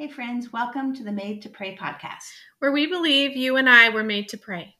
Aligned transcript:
Hey, 0.00 0.08
friends, 0.08 0.50
welcome 0.50 0.94
to 0.94 1.04
the 1.04 1.12
Made 1.12 1.42
to 1.42 1.50
Pray 1.50 1.76
podcast, 1.76 2.32
where 2.58 2.72
we 2.72 2.86
believe 2.86 3.36
you 3.36 3.58
and 3.58 3.68
I 3.68 3.90
were 3.90 4.02
made 4.02 4.30
to 4.30 4.38
pray. 4.38 4.74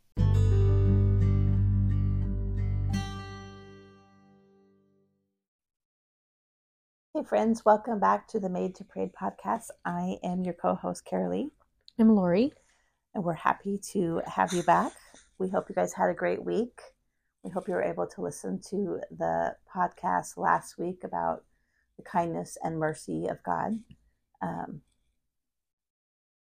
Hey, 7.12 7.22
friends, 7.28 7.67
welcome 7.67 8.00
back 8.00 8.29
to 8.29 8.41
the 8.41 8.48
Made 8.48 8.75
to 8.77 8.84
Pray 8.84 9.12
podcast. 9.14 9.66
I 9.84 10.16
am 10.25 10.43
your 10.43 10.54
co 10.54 10.75
host, 10.75 11.05
Karrilee. 11.05 11.50
I'm 11.98 12.16
Lori. 12.16 12.55
And 13.14 13.23
we're 13.23 13.34
happy 13.34 13.79
to 13.93 14.23
have 14.27 14.55
you 14.55 14.62
back. 14.62 14.95
We 15.39 15.50
hope 15.50 15.68
you 15.68 15.75
guys 15.75 15.93
had 15.93 16.09
a 16.09 16.14
great 16.14 16.43
week. 16.43 16.80
We 17.43 17.50
hope 17.50 17.68
you 17.68 17.75
were 17.75 17.82
able 17.82 18.07
to 18.07 18.23
listen 18.23 18.59
to 18.71 19.00
the 19.11 19.55
podcast 19.71 20.39
last 20.39 20.79
week 20.79 21.05
about 21.05 21.45
the 21.98 22.05
kindness 22.05 22.57
and 22.64 22.79
mercy 22.79 23.27
of 23.27 23.43
God. 23.43 23.80
Um, 24.41 24.80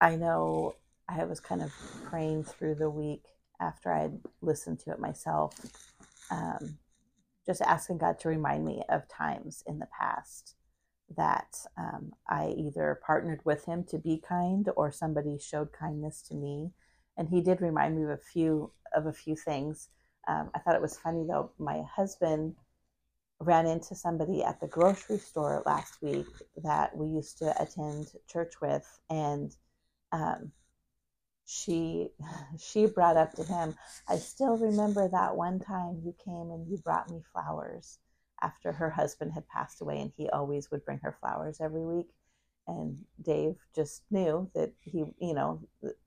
I 0.03 0.17
know 0.17 0.75
I 1.07 1.23
was 1.23 1.39
kind 1.39 1.61
of 1.63 1.71
praying 2.03 2.43
through 2.43 2.75
the 2.75 2.89
week 2.89 3.23
after 3.61 3.93
I'd 3.93 4.19
listened 4.41 4.79
to 4.79 4.91
it 4.91 4.99
myself, 4.99 5.57
um, 6.29 6.77
just 7.45 7.61
asking 7.61 7.99
God 7.99 8.19
to 8.19 8.27
remind 8.27 8.65
me 8.65 8.83
of 8.89 9.07
times 9.07 9.63
in 9.65 9.79
the 9.79 9.87
past 9.97 10.55
that 11.15 11.55
um, 11.77 12.11
I 12.27 12.53
either 12.57 12.99
partnered 13.07 13.39
with 13.45 13.63
Him 13.63 13.85
to 13.85 13.97
be 13.97 14.21
kind 14.27 14.67
or 14.75 14.91
somebody 14.91 15.37
showed 15.39 15.71
kindness 15.71 16.21
to 16.23 16.35
me. 16.35 16.71
And 17.15 17.29
He 17.29 17.39
did 17.39 17.61
remind 17.61 17.95
me 17.95 18.03
of 18.03 18.09
a 18.09 18.17
few 18.17 18.73
of 18.93 19.05
a 19.05 19.13
few 19.13 19.37
things. 19.37 19.87
Um, 20.27 20.51
I 20.53 20.59
thought 20.59 20.75
it 20.75 20.81
was 20.81 20.97
funny 20.97 21.23
though. 21.25 21.51
My 21.57 21.81
husband 21.95 22.55
ran 23.39 23.67
into 23.67 23.95
somebody 23.95 24.43
at 24.43 24.59
the 24.59 24.67
grocery 24.67 25.17
store 25.17 25.63
last 25.65 26.01
week 26.01 26.27
that 26.61 26.93
we 26.93 27.07
used 27.07 27.37
to 27.37 27.53
attend 27.61 28.07
church 28.27 28.55
with, 28.61 28.99
and 29.09 29.55
um, 30.13 30.51
she 31.45 32.09
she 32.59 32.85
brought 32.85 33.17
up 33.17 33.33
to 33.33 33.43
him, 33.43 33.75
I 34.07 34.17
still 34.17 34.57
remember 34.57 35.09
that 35.09 35.35
one 35.35 35.59
time 35.59 36.01
you 36.05 36.15
came 36.23 36.51
and 36.51 36.67
you 36.69 36.77
brought 36.77 37.09
me 37.09 37.21
flowers 37.33 37.99
after 38.41 38.71
her 38.71 38.89
husband 38.89 39.33
had 39.33 39.47
passed 39.47 39.81
away, 39.81 39.99
and 39.99 40.11
he 40.15 40.29
always 40.29 40.69
would 40.71 40.85
bring 40.85 40.99
her 40.99 41.17
flowers 41.19 41.59
every 41.59 41.85
week. 41.85 42.09
And 42.67 42.97
Dave 43.21 43.55
just 43.75 44.03
knew 44.11 44.49
that 44.55 44.71
he, 44.81 44.99
you 45.19 45.33
know, 45.33 45.61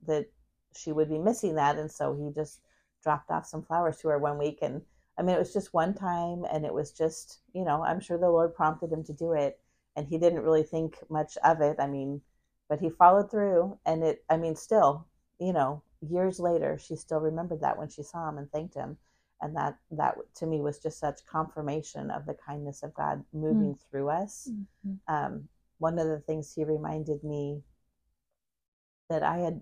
that 0.07 0.27
she 0.75 0.91
would 0.91 1.09
be 1.09 1.19
missing 1.19 1.55
that, 1.55 1.77
and 1.77 1.91
so 1.91 2.15
he 2.15 2.31
just 2.33 2.61
dropped 3.03 3.29
off 3.29 3.45
some 3.45 3.63
flowers 3.63 3.97
to 3.97 4.07
her 4.09 4.17
one 4.17 4.37
week. 4.37 4.59
And 4.61 4.81
I 5.19 5.23
mean, 5.23 5.35
it 5.35 5.39
was 5.39 5.53
just 5.53 5.73
one 5.73 5.93
time, 5.93 6.45
and 6.51 6.65
it 6.65 6.73
was 6.73 6.91
just, 6.91 7.39
you 7.53 7.63
know, 7.63 7.83
I'm 7.83 7.99
sure 7.99 8.17
the 8.17 8.29
Lord 8.29 8.55
prompted 8.55 8.91
him 8.91 9.03
to 9.05 9.13
do 9.13 9.33
it, 9.33 9.59
and 9.95 10.07
he 10.07 10.17
didn't 10.17 10.43
really 10.43 10.63
think 10.63 10.97
much 11.09 11.37
of 11.43 11.61
it. 11.61 11.77
I 11.79 11.87
mean, 11.87 12.21
but 12.69 12.79
he 12.79 12.89
followed 12.89 13.29
through 13.31 13.77
and 13.85 14.03
it 14.03 14.23
i 14.29 14.37
mean 14.37 14.55
still 14.55 15.05
you 15.39 15.53
know 15.53 15.81
years 16.01 16.39
later 16.39 16.77
she 16.77 16.95
still 16.95 17.19
remembered 17.19 17.61
that 17.61 17.77
when 17.77 17.89
she 17.89 18.03
saw 18.03 18.29
him 18.29 18.37
and 18.37 18.51
thanked 18.51 18.75
him 18.75 18.97
and 19.41 19.55
that 19.55 19.77
that 19.91 20.15
to 20.35 20.45
me 20.45 20.61
was 20.61 20.79
just 20.79 20.99
such 20.99 21.25
confirmation 21.29 22.11
of 22.11 22.25
the 22.25 22.35
kindness 22.45 22.83
of 22.83 22.93
god 22.93 23.23
moving 23.33 23.73
mm-hmm. 23.73 23.89
through 23.89 24.09
us 24.09 24.49
mm-hmm. 24.51 25.13
um, 25.13 25.47
one 25.79 25.99
of 25.99 26.07
the 26.07 26.19
things 26.19 26.53
he 26.53 26.63
reminded 26.63 27.23
me 27.23 27.61
that 29.09 29.23
i 29.23 29.37
had 29.37 29.61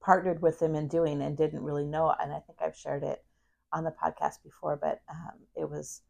partnered 0.00 0.42
with 0.42 0.60
him 0.60 0.74
in 0.74 0.88
doing 0.88 1.22
and 1.22 1.36
didn't 1.36 1.62
really 1.62 1.84
know 1.86 2.12
and 2.20 2.32
i 2.32 2.38
think 2.40 2.58
i've 2.60 2.76
shared 2.76 3.02
it 3.02 3.24
on 3.72 3.84
the 3.84 3.94
podcast 4.02 4.42
before 4.42 4.76
but 4.76 5.00
um, 5.08 5.38
it 5.56 5.68
was 5.68 6.02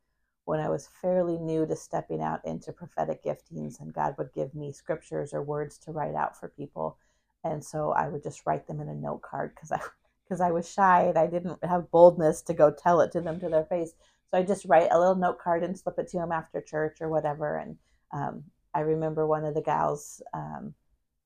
when 0.45 0.61
I 0.61 0.69
was 0.69 0.89
fairly 1.01 1.39
new 1.39 1.67
to 1.67 1.77
stepping 1.77 2.21
out 2.21 2.45
into 2.45 2.73
prophetic 2.73 3.25
giftings, 3.25 3.81
and 3.81 3.95
God 3.95 4.17
would 4.19 4.33
give 4.35 4.55
me 4.55 4.73
scriptures 4.73 5.33
or 5.33 5.43
words 5.43 5.79
to 5.79 5.93
write 5.93 6.15
out 6.15 6.39
for 6.39 6.49
people. 6.49 6.99
And 7.45 7.65
so 7.65 7.93
I 7.93 8.09
would 8.09 8.23
just 8.23 8.45
write 8.47 8.67
them 8.67 8.81
in 8.81 8.89
a 8.89 8.95
note 8.95 9.23
card 9.23 9.55
because 9.55 9.73
I 9.73 9.81
because 10.25 10.41
I 10.41 10.51
was 10.51 10.71
shy 10.71 11.03
and 11.03 11.19
I 11.19 11.27
didn't 11.27 11.65
have 11.65 11.91
boldness 11.91 12.43
to 12.43 12.55
go 12.55 12.71
tell 12.73 13.01
it 13.01 13.13
to 13.13 13.21
them 13.21 13.39
to 13.41 13.49
their 13.49 13.65
face. 13.65 13.93
So 14.31 14.39
I 14.39 14.43
just 14.43 14.65
write 14.65 14.89
a 14.91 14.99
little 14.99 15.15
note 15.15 15.39
card 15.39 15.63
and 15.63 15.79
slip 15.79 15.99
it 15.99 16.09
to 16.09 16.19
them 16.19 16.33
after 16.33 16.61
church 16.61 16.99
or 17.01 17.09
whatever. 17.09 17.57
And 17.57 17.77
um, 18.13 18.45
I 18.75 18.81
remember 18.81 19.27
one 19.27 19.45
of 19.45 19.55
the 19.55 19.63
gals, 19.63 20.23
um, 20.33 20.75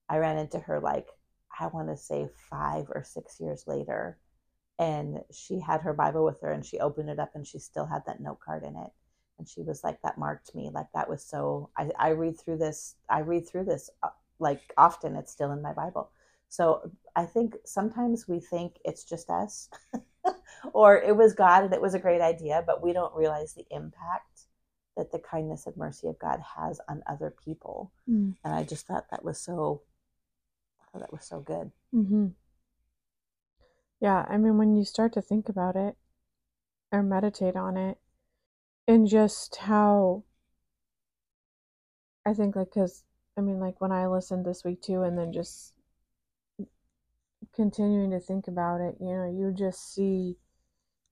I 0.09 0.17
ran 0.17 0.37
into 0.37 0.59
her 0.59 0.79
like 0.79 1.07
I 1.59 1.67
want 1.67 1.89
to 1.89 1.97
say 1.97 2.27
five 2.49 2.85
or 2.93 3.03
six 3.03 3.39
years 3.39 3.63
later, 3.65 4.17
and 4.77 5.19
she 5.31 5.59
had 5.59 5.81
her 5.81 5.93
Bible 5.93 6.25
with 6.25 6.41
her 6.41 6.51
and 6.51 6.65
she 6.65 6.79
opened 6.79 7.09
it 7.09 7.19
up 7.19 7.31
and 7.33 7.47
she 7.47 7.59
still 7.59 7.85
had 7.85 8.03
that 8.05 8.19
note 8.19 8.39
card 8.39 8.63
in 8.63 8.75
it 8.75 8.91
and 9.37 9.47
she 9.47 9.61
was 9.61 9.83
like 9.83 10.01
that 10.01 10.17
marked 10.17 10.53
me 10.55 10.69
like 10.73 10.87
that 10.93 11.09
was 11.09 11.23
so 11.23 11.69
i, 11.77 11.89
I 11.99 12.09
read 12.09 12.39
through 12.39 12.57
this 12.57 12.95
i 13.09 13.19
read 13.19 13.47
through 13.47 13.65
this 13.65 13.89
uh, 14.03 14.09
like 14.39 14.61
often 14.77 15.15
it's 15.15 15.31
still 15.31 15.51
in 15.51 15.61
my 15.61 15.73
bible 15.73 16.09
so 16.49 16.91
i 17.15 17.25
think 17.25 17.55
sometimes 17.65 18.27
we 18.27 18.39
think 18.39 18.77
it's 18.85 19.03
just 19.03 19.29
us 19.29 19.69
or 20.73 20.97
it 20.97 21.15
was 21.15 21.33
god 21.33 21.63
and 21.63 21.73
it 21.73 21.81
was 21.81 21.93
a 21.93 21.99
great 21.99 22.21
idea 22.21 22.63
but 22.65 22.81
we 22.81 22.93
don't 22.93 23.15
realize 23.15 23.53
the 23.53 23.65
impact 23.71 24.41
that 24.95 25.11
the 25.11 25.19
kindness 25.19 25.67
and 25.67 25.77
mercy 25.77 26.07
of 26.07 26.19
god 26.19 26.39
has 26.57 26.79
on 26.87 27.03
other 27.07 27.33
people 27.43 27.91
mm. 28.09 28.33
and 28.43 28.53
i 28.53 28.63
just 28.63 28.87
thought 28.87 29.09
that 29.11 29.23
was 29.23 29.39
so 29.39 29.81
that 30.93 31.11
was 31.11 31.23
so 31.23 31.39
good 31.39 31.71
mm-hmm. 31.93 32.27
yeah 33.99 34.25
i 34.27 34.35
mean 34.35 34.57
when 34.57 34.75
you 34.75 34.83
start 34.83 35.13
to 35.13 35.21
think 35.21 35.47
about 35.47 35.75
it 35.75 35.95
or 36.91 37.03
meditate 37.03 37.55
on 37.55 37.77
it 37.77 37.99
and 38.87 39.07
just 39.07 39.57
how 39.57 40.23
I 42.25 42.33
think 42.33 42.55
like 42.55 42.73
because 42.73 43.03
I 43.37 43.41
mean 43.41 43.59
like 43.59 43.79
when 43.81 43.91
I 43.91 44.07
listened 44.07 44.45
this 44.45 44.63
week 44.63 44.81
too, 44.81 45.03
and 45.03 45.17
then 45.17 45.31
just 45.31 45.73
continuing 47.55 48.11
to 48.11 48.19
think 48.19 48.47
about 48.47 48.81
it, 48.81 48.97
you 48.99 49.13
know, 49.13 49.29
you 49.29 49.53
just 49.57 49.93
see 49.93 50.37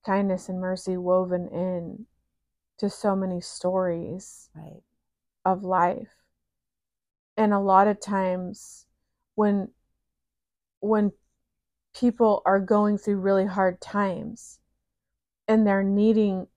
kindness 0.05 0.49
and 0.49 0.59
mercy 0.59 0.97
woven 0.97 1.47
in 1.47 2.05
to 2.77 2.89
so 2.89 3.15
many 3.15 3.41
stories 3.41 4.49
right. 4.55 4.83
of 5.45 5.63
life. 5.63 6.09
And 7.37 7.53
a 7.53 7.59
lot 7.59 7.87
of 7.87 7.99
times 7.99 8.85
when 9.35 9.69
when 10.79 11.11
people 11.95 12.41
are 12.45 12.59
going 12.59 12.97
through 12.97 13.17
really 13.17 13.45
hard 13.45 13.79
times 13.81 14.59
and 15.47 15.65
they're 15.65 15.83
needing 15.83 16.47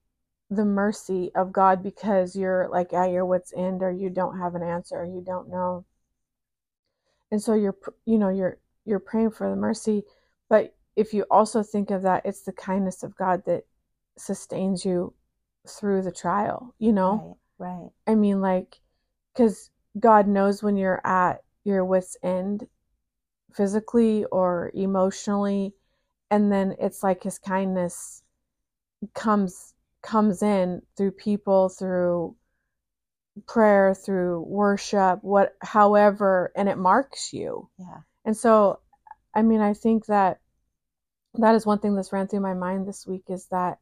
the 0.49 0.65
mercy 0.65 1.31
of 1.35 1.51
God 1.51 1.83
because 1.83 2.35
you're 2.35 2.67
like 2.69 2.93
at 2.93 3.11
your 3.11 3.25
wits 3.25 3.53
end 3.55 3.83
or 3.83 3.91
you 3.91 4.09
don't 4.09 4.39
have 4.39 4.55
an 4.55 4.63
answer 4.63 4.95
or 4.95 5.05
you 5.05 5.21
don't 5.21 5.49
know. 5.49 5.85
And 7.31 7.41
so 7.41 7.53
you're 7.53 7.77
you 8.05 8.17
know 8.17 8.29
you're 8.29 8.57
you're 8.85 8.99
praying 8.99 9.31
for 9.31 9.49
the 9.49 9.55
mercy, 9.55 10.03
but 10.49 10.75
if 10.95 11.13
you 11.13 11.25
also 11.29 11.61
think 11.61 11.91
of 11.91 12.01
that 12.01 12.25
it's 12.25 12.41
the 12.41 12.51
kindness 12.51 13.03
of 13.03 13.15
God 13.15 13.43
that 13.45 13.65
sustains 14.17 14.83
you 14.83 15.13
through 15.67 16.01
the 16.01 16.11
trial, 16.11 16.73
you 16.79 16.91
know? 16.91 17.37
Right. 17.59 17.69
right. 17.69 17.89
I 18.07 18.15
mean 18.15 18.41
like 18.41 18.79
cuz 19.35 19.69
God 19.99 20.27
knows 20.27 20.63
when 20.63 20.77
you're 20.77 21.05
at 21.05 21.43
your 21.63 21.85
wits 21.85 22.17
end 22.23 22.67
physically 23.53 24.25
or 24.25 24.71
emotionally 24.73 25.75
and 26.31 26.51
then 26.51 26.75
it's 26.79 27.03
like 27.03 27.23
his 27.23 27.37
kindness 27.37 28.23
comes 29.13 29.73
comes 30.01 30.41
in 30.41 30.81
through 30.95 31.11
people, 31.11 31.69
through 31.69 32.35
prayer, 33.47 33.93
through 33.93 34.41
worship, 34.41 35.19
what 35.23 35.55
however, 35.61 36.51
and 36.55 36.67
it 36.67 36.77
marks 36.77 37.33
you. 37.33 37.69
Yeah. 37.77 37.99
And 38.25 38.35
so 38.35 38.79
I 39.33 39.41
mean, 39.41 39.61
I 39.61 39.73
think 39.73 40.07
that 40.07 40.39
that 41.35 41.55
is 41.55 41.65
one 41.65 41.79
thing 41.79 41.95
that's 41.95 42.11
ran 42.11 42.27
through 42.27 42.39
my 42.39 42.53
mind 42.53 42.87
this 42.87 43.05
week 43.05 43.25
is 43.29 43.45
that 43.51 43.79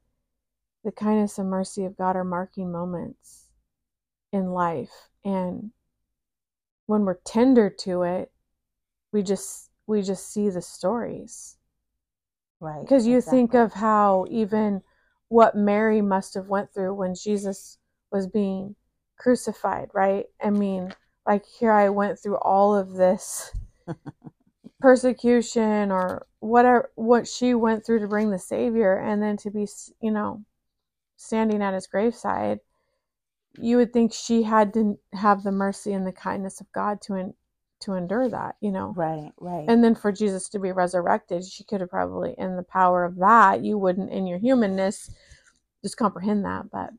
the 0.83 0.91
kindness 0.91 1.37
and 1.37 1.49
mercy 1.49 1.85
of 1.85 1.97
God 1.97 2.15
are 2.15 2.23
marking 2.23 2.71
moments 2.71 3.47
in 4.31 4.51
life. 4.51 4.91
And 5.23 5.71
when 6.85 7.03
we're 7.05 7.19
tender 7.25 7.69
to 7.69 8.03
it, 8.03 8.31
we 9.11 9.23
just 9.23 9.69
we 9.87 10.01
just 10.01 10.31
see 10.31 10.49
the 10.49 10.61
stories. 10.61 11.57
Right. 12.59 12.81
Because 12.81 13.07
you 13.07 13.17
exactly. 13.17 13.39
think 13.39 13.53
of 13.53 13.73
how 13.73 14.25
even 14.29 14.81
what 15.29 15.55
Mary 15.55 16.01
must 16.01 16.33
have 16.33 16.47
went 16.47 16.73
through 16.73 16.93
when 16.93 17.15
Jesus 17.15 17.77
was 18.11 18.27
being 18.27 18.75
crucified, 19.17 19.89
right? 19.93 20.25
I 20.41 20.49
mean, 20.49 20.93
like 21.25 21.45
here 21.45 21.71
I 21.71 21.89
went 21.89 22.19
through 22.19 22.37
all 22.37 22.75
of 22.75 22.93
this 22.93 23.51
persecution 24.79 25.91
or 25.91 26.27
whatever 26.39 26.91
what 26.95 27.27
she 27.27 27.53
went 27.53 27.85
through 27.85 27.99
to 27.99 28.07
bring 28.07 28.31
the 28.31 28.39
savior 28.39 28.97
and 28.97 29.21
then 29.21 29.37
to 29.37 29.51
be, 29.51 29.67
you 30.01 30.11
know, 30.11 30.43
standing 31.17 31.61
at 31.61 31.73
his 31.73 31.87
graveside, 31.87 32.59
you 33.59 33.77
would 33.77 33.91
think 33.91 34.13
she 34.13 34.43
had 34.43 34.73
to 34.73 34.97
have 35.13 35.43
the 35.43 35.51
mercy 35.51 35.93
and 35.93 36.05
the 36.05 36.11
kindness 36.11 36.61
of 36.61 36.71
God 36.71 37.01
to 37.01 37.33
to 37.81 37.93
endure 37.93 38.29
that, 38.29 38.55
you 38.61 38.71
know. 38.71 38.93
Right, 38.95 39.31
right. 39.39 39.65
And 39.67 39.83
then 39.83 39.95
for 39.95 40.11
Jesus 40.11 40.49
to 40.49 40.59
be 40.59 40.71
resurrected, 40.71 41.45
she 41.45 41.63
could 41.63 41.81
have 41.81 41.89
probably 41.89 42.35
in 42.37 42.55
the 42.55 42.63
power 42.63 43.03
of 43.03 43.17
that, 43.17 43.63
you 43.63 43.77
wouldn't 43.77 44.11
in 44.11 44.27
your 44.27 44.39
humanness 44.39 45.09
just 45.83 45.97
comprehend 45.97 46.45
that, 46.45 46.69
but 46.71 46.89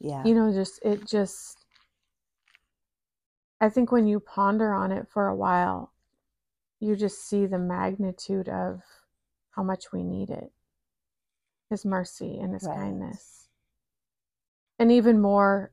yeah. 0.00 0.24
You 0.24 0.34
know, 0.34 0.52
just 0.52 0.80
it 0.84 1.06
just 1.06 1.64
I 3.60 3.68
think 3.68 3.92
when 3.92 4.08
you 4.08 4.18
ponder 4.18 4.72
on 4.72 4.90
it 4.90 5.06
for 5.08 5.28
a 5.28 5.36
while, 5.36 5.92
you 6.80 6.96
just 6.96 7.28
see 7.28 7.46
the 7.46 7.58
magnitude 7.58 8.48
of 8.48 8.82
how 9.52 9.62
much 9.62 9.92
we 9.92 10.02
need 10.02 10.30
it 10.30 10.50
His 11.70 11.84
mercy 11.84 12.38
and 12.40 12.52
His 12.52 12.64
right. 12.64 12.76
kindness. 12.76 13.48
And 14.80 14.90
even 14.90 15.20
more, 15.20 15.70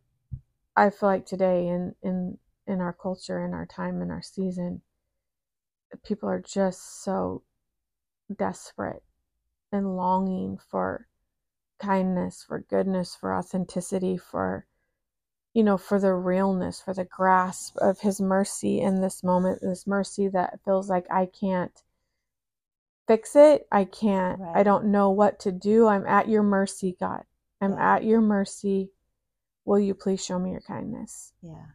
I 0.75 0.91
feel 0.91 1.09
like 1.09 1.25
today 1.25 1.67
in, 1.67 1.95
in, 2.03 2.37
in 2.69 2.81
our 2.81 2.93
culture, 2.93 3.43
in 3.43 3.53
our 3.53 3.65
time, 3.65 4.01
in 4.01 4.11
our 4.11 4.21
season, 4.21 4.81
people 6.03 6.29
are 6.29 6.41
just 6.41 7.03
so 7.03 7.43
desperate 8.37 9.03
and 9.71 9.95
longing 9.95 10.57
for 10.69 11.07
kindness, 11.79 12.43
for 12.47 12.59
goodness, 12.69 13.15
for 13.15 13.35
authenticity, 13.35 14.17
for 14.17 14.65
you 15.53 15.63
know, 15.63 15.77
for 15.77 15.99
the 15.99 16.13
realness, 16.13 16.79
for 16.79 16.93
the 16.93 17.05
grasp 17.05 17.75
of 17.77 17.99
his 17.99 18.21
mercy 18.21 18.79
in 18.79 19.01
this 19.01 19.23
moment, 19.23 19.59
this 19.61 19.87
mercy 19.87 20.27
that 20.27 20.59
feels 20.63 20.89
like 20.89 21.07
I 21.09 21.25
can't 21.25 21.81
fix 23.07 23.35
it. 23.35 23.67
I 23.71 23.85
can't, 23.85 24.39
right. 24.39 24.57
I 24.57 24.63
don't 24.63 24.91
know 24.91 25.09
what 25.09 25.39
to 25.41 25.51
do. 25.51 25.87
I'm 25.87 26.05
at 26.05 26.29
your 26.29 26.43
mercy, 26.43 26.95
God. 26.99 27.23
I'm 27.59 27.73
yeah. 27.73 27.95
at 27.95 28.03
your 28.03 28.21
mercy. 28.21 28.91
Will 29.65 29.79
you 29.79 29.95
please 29.95 30.23
show 30.23 30.37
me 30.37 30.51
your 30.51 30.61
kindness? 30.61 31.33
Yeah. 31.41 31.65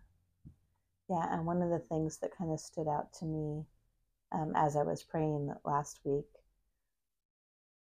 Yeah. 1.09 1.27
And 1.31 1.47
one 1.47 1.63
of 1.63 1.71
the 1.71 1.81
things 1.91 2.19
that 2.19 2.37
kind 2.37 2.53
of 2.53 2.61
stood 2.61 2.89
out 2.89 3.13
to 3.21 3.25
me 3.25 3.65
um, 4.33 4.53
as 4.57 4.77
I 4.77 4.83
was 4.83 5.03
praying 5.03 5.53
last 5.65 6.01
week 6.05 6.27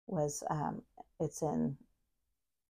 was 0.06 0.42
um, 0.50 0.82
it's 1.20 1.42
in 1.42 1.76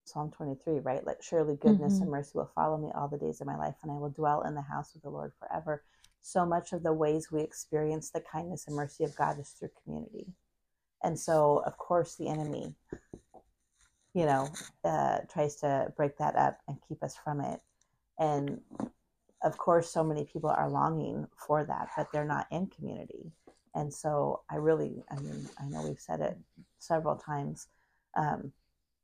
Psalm 0.05 0.31
23, 0.31 0.81
right? 0.81 1.05
Like, 1.05 1.23
surely 1.23 1.57
goodness 1.57 1.95
mm-hmm. 1.95 2.03
and 2.03 2.11
mercy 2.11 2.33
will 2.35 2.51
follow 2.55 2.79
me 2.79 2.91
all 2.95 3.09
the 3.09 3.19
days 3.19 3.41
of 3.41 3.47
my 3.47 3.57
life, 3.57 3.75
and 3.83 3.91
I 3.91 3.97
will 3.97 4.11
dwell 4.11 4.43
in 4.43 4.55
the 4.55 4.63
house 4.63 4.95
of 4.95 5.03
the 5.03 5.11
Lord 5.11 5.33
forever. 5.39 5.83
So 6.23 6.47
much 6.47 6.73
of 6.73 6.83
the 6.83 6.93
ways 6.93 7.31
we 7.31 7.43
experience 7.43 8.11
the 8.11 8.21
kindness 8.21 8.67
and 8.67 8.77
mercy 8.77 9.05
of 9.05 9.17
God 9.17 9.39
is 9.41 9.51
through 9.51 9.71
community. 9.83 10.27
And 11.03 11.19
so, 11.19 11.63
of 11.67 11.77
course, 11.77 12.15
the 12.15 12.29
enemy, 12.29 12.75
you 14.15 14.27
know, 14.27 14.49
uh, 14.85 15.19
tries 15.33 15.57
to 15.57 15.93
break 15.97 16.17
that 16.19 16.37
up 16.37 16.59
and 16.69 16.79
keep 16.89 17.03
us 17.03 17.17
from 17.23 17.41
it. 17.41 17.61
And 18.19 18.61
of 19.47 19.57
course, 19.59 19.91
so 19.91 20.03
many 20.05 20.25
people 20.25 20.51
are 20.51 20.69
longing 20.69 21.27
for 21.37 21.65
that, 21.65 21.89
but 21.97 22.09
they're 22.13 22.25
not 22.25 22.47
in 22.51 22.67
community. 22.67 23.33
And 23.75 23.93
so, 23.93 24.43
I 24.51 24.57
really, 24.57 25.05
I 25.11 25.17
mean, 25.21 25.49
I 25.61 25.67
know 25.69 25.83
we've 25.83 26.01
said 26.01 26.21
it 26.21 26.37
several 26.79 27.17
times. 27.17 27.69
Um, 28.17 28.53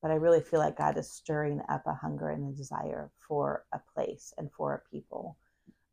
but 0.02 0.10
I 0.10 0.14
really 0.14 0.40
feel 0.40 0.58
like 0.58 0.76
God 0.76 0.98
is 0.98 1.08
stirring 1.08 1.60
up 1.68 1.86
a 1.86 1.94
hunger 1.94 2.30
and 2.30 2.52
a 2.52 2.56
desire 2.56 3.10
for 3.28 3.64
a 3.72 3.80
place 3.94 4.34
and 4.36 4.50
for 4.50 4.74
a 4.74 4.90
people 4.90 5.36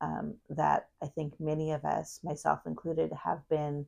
um, 0.02 0.36
that 0.50 0.88
I 1.04 1.08
think 1.08 1.40
many 1.40 1.72
of 1.72 1.86
us, 1.86 2.20
myself 2.24 2.62
included, 2.66 3.12
have 3.24 3.48
been 3.50 3.86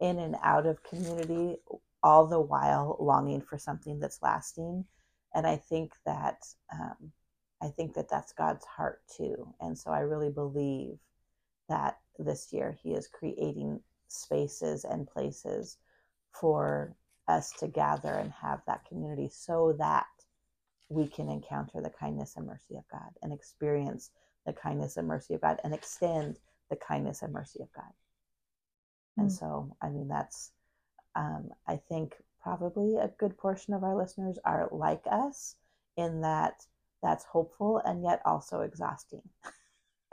in 0.00 0.18
and 0.18 0.36
out 0.42 0.66
of 0.66 0.82
community 0.84 1.56
all 2.02 2.26
the 2.26 2.40
while 2.40 2.96
longing 3.00 3.42
for 3.42 3.58
something 3.58 3.98
that's 3.98 4.22
lasting. 4.22 4.86
And 5.34 5.46
I 5.46 5.56
think 5.56 5.92
that 6.06 6.38
um, 6.72 7.12
I 7.62 7.68
think 7.68 7.94
that 7.94 8.08
that's 8.08 8.32
God's 8.32 8.64
heart 8.64 9.02
too. 9.16 9.52
And 9.60 9.76
so 9.76 9.90
I 9.90 10.00
really 10.00 10.30
believe 10.30 10.98
that 11.68 11.98
this 12.18 12.52
year 12.52 12.76
He 12.82 12.92
is 12.92 13.08
creating 13.08 13.80
spaces 14.08 14.84
and 14.84 15.06
places 15.06 15.76
for 16.32 16.94
us 17.26 17.52
to 17.58 17.68
gather 17.68 18.14
and 18.14 18.32
have 18.32 18.60
that 18.66 18.84
community 18.86 19.28
so 19.30 19.74
that 19.78 20.06
we 20.88 21.06
can 21.06 21.28
encounter 21.28 21.82
the 21.82 21.90
kindness 21.90 22.36
and 22.36 22.46
mercy 22.46 22.76
of 22.76 22.84
God 22.90 23.10
and 23.22 23.32
experience 23.32 24.10
the 24.46 24.52
kindness 24.52 24.96
and 24.96 25.06
mercy 25.06 25.34
of 25.34 25.42
God 25.42 25.60
and 25.62 25.74
extend 25.74 26.38
the 26.70 26.76
kindness 26.76 27.22
and 27.22 27.32
mercy 27.32 27.60
of 27.60 27.72
God. 27.74 27.92
Mm. 29.18 29.22
And 29.22 29.32
so, 29.32 29.76
I 29.82 29.90
mean, 29.90 30.08
that's, 30.08 30.52
um, 31.14 31.50
I 31.66 31.76
think, 31.76 32.14
probably 32.42 32.96
a 32.96 33.12
good 33.18 33.36
portion 33.36 33.74
of 33.74 33.84
our 33.84 33.96
listeners 33.96 34.38
are 34.44 34.68
like 34.72 35.02
us 35.10 35.56
in 35.96 36.22
that 36.22 36.64
that's 37.02 37.24
hopeful 37.24 37.80
and 37.84 38.02
yet 38.02 38.20
also 38.24 38.60
exhausting. 38.60 39.22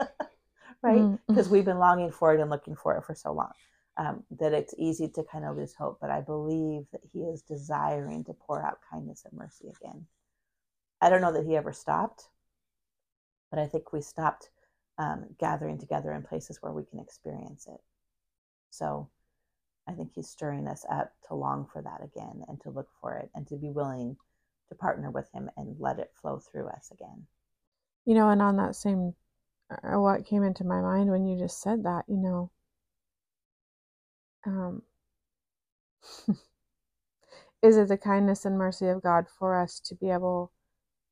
right? 0.82 1.18
Because 1.26 1.48
mm. 1.48 1.50
we've 1.52 1.64
been 1.64 1.78
longing 1.78 2.12
for 2.12 2.34
it 2.34 2.40
and 2.40 2.50
looking 2.50 2.76
for 2.76 2.96
it 2.96 3.04
for 3.04 3.14
so 3.14 3.32
long 3.32 3.52
um, 3.96 4.22
that 4.38 4.52
it's 4.52 4.74
easy 4.78 5.08
to 5.08 5.24
kind 5.24 5.44
of 5.44 5.56
lose 5.56 5.74
hope, 5.74 5.98
but 6.00 6.10
I 6.10 6.20
believe 6.20 6.84
that 6.92 7.02
He 7.12 7.20
is 7.20 7.42
desiring 7.42 8.24
to 8.24 8.34
pour 8.34 8.64
out 8.64 8.78
kindness 8.90 9.24
and 9.24 9.38
mercy 9.38 9.68
again. 9.68 10.06
I 11.00 11.08
don't 11.08 11.22
know 11.22 11.32
that 11.32 11.46
He 11.46 11.56
ever 11.56 11.72
stopped, 11.72 12.28
but 13.50 13.58
I 13.58 13.66
think 13.66 13.92
we 13.92 14.02
stopped 14.02 14.50
um, 14.98 15.26
gathering 15.38 15.78
together 15.78 16.12
in 16.12 16.22
places 16.22 16.58
where 16.60 16.72
we 16.72 16.84
can 16.84 16.98
experience 16.98 17.66
it. 17.66 17.80
So 18.70 19.08
I 19.88 19.92
think 19.92 20.12
He's 20.14 20.28
stirring 20.28 20.68
us 20.68 20.84
up 20.90 21.12
to 21.28 21.34
long 21.34 21.66
for 21.72 21.80
that 21.80 22.02
again 22.04 22.44
and 22.48 22.60
to 22.62 22.70
look 22.70 22.88
for 23.00 23.16
it 23.16 23.30
and 23.34 23.46
to 23.48 23.56
be 23.56 23.70
willing 23.70 24.16
to 24.68 24.74
partner 24.74 25.10
with 25.10 25.30
Him 25.32 25.50
and 25.56 25.76
let 25.78 25.98
it 25.98 26.12
flow 26.20 26.38
through 26.38 26.68
us 26.68 26.90
again. 26.92 27.26
You 28.04 28.14
know, 28.14 28.30
and 28.30 28.40
on 28.40 28.56
that 28.56 28.76
same, 28.76 29.14
uh, 29.70 29.98
what 29.98 30.26
came 30.26 30.42
into 30.42 30.64
my 30.64 30.80
mind 30.80 31.10
when 31.10 31.26
you 31.26 31.38
just 31.38 31.60
said 31.60 31.84
that, 31.84 32.04
you 32.08 32.16
know, 32.16 32.50
um, 34.46 34.82
is 37.62 37.76
it 37.76 37.88
the 37.88 37.98
kindness 37.98 38.44
and 38.44 38.56
mercy 38.56 38.86
of 38.88 39.02
God 39.02 39.26
for 39.38 39.60
us 39.60 39.80
to 39.80 39.94
be 39.94 40.10
able 40.10 40.52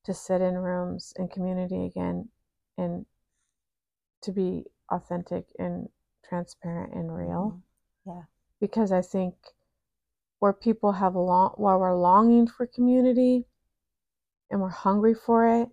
to 0.05 0.15
sit 0.15 0.41
in 0.41 0.55
rooms 0.55 1.13
and 1.17 1.31
community 1.31 1.85
again 1.87 2.29
and 2.79 3.07
to 4.23 4.33
be 4.33 4.65
authentic 4.91 5.47
and 5.59 5.89
transparent 6.29 6.95
and 6.95 7.15
real? 7.15 7.61
Mm-hmm. 8.07 8.11
Yeah. 8.11 8.23
Because 8.61 8.93
I 8.93 9.03
think 9.03 9.35
where 10.45 10.53
people 10.53 10.93
have 10.93 11.17
long 11.17 11.55
while 11.57 11.81
we're 11.81 11.97
longing 11.97 12.47
for 12.47 12.67
community 12.67 13.47
and 14.51 14.61
we're 14.61 14.69
hungry 14.69 15.15
for 15.15 15.63
it 15.63 15.71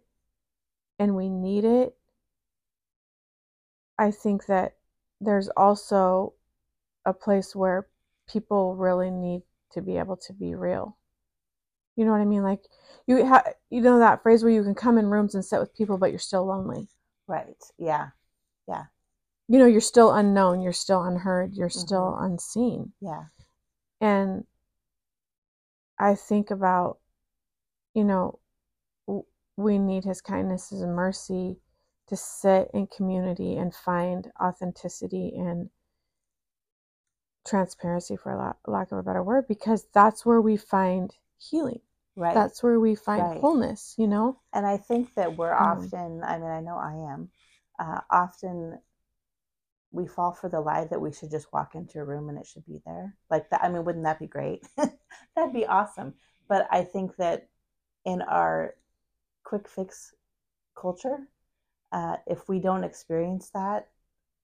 and 0.97 1.13
we 1.13 1.27
need 1.27 1.65
it, 1.65 1.93
I 3.97 4.11
think 4.11 4.45
that 4.45 4.77
there's 5.19 5.49
also 5.57 6.35
a 7.05 7.11
place 7.11 7.53
where 7.53 7.89
people 8.31 8.77
really 8.77 9.11
need 9.11 9.41
to 9.73 9.81
be 9.81 9.97
able 9.97 10.15
to 10.15 10.31
be 10.31 10.55
real. 10.55 10.95
You 11.97 12.05
know 12.05 12.11
what 12.11 12.21
I 12.21 12.25
mean? 12.25 12.43
Like 12.43 12.61
you 13.07 13.25
have, 13.25 13.53
you 13.69 13.81
know 13.81 13.99
that 13.99 14.23
phrase 14.23 14.41
where 14.41 14.53
you 14.53 14.63
can 14.63 14.73
come 14.73 14.97
in 14.97 15.07
rooms 15.07 15.35
and 15.35 15.43
sit 15.43 15.59
with 15.59 15.75
people, 15.75 15.97
but 15.97 16.11
you're 16.11 16.17
still 16.17 16.45
lonely. 16.45 16.87
Right. 17.27 17.61
Yeah. 17.77 18.11
Yeah. 18.69 18.83
You 19.49 19.59
know, 19.59 19.65
you're 19.65 19.81
still 19.81 20.13
unknown. 20.13 20.61
You're 20.61 20.71
still 20.71 21.03
unheard. 21.03 21.55
You're 21.55 21.67
mm-hmm. 21.67 21.77
still 21.77 22.15
unseen. 22.17 22.93
Yeah. 23.01 23.23
And 23.99 24.45
I 26.01 26.15
think 26.15 26.49
about, 26.49 26.97
you 27.93 28.03
know, 28.03 28.39
we 29.55 29.77
need 29.77 30.03
His 30.03 30.21
kindness 30.21 30.71
and 30.71 30.95
mercy 30.95 31.57
to 32.07 32.17
sit 32.17 32.69
in 32.73 32.87
community 32.87 33.55
and 33.55 33.73
find 33.73 34.31
authenticity 34.41 35.33
and 35.35 35.69
transparency 37.47 38.17
for 38.17 38.35
lack, 38.67 38.91
of 38.91 38.97
a 38.97 39.03
better 39.03 39.23
word 39.23 39.45
because 39.47 39.87
that's 39.93 40.25
where 40.25 40.41
we 40.41 40.57
find 40.57 41.13
healing. 41.37 41.79
Right. 42.15 42.33
That's 42.33 42.61
where 42.61 42.79
we 42.79 42.95
find 42.95 43.21
right. 43.21 43.39
wholeness 43.39 43.95
you 43.97 44.07
know? 44.07 44.39
And 44.53 44.65
i 44.65 44.77
think 44.77 45.13
that 45.15 45.37
we're 45.37 45.53
um, 45.53 45.79
often 45.83 46.23
i 46.23 46.37
mean 46.37 46.49
i 46.49 46.59
know 46.61 46.75
i 46.75 47.13
am 47.13 47.29
uh, 47.79 48.01
often 48.11 48.79
we 49.91 50.07
fall 50.07 50.31
for 50.31 50.49
the 50.49 50.59
lie 50.59 50.85
that 50.85 51.01
we 51.01 51.11
should 51.11 51.31
just 51.31 51.51
walk 51.51 51.75
into 51.75 51.99
a 51.99 52.03
room 52.03 52.29
and 52.29 52.37
it 52.37 52.45
should 52.45 52.65
be 52.65 52.81
there 52.85 53.15
like 53.29 53.49
that 53.49 53.63
i 53.63 53.69
mean 53.69 53.83
wouldn't 53.83 54.03
that 54.03 54.19
be 54.19 54.27
great 54.27 54.65
that'd 55.35 55.53
be 55.53 55.65
awesome 55.65 56.13
but 56.47 56.67
i 56.71 56.83
think 56.83 57.15
that 57.17 57.47
in 58.05 58.21
our 58.23 58.75
quick 59.43 59.67
fix 59.67 60.13
culture 60.75 61.27
uh, 61.91 62.15
if 62.25 62.47
we 62.47 62.57
don't 62.57 62.85
experience 62.85 63.49
that 63.53 63.89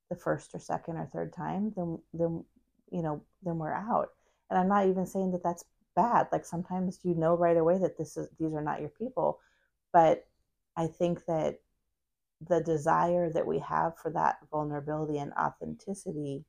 the 0.09 0.15
first 0.15 0.53
or 0.53 0.59
second 0.59 0.97
or 0.97 1.09
third 1.13 1.31
time 1.31 1.71
then 1.75 1.97
then 2.13 2.43
you 2.91 3.01
know, 3.01 3.21
then 3.43 3.57
we're 3.57 3.73
out. 3.73 4.09
And 4.49 4.59
I'm 4.59 4.67
not 4.67 4.87
even 4.87 5.05
saying 5.05 5.31
that 5.31 5.43
that's 5.43 5.65
bad. 5.95 6.27
Like 6.31 6.45
sometimes 6.45 6.99
you 7.03 7.15
know 7.15 7.35
right 7.35 7.57
away 7.57 7.77
that 7.79 7.97
this 7.97 8.17
is 8.17 8.27
these 8.39 8.53
are 8.53 8.61
not 8.61 8.79
your 8.79 8.89
people, 8.89 9.39
but 9.91 10.25
I 10.75 10.87
think 10.87 11.25
that 11.25 11.59
the 12.41 12.61
desire 12.61 13.31
that 13.31 13.47
we 13.47 13.59
have 13.59 13.97
for 13.97 14.11
that 14.11 14.37
vulnerability 14.51 15.17
and 15.17 15.33
authenticity 15.33 16.45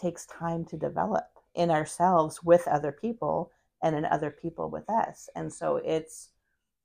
takes 0.00 0.26
time 0.26 0.64
to 0.64 0.76
develop 0.76 1.26
in 1.54 1.70
ourselves 1.70 2.42
with 2.42 2.68
other 2.68 2.92
people 2.92 3.50
and 3.82 3.96
in 3.96 4.04
other 4.04 4.30
people 4.30 4.70
with 4.70 4.88
us. 4.88 5.28
And 5.34 5.52
so 5.52 5.76
it's 5.76 6.30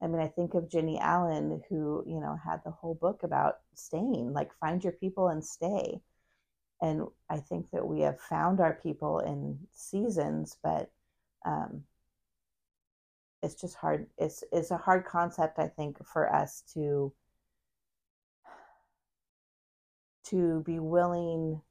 I 0.01 0.07
mean, 0.07 0.19
I 0.19 0.27
think 0.27 0.53
of 0.53 0.69
Jennie 0.69 0.99
Allen, 0.99 1.61
who, 1.69 2.03
you 2.05 2.19
know, 2.19 2.37
had 2.43 2.59
the 2.65 2.71
whole 2.71 2.95
book 2.95 3.23
about 3.23 3.59
staying, 3.73 4.33
like 4.33 4.51
find 4.59 4.83
your 4.83 4.91
people 4.91 5.29
and 5.29 5.43
stay 5.45 6.01
and 6.83 7.07
I 7.29 7.37
think 7.37 7.71
that 7.71 7.87
we 7.87 8.01
have 8.01 8.19
found 8.19 8.59
our 8.59 8.73
people 8.73 9.19
in 9.19 9.57
seasons, 9.71 10.57
but 10.61 10.91
um, 11.45 11.83
it's 13.41 13.55
just 13.55 13.75
hard. 13.75 14.07
It's 14.17 14.43
it's 14.51 14.69
a 14.71 14.77
hard 14.77 15.05
concept, 15.05 15.59
I 15.59 15.69
think, 15.69 16.05
for 16.05 16.33
us 16.33 16.61
to 16.73 17.13
to 20.33 20.63
be 20.65 20.79
willing 20.79 21.61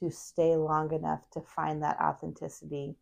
to 0.00 0.10
stay 0.10 0.56
long 0.56 0.92
enough 0.92 1.28
to 1.32 1.40
find 1.40 1.82
that 1.82 2.00
authenticity 2.00 2.96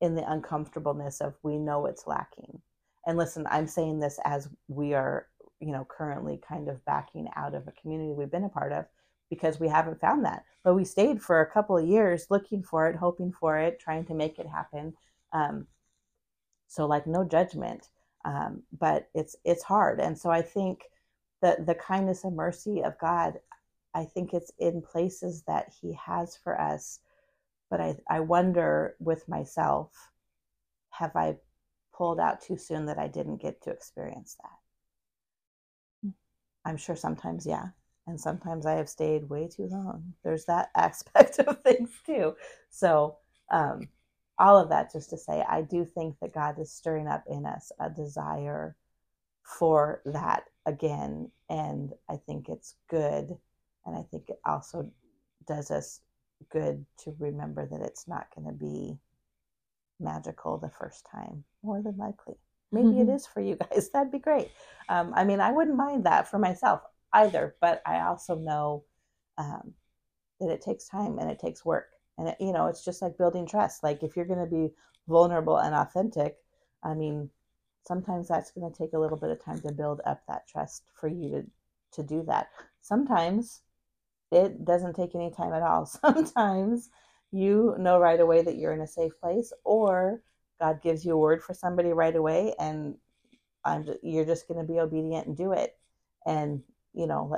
in 0.00 0.14
the 0.14 0.30
uncomfortableness 0.30 1.20
of 1.20 1.34
we 1.42 1.58
know 1.58 1.86
it's 1.86 2.06
lacking. 2.06 2.60
And 3.06 3.18
listen, 3.18 3.46
I'm 3.50 3.66
saying 3.66 4.00
this 4.00 4.18
as 4.24 4.48
we 4.68 4.94
are, 4.94 5.26
you 5.60 5.72
know, 5.72 5.86
currently 5.88 6.40
kind 6.46 6.68
of 6.68 6.84
backing 6.84 7.28
out 7.36 7.54
of 7.54 7.68
a 7.68 7.72
community 7.72 8.12
we've 8.12 8.30
been 8.30 8.44
a 8.44 8.48
part 8.48 8.72
of 8.72 8.86
because 9.30 9.60
we 9.60 9.68
haven't 9.68 10.00
found 10.00 10.24
that. 10.24 10.44
But 10.64 10.74
we 10.74 10.84
stayed 10.84 11.22
for 11.22 11.40
a 11.40 11.50
couple 11.50 11.76
of 11.76 11.86
years 11.86 12.26
looking 12.30 12.62
for 12.62 12.88
it, 12.88 12.96
hoping 12.96 13.32
for 13.32 13.58
it, 13.58 13.78
trying 13.78 14.04
to 14.06 14.14
make 14.14 14.38
it 14.38 14.46
happen. 14.46 14.94
Um, 15.32 15.66
so 16.68 16.86
like 16.86 17.06
no 17.06 17.24
judgment, 17.24 17.88
um, 18.24 18.62
but 18.76 19.08
it's 19.14 19.36
it's 19.44 19.62
hard. 19.62 20.00
And 20.00 20.18
so 20.18 20.30
I 20.30 20.42
think 20.42 20.82
the 21.42 21.56
the 21.64 21.74
kindness 21.74 22.24
and 22.24 22.36
mercy 22.36 22.82
of 22.82 22.98
God, 22.98 23.38
I 23.96 24.04
think 24.04 24.34
it's 24.34 24.52
in 24.58 24.82
places 24.82 25.42
that 25.48 25.72
He 25.80 25.94
has 25.94 26.36
for 26.36 26.60
us. 26.60 27.00
But 27.70 27.80
I 27.80 27.96
I 28.08 28.20
wonder 28.20 28.96
with 29.00 29.28
myself, 29.28 29.92
have 30.90 31.16
I 31.16 31.36
pulled 31.94 32.20
out 32.20 32.42
too 32.42 32.58
soon 32.58 32.86
that 32.86 32.98
I 32.98 33.08
didn't 33.08 33.38
get 33.42 33.62
to 33.62 33.70
experience 33.70 34.36
that? 34.42 36.10
I'm 36.64 36.76
sure 36.76 36.96
sometimes, 36.96 37.46
yeah 37.46 37.68
and 38.06 38.20
sometimes 38.20 38.66
I 38.66 38.74
have 38.74 38.88
stayed 38.88 39.28
way 39.28 39.48
too 39.48 39.66
long. 39.66 40.14
There's 40.22 40.44
that 40.46 40.70
aspect 40.76 41.38
of 41.40 41.60
things 41.62 41.90
too. 42.04 42.34
So, 42.70 43.16
um, 43.50 43.88
all 44.38 44.58
of 44.58 44.68
that 44.68 44.92
just 44.92 45.10
to 45.10 45.16
say, 45.16 45.44
I 45.48 45.62
do 45.62 45.84
think 45.84 46.16
that 46.20 46.34
God 46.34 46.58
is 46.58 46.70
stirring 46.72 47.08
up 47.08 47.24
in 47.26 47.46
us 47.46 47.72
a 47.80 47.88
desire 47.88 48.76
for 49.42 50.02
that 50.04 50.44
again. 50.66 51.30
And 51.48 51.94
I 52.10 52.16
think 52.16 52.48
it's 52.48 52.74
good. 52.90 53.38
And 53.86 53.96
I 53.96 54.02
think 54.10 54.28
it 54.28 54.40
also 54.44 54.90
does 55.46 55.70
us 55.70 56.00
good 56.50 56.84
to 57.04 57.14
remember 57.18 57.66
that 57.66 57.80
it's 57.80 58.06
not 58.08 58.26
going 58.34 58.46
to 58.46 58.52
be 58.52 58.98
magical 60.00 60.58
the 60.58 60.70
first 60.70 61.06
time, 61.10 61.44
more 61.62 61.82
than 61.82 61.96
likely. 61.96 62.34
Maybe 62.72 62.88
mm-hmm. 62.88 63.10
it 63.10 63.14
is 63.14 63.26
for 63.26 63.40
you 63.40 63.56
guys. 63.56 63.90
That'd 63.92 64.12
be 64.12 64.18
great. 64.18 64.50
Um, 64.88 65.12
I 65.14 65.24
mean, 65.24 65.40
I 65.40 65.52
wouldn't 65.52 65.76
mind 65.76 66.04
that 66.04 66.28
for 66.28 66.38
myself 66.38 66.82
either, 67.12 67.56
but 67.60 67.80
I 67.86 68.00
also 68.00 68.34
know 68.34 68.84
um, 69.38 69.72
that 70.40 70.50
it 70.50 70.62
takes 70.62 70.88
time 70.88 71.18
and 71.18 71.30
it 71.30 71.38
takes 71.38 71.64
work. 71.64 71.88
And, 72.18 72.28
it, 72.28 72.36
you 72.40 72.52
know, 72.52 72.66
it's 72.66 72.84
just 72.84 73.02
like 73.02 73.18
building 73.18 73.46
trust. 73.46 73.82
Like 73.82 74.02
if 74.02 74.16
you're 74.16 74.26
going 74.26 74.44
to 74.44 74.50
be 74.50 74.72
vulnerable 75.08 75.58
and 75.58 75.74
authentic, 75.74 76.36
I 76.82 76.94
mean, 76.94 77.30
sometimes 77.86 78.28
that's 78.28 78.50
going 78.50 78.70
to 78.70 78.76
take 78.76 78.92
a 78.94 78.98
little 78.98 79.18
bit 79.18 79.30
of 79.30 79.42
time 79.42 79.60
to 79.60 79.72
build 79.72 80.00
up 80.04 80.22
that 80.28 80.48
trust 80.48 80.82
for 80.98 81.08
you 81.08 81.30
to, 81.30 81.46
to 81.92 82.02
do 82.02 82.24
that. 82.26 82.48
Sometimes 82.82 83.62
it 84.32 84.64
doesn't 84.64 84.94
take 84.94 85.14
any 85.14 85.30
time 85.30 85.52
at 85.52 85.62
all. 85.62 85.86
Sometimes 85.86 86.90
you 87.32 87.74
know 87.78 87.98
right 87.98 88.20
away 88.20 88.42
that 88.42 88.56
you're 88.56 88.72
in 88.72 88.80
a 88.80 88.86
safe 88.86 89.12
place, 89.20 89.52
or 89.64 90.22
God 90.60 90.82
gives 90.82 91.04
you 91.04 91.12
a 91.12 91.18
word 91.18 91.42
for 91.42 91.54
somebody 91.54 91.92
right 91.92 92.16
away, 92.16 92.54
and 92.58 92.96
just, 93.84 93.98
you're 94.02 94.24
just 94.24 94.48
going 94.48 94.64
to 94.64 94.72
be 94.72 94.80
obedient 94.80 95.26
and 95.26 95.36
do 95.36 95.52
it. 95.52 95.76
And 96.24 96.62
you 96.94 97.06
know, 97.06 97.36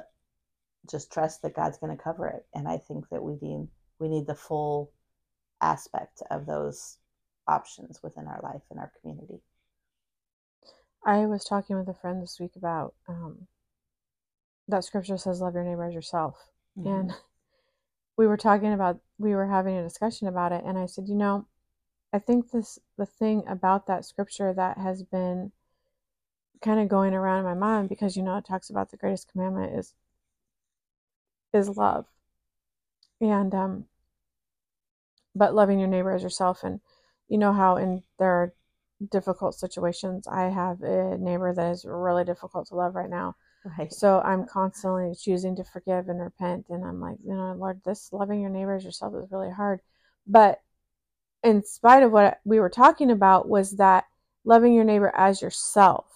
just 0.88 1.12
trust 1.12 1.42
that 1.42 1.54
God's 1.54 1.78
going 1.78 1.96
to 1.96 2.02
cover 2.02 2.26
it. 2.28 2.46
And 2.54 2.68
I 2.68 2.78
think 2.78 3.08
that 3.10 3.22
we 3.22 3.36
need 3.40 3.68
we 3.98 4.08
need 4.08 4.26
the 4.26 4.34
full 4.34 4.92
aspect 5.60 6.22
of 6.30 6.46
those 6.46 6.98
options 7.46 8.00
within 8.02 8.26
our 8.26 8.40
life 8.42 8.62
and 8.70 8.78
our 8.78 8.92
community. 9.00 9.40
I 11.04 11.26
was 11.26 11.44
talking 11.44 11.76
with 11.76 11.88
a 11.88 11.94
friend 11.94 12.22
this 12.22 12.38
week 12.40 12.52
about 12.56 12.94
um, 13.08 13.46
that 14.68 14.84
scripture 14.84 15.16
says, 15.16 15.40
"Love 15.40 15.54
your 15.54 15.64
neighbor 15.64 15.84
as 15.84 15.94
yourself," 15.94 16.36
mm-hmm. 16.78 16.88
and 16.88 17.12
we 18.16 18.26
were 18.26 18.36
talking 18.36 18.72
about 18.72 19.00
we 19.18 19.34
were 19.34 19.46
having 19.46 19.76
a 19.76 19.82
discussion 19.82 20.28
about 20.28 20.52
it, 20.52 20.62
and 20.64 20.78
I 20.78 20.86
said, 20.86 21.08
you 21.08 21.14
know, 21.14 21.46
I 22.12 22.18
think 22.18 22.50
this 22.50 22.78
the 22.96 23.06
thing 23.06 23.44
about 23.46 23.86
that 23.86 24.04
scripture 24.04 24.52
that 24.54 24.78
has 24.78 25.02
been 25.02 25.52
kind 26.62 26.80
of 26.80 26.88
going 26.88 27.14
around 27.14 27.40
in 27.40 27.44
my 27.44 27.54
mind 27.54 27.88
because 27.88 28.16
you 28.16 28.22
know 28.22 28.36
it 28.36 28.44
talks 28.46 28.70
about 28.70 28.90
the 28.90 28.96
greatest 28.96 29.30
commandment 29.30 29.78
is 29.78 29.94
is 31.52 31.68
love 31.76 32.06
and 33.20 33.54
um 33.54 33.84
but 35.34 35.54
loving 35.54 35.78
your 35.78 35.88
neighbor 35.88 36.10
as 36.10 36.22
yourself 36.22 36.64
and 36.64 36.80
you 37.28 37.38
know 37.38 37.52
how 37.52 37.76
in 37.76 38.02
there 38.18 38.30
are 38.30 38.54
difficult 39.10 39.54
situations 39.54 40.26
i 40.26 40.44
have 40.44 40.82
a 40.82 41.16
neighbor 41.18 41.54
that 41.54 41.70
is 41.70 41.84
really 41.84 42.24
difficult 42.24 42.66
to 42.66 42.74
love 42.74 42.94
right 42.94 43.10
now 43.10 43.36
right 43.76 43.92
so 43.92 44.20
i'm 44.20 44.46
constantly 44.46 45.14
choosing 45.14 45.56
to 45.56 45.64
forgive 45.64 46.08
and 46.08 46.20
repent 46.20 46.66
and 46.70 46.84
i'm 46.84 47.00
like 47.00 47.16
you 47.24 47.34
know 47.34 47.52
lord 47.58 47.80
this 47.84 48.12
loving 48.12 48.40
your 48.40 48.50
neighbor 48.50 48.74
as 48.74 48.84
yourself 48.84 49.14
is 49.14 49.30
really 49.30 49.50
hard. 49.50 49.80
But 50.26 50.60
in 51.42 51.64
spite 51.64 52.02
of 52.02 52.12
what 52.12 52.38
we 52.44 52.60
were 52.60 52.68
talking 52.68 53.10
about 53.10 53.48
was 53.48 53.72
that 53.72 54.04
loving 54.44 54.72
your 54.74 54.84
neighbor 54.84 55.12
as 55.16 55.42
yourself. 55.42 56.06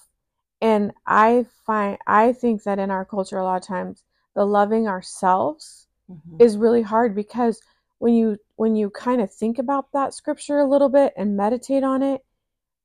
And 0.61 0.93
I 1.07 1.47
find, 1.67 1.99
I 2.07 2.33
think 2.33 2.63
that 2.65 2.79
in 2.79 2.91
our 2.91 3.05
culture, 3.05 3.39
a 3.39 3.45
lot 3.45 3.63
of 3.63 3.67
times, 3.67 4.05
the 4.35 4.45
loving 4.45 4.87
ourselves 4.87 5.89
mm-hmm. 6.11 6.37
is 6.41 6.57
really 6.57 6.83
hard 6.83 7.15
because 7.15 7.61
when 7.99 8.15
you 8.15 8.37
when 8.57 8.75
you 8.75 8.91
kind 8.91 9.21
of 9.21 9.33
think 9.33 9.59
about 9.59 9.93
that 9.93 10.15
scripture 10.15 10.59
a 10.59 10.69
little 10.69 10.89
bit 10.89 11.13
and 11.17 11.37
meditate 11.37 11.85
on 11.85 12.03
it, 12.03 12.25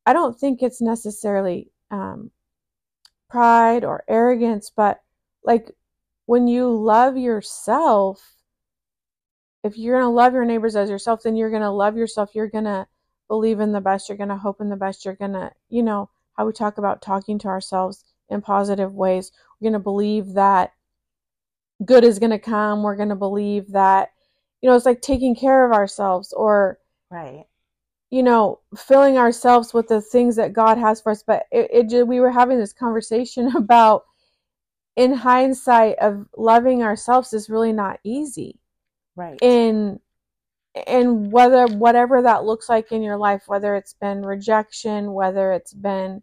I 0.05 0.13
don't 0.13 0.37
think 0.37 0.61
it's 0.61 0.81
necessarily 0.81 1.71
um, 1.91 2.31
pride 3.29 3.83
or 3.83 4.03
arrogance, 4.07 4.71
but 4.75 5.01
like 5.43 5.71
when 6.25 6.47
you 6.47 6.69
love 6.69 7.17
yourself, 7.17 8.21
if 9.63 9.77
you're 9.77 9.99
going 9.99 10.09
to 10.09 10.15
love 10.15 10.33
your 10.33 10.45
neighbors 10.45 10.75
as 10.75 10.89
yourself, 10.89 11.23
then 11.23 11.35
you're 11.35 11.49
going 11.49 11.61
to 11.61 11.71
love 11.71 11.97
yourself. 11.97 12.31
You're 12.33 12.49
going 12.49 12.65
to 12.65 12.87
believe 13.27 13.59
in 13.59 13.71
the 13.71 13.81
best. 13.81 14.07
You're 14.07 14.17
going 14.17 14.29
to 14.29 14.37
hope 14.37 14.61
in 14.61 14.69
the 14.69 14.75
best. 14.75 15.03
You're 15.03 15.15
going 15.15 15.33
to, 15.33 15.51
you 15.69 15.83
know, 15.83 16.09
how 16.33 16.45
we 16.45 16.53
talk 16.53 16.77
about 16.77 17.01
talking 17.01 17.39
to 17.39 17.47
ourselves 17.47 18.05
in 18.29 18.41
positive 18.41 18.93
ways. 18.93 19.31
We're 19.59 19.65
going 19.65 19.79
to 19.79 19.83
believe 19.83 20.33
that 20.33 20.73
good 21.83 22.03
is 22.03 22.19
going 22.19 22.31
to 22.31 22.39
come. 22.39 22.83
We're 22.83 22.95
going 22.95 23.09
to 23.09 23.15
believe 23.15 23.71
that, 23.71 24.11
you 24.61 24.69
know, 24.69 24.75
it's 24.75 24.85
like 24.85 25.01
taking 25.01 25.35
care 25.35 25.65
of 25.65 25.71
ourselves 25.71 26.33
or, 26.33 26.79
right. 27.09 27.45
You 28.09 28.23
know, 28.23 28.59
filling 28.75 29.17
ourselves 29.17 29.73
with 29.73 29.87
the 29.87 30.01
things 30.01 30.37
that 30.37 30.53
God 30.53 30.77
has 30.77 31.01
for 31.01 31.11
us. 31.11 31.23
But 31.23 31.45
it, 31.51 31.91
it 31.91 32.07
we 32.07 32.19
were 32.19 32.31
having 32.31 32.57
this 32.57 32.73
conversation 32.73 33.47
about, 33.55 34.05
in 34.95 35.13
hindsight, 35.13 35.97
of 35.99 36.25
loving 36.37 36.83
ourselves 36.83 37.33
is 37.33 37.49
really 37.49 37.73
not 37.73 37.99
easy. 38.03 38.59
Right. 39.15 39.37
In 39.41 39.99
and 40.85 41.31
whether 41.31 41.65
whatever 41.65 42.21
that 42.21 42.43
looks 42.43 42.69
like 42.69 42.91
in 42.91 43.01
your 43.01 43.17
life 43.17 43.41
whether 43.47 43.75
it's 43.75 43.93
been 43.93 44.21
rejection 44.21 45.11
whether 45.11 45.51
it's 45.51 45.73
been 45.73 46.21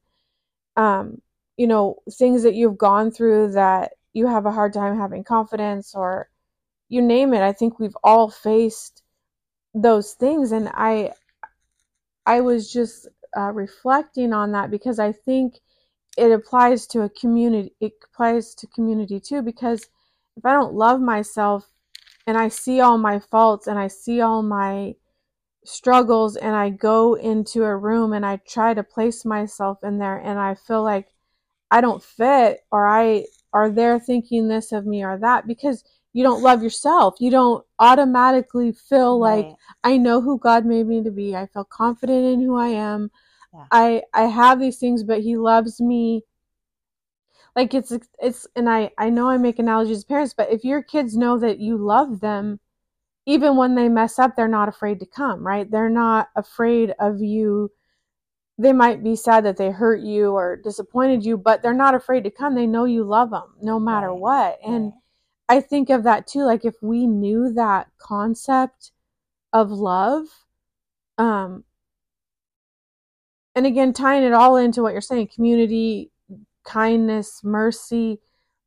um, 0.76 1.20
you 1.56 1.66
know, 1.66 2.02
things 2.10 2.42
that 2.42 2.54
you've 2.54 2.78
gone 2.78 3.10
through 3.10 3.52
that 3.52 3.92
you 4.12 4.26
have 4.26 4.46
a 4.46 4.52
hard 4.52 4.72
time 4.72 4.96
having 4.96 5.24
confidence 5.24 5.94
or 5.94 6.28
you 6.88 7.02
name 7.02 7.34
it. 7.34 7.42
I 7.42 7.52
think 7.52 7.78
we've 7.78 7.96
all 8.02 8.30
faced 8.30 9.02
those 9.74 10.12
things. 10.12 10.52
And 10.52 10.68
I, 10.68 11.12
I 12.26 12.40
was 12.40 12.72
just 12.72 13.08
uh, 13.36 13.52
reflecting 13.52 14.32
on 14.32 14.52
that 14.52 14.70
because 14.70 14.98
I 14.98 15.12
think 15.12 15.60
it 16.16 16.30
applies 16.30 16.86
to 16.88 17.02
a 17.02 17.08
community. 17.08 17.74
It 17.80 17.92
applies 18.04 18.54
to 18.56 18.66
community 18.68 19.20
too, 19.20 19.42
because 19.42 19.88
if 20.36 20.44
I 20.44 20.52
don't 20.52 20.74
love 20.74 21.00
myself 21.00 21.68
and 22.26 22.38
I 22.38 22.48
see 22.48 22.80
all 22.80 22.98
my 22.98 23.18
faults 23.18 23.66
and 23.66 23.78
I 23.78 23.88
see 23.88 24.20
all 24.20 24.42
my 24.42 24.94
struggles 25.64 26.36
and 26.36 26.54
I 26.54 26.70
go 26.70 27.14
into 27.14 27.64
a 27.64 27.76
room 27.76 28.12
and 28.12 28.24
I 28.24 28.36
try 28.46 28.74
to 28.74 28.82
place 28.82 29.24
myself 29.24 29.78
in 29.82 29.98
there 29.98 30.18
and 30.18 30.38
I 30.38 30.54
feel 30.54 30.82
like 30.82 31.08
I 31.70 31.80
don't 31.80 32.02
fit 32.02 32.60
or 32.70 32.86
I 32.86 33.26
are 33.52 33.70
there 33.70 33.98
thinking 33.98 34.48
this 34.48 34.72
of 34.72 34.86
me 34.86 35.04
or 35.04 35.18
that 35.18 35.46
because 35.46 35.84
you 36.14 36.22
don't 36.22 36.42
love 36.42 36.62
yourself. 36.62 37.16
You 37.18 37.30
don't 37.30 37.66
automatically 37.78 38.72
feel 38.72 39.20
right. 39.20 39.46
like 39.46 39.56
I 39.82 39.98
know 39.98 40.22
who 40.22 40.38
God 40.38 40.64
made 40.64 40.86
me 40.86 41.02
to 41.02 41.10
be. 41.10 41.36
I 41.36 41.46
feel 41.46 41.64
confident 41.64 42.24
in 42.24 42.40
who 42.40 42.56
I 42.56 42.68
am. 42.68 43.10
Yeah. 43.52 43.66
I 43.70 44.02
I 44.14 44.22
have 44.22 44.58
these 44.58 44.78
things 44.78 45.02
but 45.02 45.20
he 45.20 45.36
loves 45.36 45.80
me. 45.80 46.22
Like 47.54 47.74
it's 47.74 47.92
it's 48.20 48.46
and 48.56 48.70
I 48.70 48.90
I 48.96 49.10
know 49.10 49.28
I 49.28 49.36
make 49.36 49.58
analogies 49.58 49.98
as 49.98 50.04
parents 50.04 50.34
but 50.34 50.50
if 50.50 50.64
your 50.64 50.82
kids 50.82 51.16
know 51.16 51.38
that 51.38 51.58
you 51.58 51.76
love 51.76 52.20
them 52.20 52.60
even 53.26 53.56
when 53.56 53.74
they 53.74 53.88
mess 53.88 54.18
up, 54.18 54.36
they're 54.36 54.48
not 54.48 54.68
afraid 54.68 55.00
to 55.00 55.06
come, 55.06 55.46
right? 55.46 55.70
They're 55.70 55.88
not 55.88 56.28
afraid 56.36 56.94
of 57.00 57.22
you. 57.22 57.70
They 58.58 58.72
might 58.72 59.02
be 59.02 59.16
sad 59.16 59.44
that 59.46 59.56
they 59.56 59.70
hurt 59.70 60.00
you 60.00 60.32
or 60.32 60.56
disappointed 60.56 61.24
you, 61.24 61.36
but 61.36 61.62
they're 61.62 61.72
not 61.72 61.94
afraid 61.94 62.24
to 62.24 62.30
come. 62.30 62.54
They 62.54 62.66
know 62.66 62.84
you 62.84 63.02
love 63.02 63.30
them 63.30 63.54
no 63.62 63.80
matter 63.80 64.10
right. 64.10 64.18
what. 64.18 64.58
And 64.64 64.84
right. 64.84 64.92
I 65.48 65.60
think 65.60 65.90
of 65.90 66.04
that 66.04 66.26
too. 66.26 66.44
Like 66.44 66.64
if 66.64 66.74
we 66.82 67.06
knew 67.06 67.52
that 67.52 67.88
concept 67.98 68.92
of 69.52 69.70
love, 69.70 70.26
um, 71.18 71.64
and 73.54 73.66
again, 73.66 73.92
tying 73.92 74.24
it 74.24 74.32
all 74.32 74.56
into 74.56 74.82
what 74.82 74.92
you're 74.92 75.00
saying 75.00 75.28
community, 75.34 76.10
kindness, 76.64 77.42
mercy, 77.44 78.20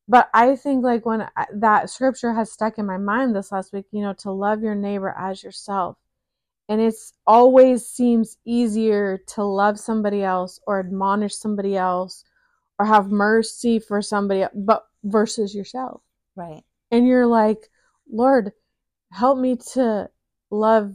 but 0.07 0.29
I 0.33 0.55
think 0.55 0.83
like 0.83 1.05
when 1.05 1.27
I, 1.35 1.45
that 1.55 1.89
scripture 1.89 2.33
has 2.33 2.51
stuck 2.51 2.77
in 2.77 2.85
my 2.85 2.97
mind 2.97 3.35
this 3.35 3.51
last 3.51 3.73
week, 3.73 3.85
you 3.91 4.01
know, 4.01 4.13
to 4.19 4.31
love 4.31 4.61
your 4.61 4.75
neighbor 4.75 5.13
as 5.17 5.43
yourself. 5.43 5.97
And 6.69 6.81
it's 6.81 7.13
always 7.25 7.85
seems 7.85 8.37
easier 8.45 9.19
to 9.35 9.43
love 9.43 9.79
somebody 9.79 10.23
else 10.23 10.59
or 10.67 10.79
admonish 10.79 11.35
somebody 11.35 11.75
else 11.77 12.23
or 12.79 12.85
have 12.85 13.09
mercy 13.09 13.79
for 13.79 14.01
somebody 14.01 14.45
but 14.53 14.85
versus 15.03 15.55
yourself. 15.55 16.01
Right. 16.37 16.63
And 16.91 17.07
you're 17.07 17.27
like, 17.27 17.69
Lord, 18.09 18.53
help 19.11 19.39
me 19.39 19.57
to 19.73 20.09
love 20.51 20.93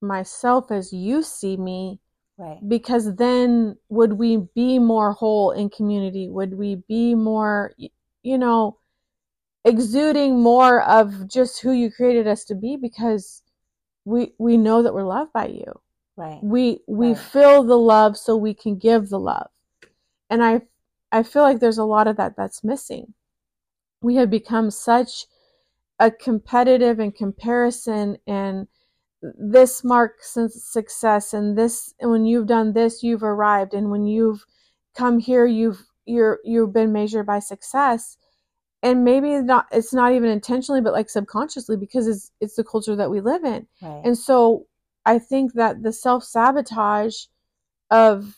myself 0.00 0.70
as 0.70 0.92
you 0.92 1.22
see 1.22 1.56
me 1.56 2.00
Right. 2.38 2.58
because 2.68 3.14
then 3.16 3.76
would 3.88 4.14
we 4.14 4.36
be 4.54 4.78
more 4.78 5.12
whole 5.12 5.52
in 5.52 5.70
community 5.70 6.28
would 6.28 6.52
we 6.52 6.76
be 6.86 7.14
more 7.14 7.72
you 8.22 8.36
know 8.36 8.78
exuding 9.64 10.40
more 10.42 10.82
of 10.82 11.28
just 11.28 11.62
who 11.62 11.72
you 11.72 11.90
created 11.90 12.26
us 12.28 12.44
to 12.44 12.54
be 12.54 12.76
because 12.76 13.42
we 14.04 14.34
we 14.38 14.58
know 14.58 14.82
that 14.82 14.92
we're 14.94 15.02
loved 15.02 15.32
by 15.32 15.46
you 15.46 15.80
Right. 16.16 16.40
we 16.42 16.80
we 16.86 17.14
Right. 17.14 17.18
feel 17.18 17.64
the 17.64 17.78
love 17.78 18.18
so 18.18 18.36
we 18.36 18.52
can 18.54 18.76
give 18.76 19.08
the 19.08 19.18
love 19.18 19.48
and 20.28 20.44
i 20.44 20.60
i 21.10 21.22
feel 21.22 21.42
like 21.42 21.58
there's 21.60 21.78
a 21.78 21.84
lot 21.84 22.06
of 22.06 22.16
that 22.18 22.36
that's 22.36 22.62
missing 22.62 23.14
we 24.06 24.14
have 24.14 24.30
become 24.30 24.70
such 24.70 25.26
a 25.98 26.12
competitive 26.12 27.00
and 27.00 27.14
comparison 27.14 28.16
and 28.26 28.68
this 29.36 29.82
marks 29.82 30.38
success 30.50 31.34
and 31.34 31.58
this 31.58 31.92
and 31.98 32.10
when 32.12 32.24
you've 32.24 32.46
done 32.46 32.72
this 32.72 33.02
you've 33.02 33.24
arrived 33.24 33.74
and 33.74 33.90
when 33.90 34.06
you've 34.06 34.44
come 34.96 35.18
here 35.18 35.44
you've 35.44 35.82
you're 36.04 36.38
you've 36.44 36.72
been 36.72 36.92
measured 36.92 37.26
by 37.26 37.40
success 37.40 38.16
and 38.82 39.04
maybe 39.04 39.32
it's 39.32 39.46
not 39.46 39.66
it's 39.72 39.92
not 39.92 40.12
even 40.12 40.30
intentionally 40.30 40.80
but 40.80 40.92
like 40.92 41.10
subconsciously 41.10 41.76
because 41.76 42.06
it's 42.06 42.30
it's 42.40 42.54
the 42.54 42.62
culture 42.62 42.94
that 42.94 43.10
we 43.10 43.20
live 43.20 43.42
in 43.42 43.66
Right. 43.82 44.02
and 44.04 44.16
so 44.16 44.66
i 45.04 45.18
think 45.18 45.54
that 45.54 45.82
the 45.82 45.92
self-sabotage 45.92 47.24
of 47.90 48.36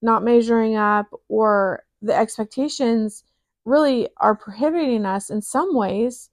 not 0.00 0.24
measuring 0.24 0.76
up 0.76 1.08
or 1.28 1.84
the 2.00 2.14
expectations 2.16 3.24
really 3.64 4.08
are 4.16 4.34
prohibiting 4.34 5.04
us 5.04 5.30
in 5.30 5.42
some 5.42 5.74
ways 5.74 6.30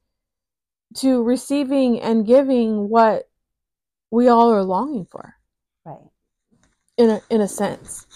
to 0.96 1.22
receiving 1.24 2.00
and 2.00 2.26
giving 2.26 2.90
what 2.90 3.30
we 4.12 4.28
all 4.28 4.52
are 4.52 4.64
longing 4.64 5.06
for 5.06 5.36
right. 5.86 5.98
in 6.98 7.10
a 7.10 7.22
in 7.30 7.42
a 7.42 7.48
sense 7.48 8.08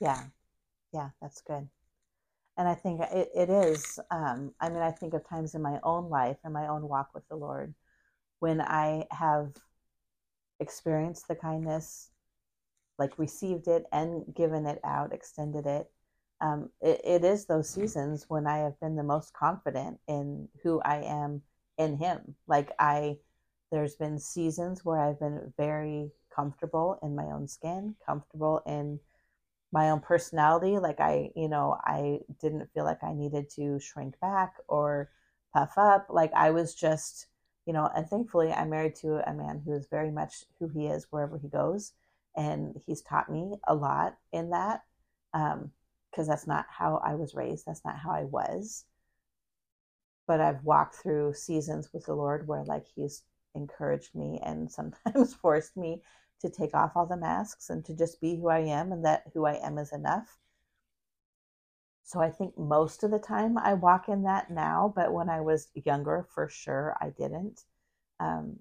Yeah. 0.00 0.22
Yeah, 0.92 1.10
that's 1.20 1.42
good. 1.42 1.68
And 2.56 2.68
I 2.68 2.74
think 2.74 3.00
it, 3.00 3.30
it 3.34 3.50
is. 3.50 3.98
Um, 4.10 4.52
I 4.60 4.68
mean, 4.68 4.82
I 4.82 4.90
think 4.90 5.14
of 5.14 5.28
times 5.28 5.54
in 5.54 5.62
my 5.62 5.78
own 5.82 6.08
life 6.08 6.38
and 6.44 6.52
my 6.52 6.68
own 6.68 6.88
walk 6.88 7.10
with 7.14 7.28
the 7.28 7.36
Lord 7.36 7.74
when 8.40 8.60
I 8.60 9.06
have 9.10 9.52
experienced 10.60 11.28
the 11.28 11.34
kindness, 11.34 12.10
like 12.98 13.18
received 13.18 13.68
it 13.68 13.84
and 13.92 14.24
given 14.34 14.66
it 14.66 14.80
out, 14.84 15.12
extended 15.12 15.66
it. 15.66 15.90
Um, 16.40 16.70
it, 16.80 17.00
it 17.04 17.24
is 17.24 17.46
those 17.46 17.68
seasons 17.68 18.26
when 18.28 18.46
I 18.46 18.58
have 18.58 18.78
been 18.80 18.96
the 18.96 19.02
most 19.02 19.32
confident 19.32 19.98
in 20.06 20.48
who 20.62 20.80
I 20.80 21.02
am 21.02 21.42
in 21.78 21.96
Him. 21.96 22.36
Like 22.46 22.70
I, 22.78 23.18
there's 23.72 23.96
been 23.96 24.18
seasons 24.18 24.84
where 24.84 25.00
I've 25.00 25.18
been 25.18 25.52
very 25.56 26.10
comfortable 26.34 26.98
in 27.02 27.16
my 27.16 27.24
own 27.24 27.48
skin, 27.48 27.96
comfortable 28.06 28.62
in 28.66 29.00
my 29.72 29.90
own 29.90 30.00
personality. 30.00 30.78
Like 30.78 31.00
I, 31.00 31.30
you 31.34 31.48
know, 31.48 31.76
I 31.84 32.20
didn't 32.40 32.72
feel 32.72 32.84
like 32.84 33.02
I 33.02 33.12
needed 33.12 33.50
to 33.56 33.78
shrink 33.80 34.18
back 34.20 34.54
or 34.68 35.10
puff 35.52 35.72
up. 35.76 36.06
Like 36.08 36.32
I 36.34 36.50
was 36.50 36.74
just, 36.74 37.26
you 37.66 37.72
know, 37.72 37.90
and 37.94 38.08
thankfully 38.08 38.52
I'm 38.52 38.70
married 38.70 38.94
to 38.96 39.28
a 39.28 39.34
man 39.34 39.62
who 39.64 39.72
is 39.72 39.86
very 39.90 40.10
much 40.10 40.44
who 40.58 40.68
he 40.68 40.86
is 40.86 41.06
wherever 41.10 41.38
he 41.38 41.48
goes. 41.48 41.92
And 42.36 42.80
he's 42.86 43.02
taught 43.02 43.30
me 43.30 43.56
a 43.66 43.74
lot 43.74 44.16
in 44.32 44.50
that. 44.50 44.82
Um, 45.34 45.72
because 46.10 46.26
that's 46.28 46.46
not 46.46 46.66
how 46.68 46.96
I 47.04 47.14
was 47.14 47.34
raised. 47.34 47.66
That's 47.66 47.84
not 47.84 47.98
how 47.98 48.10
I 48.10 48.24
was. 48.24 48.84
But 50.26 50.40
I've 50.40 50.64
walked 50.64 50.96
through 50.96 51.34
seasons 51.34 51.92
with 51.92 52.06
the 52.06 52.14
Lord 52.14 52.46
where 52.46 52.64
like 52.64 52.86
he's 52.86 53.24
encouraged 53.54 54.14
me 54.14 54.40
and 54.42 54.70
sometimes 54.78 55.34
forced 55.34 55.76
me 55.76 56.02
to 56.40 56.50
take 56.50 56.74
off 56.74 56.92
all 56.96 57.06
the 57.06 57.16
masks 57.16 57.70
and 57.70 57.84
to 57.84 57.94
just 57.96 58.20
be 58.20 58.36
who 58.36 58.48
I 58.48 58.60
am 58.60 58.92
and 58.92 59.04
that 59.04 59.24
who 59.34 59.44
I 59.46 59.54
am 59.54 59.78
is 59.78 59.92
enough. 59.92 60.38
So 62.04 62.20
I 62.20 62.30
think 62.30 62.56
most 62.56 63.02
of 63.04 63.10
the 63.10 63.18
time 63.18 63.58
I 63.58 63.74
walk 63.74 64.08
in 64.08 64.22
that 64.22 64.50
now, 64.50 64.92
but 64.96 65.12
when 65.12 65.28
I 65.28 65.40
was 65.42 65.68
younger, 65.74 66.26
for 66.30 66.48
sure 66.48 66.96
I 67.00 67.10
didn't. 67.10 67.64
Um, 68.18 68.60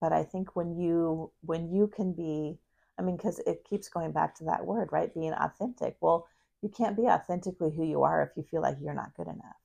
but 0.00 0.12
I 0.12 0.24
think 0.24 0.56
when 0.56 0.76
you 0.76 1.32
when 1.42 1.70
you 1.72 1.86
can 1.88 2.12
be, 2.12 2.58
I 2.98 3.02
mean, 3.02 3.16
because 3.16 3.38
it 3.40 3.64
keeps 3.64 3.88
going 3.88 4.12
back 4.12 4.34
to 4.36 4.44
that 4.44 4.66
word, 4.66 4.90
right? 4.92 5.12
Being 5.14 5.32
authentic. 5.34 5.96
Well, 6.00 6.26
you 6.62 6.68
can't 6.68 6.96
be 6.96 7.04
authentically 7.04 7.72
who 7.74 7.84
you 7.84 8.02
are 8.02 8.22
if 8.22 8.30
you 8.36 8.42
feel 8.42 8.62
like 8.62 8.76
you're 8.80 8.94
not 8.94 9.14
good 9.14 9.28
enough. 9.28 9.56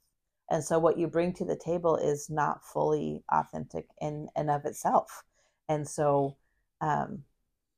And 0.50 0.64
so 0.64 0.78
what 0.78 0.98
you 0.98 1.08
bring 1.08 1.34
to 1.34 1.46
the 1.46 1.56
table 1.56 1.96
is 1.98 2.30
not 2.30 2.64
fully 2.64 3.24
authentic 3.32 3.88
in 4.02 4.28
and 4.36 4.50
of 4.50 4.66
itself. 4.66 5.24
And 5.70 5.88
so 5.88 6.38
um, 6.82 7.24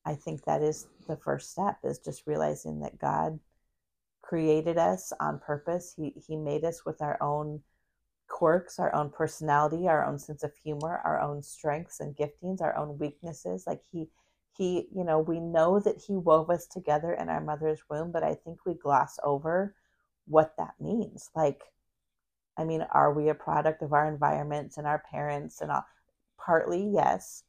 I 0.05 0.15
think 0.15 0.43
that 0.43 0.61
is 0.61 0.87
the 1.07 1.15
first 1.17 1.51
step 1.51 1.77
is 1.83 1.99
just 1.99 2.27
realizing 2.27 2.79
that 2.81 2.99
God 2.99 3.39
created 4.21 4.77
us 4.77 5.13
on 5.19 5.39
purpose. 5.39 5.93
He 5.95 6.13
he 6.27 6.35
made 6.35 6.63
us 6.65 6.85
with 6.85 7.01
our 7.01 7.21
own 7.21 7.61
quirks, 8.27 8.79
our 8.79 8.93
own 8.93 9.11
personality, 9.11 9.87
our 9.87 10.05
own 10.05 10.19
sense 10.19 10.43
of 10.43 10.55
humor, 10.55 11.01
our 11.05 11.21
own 11.21 11.43
strengths 11.43 11.99
and 11.99 12.15
giftings, 12.15 12.61
our 12.61 12.75
own 12.75 12.97
weaknesses. 12.97 13.65
Like 13.67 13.81
he 13.91 14.09
he, 14.57 14.87
you 14.95 15.03
know, 15.03 15.19
we 15.19 15.39
know 15.39 15.79
that 15.79 15.97
he 16.07 16.13
wove 16.15 16.49
us 16.49 16.67
together 16.67 17.13
in 17.13 17.29
our 17.29 17.41
mother's 17.41 17.81
womb, 17.89 18.11
but 18.11 18.23
I 18.23 18.35
think 18.35 18.65
we 18.65 18.73
gloss 18.73 19.19
over 19.23 19.75
what 20.27 20.55
that 20.57 20.75
means. 20.79 21.29
Like 21.35 21.61
I 22.57 22.63
mean, 22.63 22.81
are 22.91 23.13
we 23.13 23.29
a 23.29 23.35
product 23.35 23.81
of 23.81 23.93
our 23.93 24.07
environments 24.07 24.77
and 24.77 24.87
our 24.87 25.03
parents 25.11 25.61
and 25.61 25.71
all? 25.71 25.85
Partly, 26.37 26.87
yes, 26.87 27.43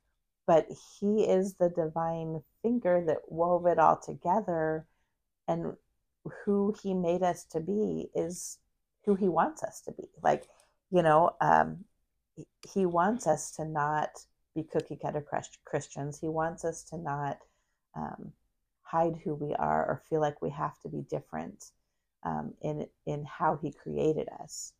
but 0.46 0.66
he 0.98 1.24
is 1.24 1.54
the 1.54 1.70
divine 1.70 2.42
finger 2.62 3.04
that 3.06 3.30
wove 3.30 3.66
it 3.66 3.78
all 3.78 3.96
together 3.96 4.86
and 5.48 5.74
who 6.44 6.74
he 6.82 6.94
made 6.94 7.22
us 7.22 7.44
to 7.44 7.60
be 7.60 8.10
is 8.14 8.58
who 9.04 9.14
he 9.14 9.28
wants 9.28 9.62
us 9.62 9.80
to 9.82 9.92
be 9.92 10.08
like 10.22 10.48
you 10.90 11.02
know 11.02 11.30
um, 11.40 11.84
he 12.72 12.84
wants 12.86 13.26
us 13.26 13.52
to 13.52 13.64
not 13.64 14.10
be 14.56 14.64
cookie 14.64 14.98
cutter 15.00 15.24
christians. 15.64 16.18
He 16.18 16.28
wants 16.28 16.64
us 16.64 16.82
to 16.84 16.96
not 16.96 17.38
um, 17.94 18.32
hide 18.82 19.20
who 19.22 19.34
we 19.34 19.54
are 19.54 19.84
or 19.86 20.02
feel 20.08 20.20
like 20.20 20.40
we 20.40 20.50
have 20.50 20.80
to 20.80 20.88
be 20.88 21.02
different 21.02 21.66
um, 22.24 22.54
in 22.62 22.86
in 23.04 23.24
how 23.24 23.58
he 23.62 23.70
created 23.70 24.28
us. 24.40 24.72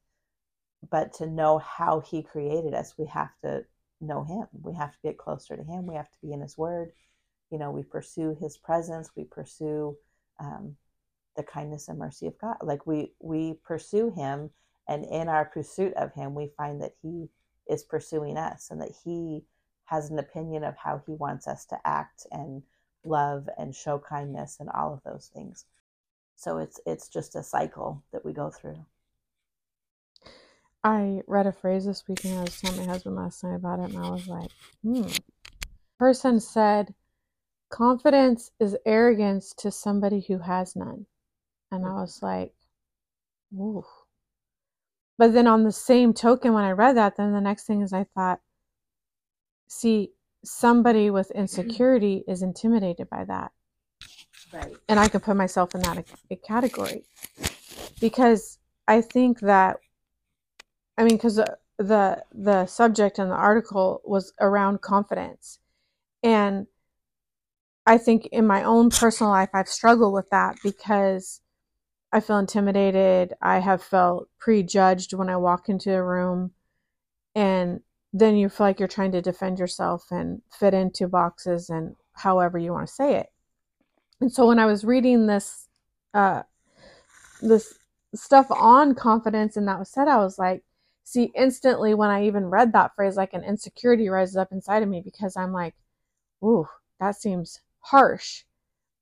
But 0.90 1.12
to 1.14 1.26
know 1.26 1.58
how 1.58 2.00
he 2.00 2.22
created 2.22 2.74
us 2.74 2.94
we 2.98 3.06
have 3.06 3.30
to 3.44 3.64
know 4.00 4.24
him. 4.24 4.46
We 4.62 4.74
have 4.74 4.92
to 4.92 4.98
get 5.02 5.18
closer 5.18 5.56
to 5.56 5.62
him. 5.62 5.86
We 5.86 5.94
have 5.94 6.10
to 6.10 6.18
be 6.22 6.32
in 6.32 6.40
his 6.40 6.56
word. 6.56 6.92
You 7.50 7.58
know 7.58 7.70
we 7.70 7.82
pursue 7.82 8.36
his 8.40 8.56
presence. 8.56 9.10
We 9.14 9.24
pursue 9.24 9.96
um, 10.40 10.76
the 11.36 11.42
kindness 11.42 11.88
and 11.88 11.98
mercy 11.98 12.26
of 12.26 12.38
god. 12.38 12.56
Like 12.62 12.86
we 12.86 13.12
we 13.20 13.58
pursue 13.62 14.10
him 14.10 14.50
and 14.88 15.04
in 15.04 15.28
our 15.28 15.44
pursuit 15.44 15.92
of 15.94 16.14
him 16.14 16.34
we 16.34 16.50
find 16.56 16.80
that 16.80 16.92
he 17.02 17.28
is 17.68 17.82
pursuing 17.82 18.36
us 18.36 18.68
and 18.70 18.80
that 18.80 18.92
he 19.04 19.42
has 19.86 20.10
an 20.10 20.18
opinion 20.18 20.62
of 20.62 20.76
how 20.76 21.00
he 21.06 21.12
wants 21.14 21.48
us 21.48 21.64
to 21.64 21.78
act 21.84 22.26
and 22.30 22.62
love 23.04 23.48
and 23.58 23.74
show 23.74 23.98
kindness 23.98 24.58
and 24.60 24.68
all 24.70 24.92
of 24.92 25.02
those 25.04 25.30
things 25.34 25.64
so 26.36 26.58
it's 26.58 26.80
it's 26.86 27.08
just 27.08 27.34
a 27.34 27.42
cycle 27.42 28.02
that 28.12 28.24
we 28.24 28.32
go 28.32 28.50
through 28.50 28.84
I 30.86 31.22
read 31.26 31.48
a 31.48 31.52
phrase 31.52 31.84
this 31.84 32.04
week 32.06 32.24
and 32.24 32.38
I 32.38 32.42
was 32.42 32.60
telling 32.60 32.86
my 32.86 32.92
husband 32.92 33.16
last 33.16 33.42
night 33.42 33.56
about 33.56 33.80
it 33.80 33.92
and 33.92 33.98
I 33.98 34.08
was 34.08 34.28
like, 34.28 34.52
hmm. 34.84 35.08
Person 35.98 36.38
said, 36.38 36.94
confidence 37.70 38.52
is 38.60 38.76
arrogance 38.86 39.52
to 39.54 39.72
somebody 39.72 40.20
who 40.20 40.38
has 40.38 40.76
none. 40.76 41.06
And 41.72 41.84
I 41.84 41.94
was 41.94 42.22
like, 42.22 42.52
ooh. 43.52 43.84
But 45.18 45.32
then 45.32 45.48
on 45.48 45.64
the 45.64 45.72
same 45.72 46.14
token, 46.14 46.52
when 46.52 46.62
I 46.62 46.70
read 46.70 46.96
that, 46.96 47.16
then 47.16 47.32
the 47.32 47.40
next 47.40 47.64
thing 47.64 47.82
is 47.82 47.92
I 47.92 48.04
thought, 48.14 48.38
see, 49.66 50.10
somebody 50.44 51.10
with 51.10 51.28
mm-hmm. 51.28 51.40
insecurity 51.40 52.24
is 52.28 52.42
intimidated 52.42 53.08
by 53.10 53.24
that. 53.24 53.52
right 54.52 54.74
And 54.88 54.98
I 54.98 55.08
could 55.08 55.22
put 55.22 55.36
myself 55.36 55.74
in 55.74 55.80
that 55.82 56.04
a- 56.30 56.36
category 56.36 57.04
because 58.00 58.58
I 58.86 59.00
think 59.00 59.40
that 59.40 59.76
I 60.98 61.04
mean, 61.04 61.16
because 61.16 61.36
the, 61.36 61.58
the 61.78 62.22
the 62.32 62.66
subject 62.66 63.18
in 63.18 63.28
the 63.28 63.34
article 63.34 64.00
was 64.04 64.32
around 64.40 64.80
confidence, 64.80 65.58
and 66.22 66.66
I 67.86 67.98
think 67.98 68.26
in 68.32 68.46
my 68.46 68.64
own 68.64 68.90
personal 68.90 69.30
life 69.30 69.50
I've 69.52 69.68
struggled 69.68 70.14
with 70.14 70.30
that 70.30 70.56
because 70.62 71.42
I 72.12 72.20
feel 72.20 72.38
intimidated. 72.38 73.34
I 73.42 73.58
have 73.58 73.82
felt 73.82 74.28
prejudged 74.38 75.12
when 75.12 75.28
I 75.28 75.36
walk 75.36 75.68
into 75.68 75.92
a 75.92 76.02
room. 76.02 76.52
And 77.34 77.80
then 78.12 78.36
you 78.36 78.48
feel 78.48 78.66
like 78.66 78.78
you're 78.78 78.88
trying 78.88 79.12
to 79.12 79.22
defend 79.22 79.58
yourself 79.58 80.06
and 80.10 80.40
fit 80.50 80.74
into 80.74 81.08
boxes 81.08 81.68
and 81.70 81.96
however 82.12 82.58
you 82.58 82.72
want 82.72 82.86
to 82.86 82.94
say 82.94 83.16
it. 83.16 83.30
And 84.20 84.32
so 84.32 84.46
when 84.46 84.58
I 84.58 84.66
was 84.66 84.84
reading 84.84 85.26
this, 85.26 85.68
uh, 86.14 86.42
this 87.42 87.78
stuff 88.14 88.46
on 88.50 88.94
confidence 88.94 89.56
and 89.56 89.68
that 89.68 89.78
was 89.78 89.90
said, 89.90 90.08
I 90.08 90.16
was 90.16 90.38
like, 90.38 90.62
see, 91.04 91.30
instantly 91.34 91.94
when 91.94 92.10
I 92.10 92.26
even 92.26 92.46
read 92.46 92.72
that 92.72 92.94
phrase, 92.96 93.16
like 93.16 93.34
an 93.34 93.44
insecurity 93.44 94.08
rises 94.08 94.36
up 94.36 94.52
inside 94.52 94.82
of 94.82 94.88
me 94.88 95.02
because 95.04 95.36
I'm 95.36 95.52
like, 95.52 95.74
ooh, 96.42 96.66
that 96.98 97.16
seems 97.16 97.60
harsh. 97.80 98.44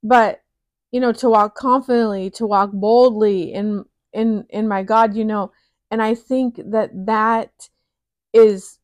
But, 0.03 0.43
you 0.91 1.01
know, 1.01 1.13
to 1.13 1.31
walk 1.31 1.55
confidently, 1.55 2.31
to 2.31 2.47
walk 2.47 2.73
boldly 2.73 3.53
in, 3.53 3.85
in, 4.13 4.47
in 4.51 4.69
my 4.69 4.83
God, 4.83 5.15
you 5.15 5.25
know, 5.25 5.53
and 5.91 6.03
I 6.03 6.15
think 6.15 6.57
that 6.57 6.91
that 7.07 7.71
is, 8.33 8.79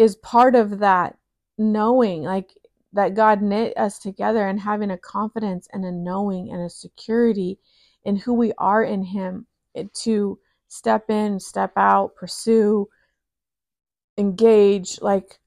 is 0.00 0.16
part 0.16 0.54
of 0.54 0.78
that 0.78 1.18
knowing, 1.58 2.22
like 2.22 2.50
that 2.94 3.14
God 3.14 3.42
knit 3.42 3.76
us 3.76 3.98
together 3.98 4.48
and 4.48 4.58
having 4.58 4.90
a 4.90 4.96
confidence 4.98 5.68
and 5.72 5.84
a 5.84 5.92
knowing 5.92 6.50
and 6.50 6.62
a 6.62 6.70
security 6.70 7.58
in 8.04 8.16
who 8.16 8.32
we 8.32 8.52
are 8.56 8.82
in 8.82 9.02
Him 9.02 9.46
to 9.92 10.38
step 10.68 11.10
in, 11.10 11.38
step 11.38 11.72
out, 11.76 12.16
pursue, 12.16 12.88
engage, 14.16 15.00
like 15.02 15.38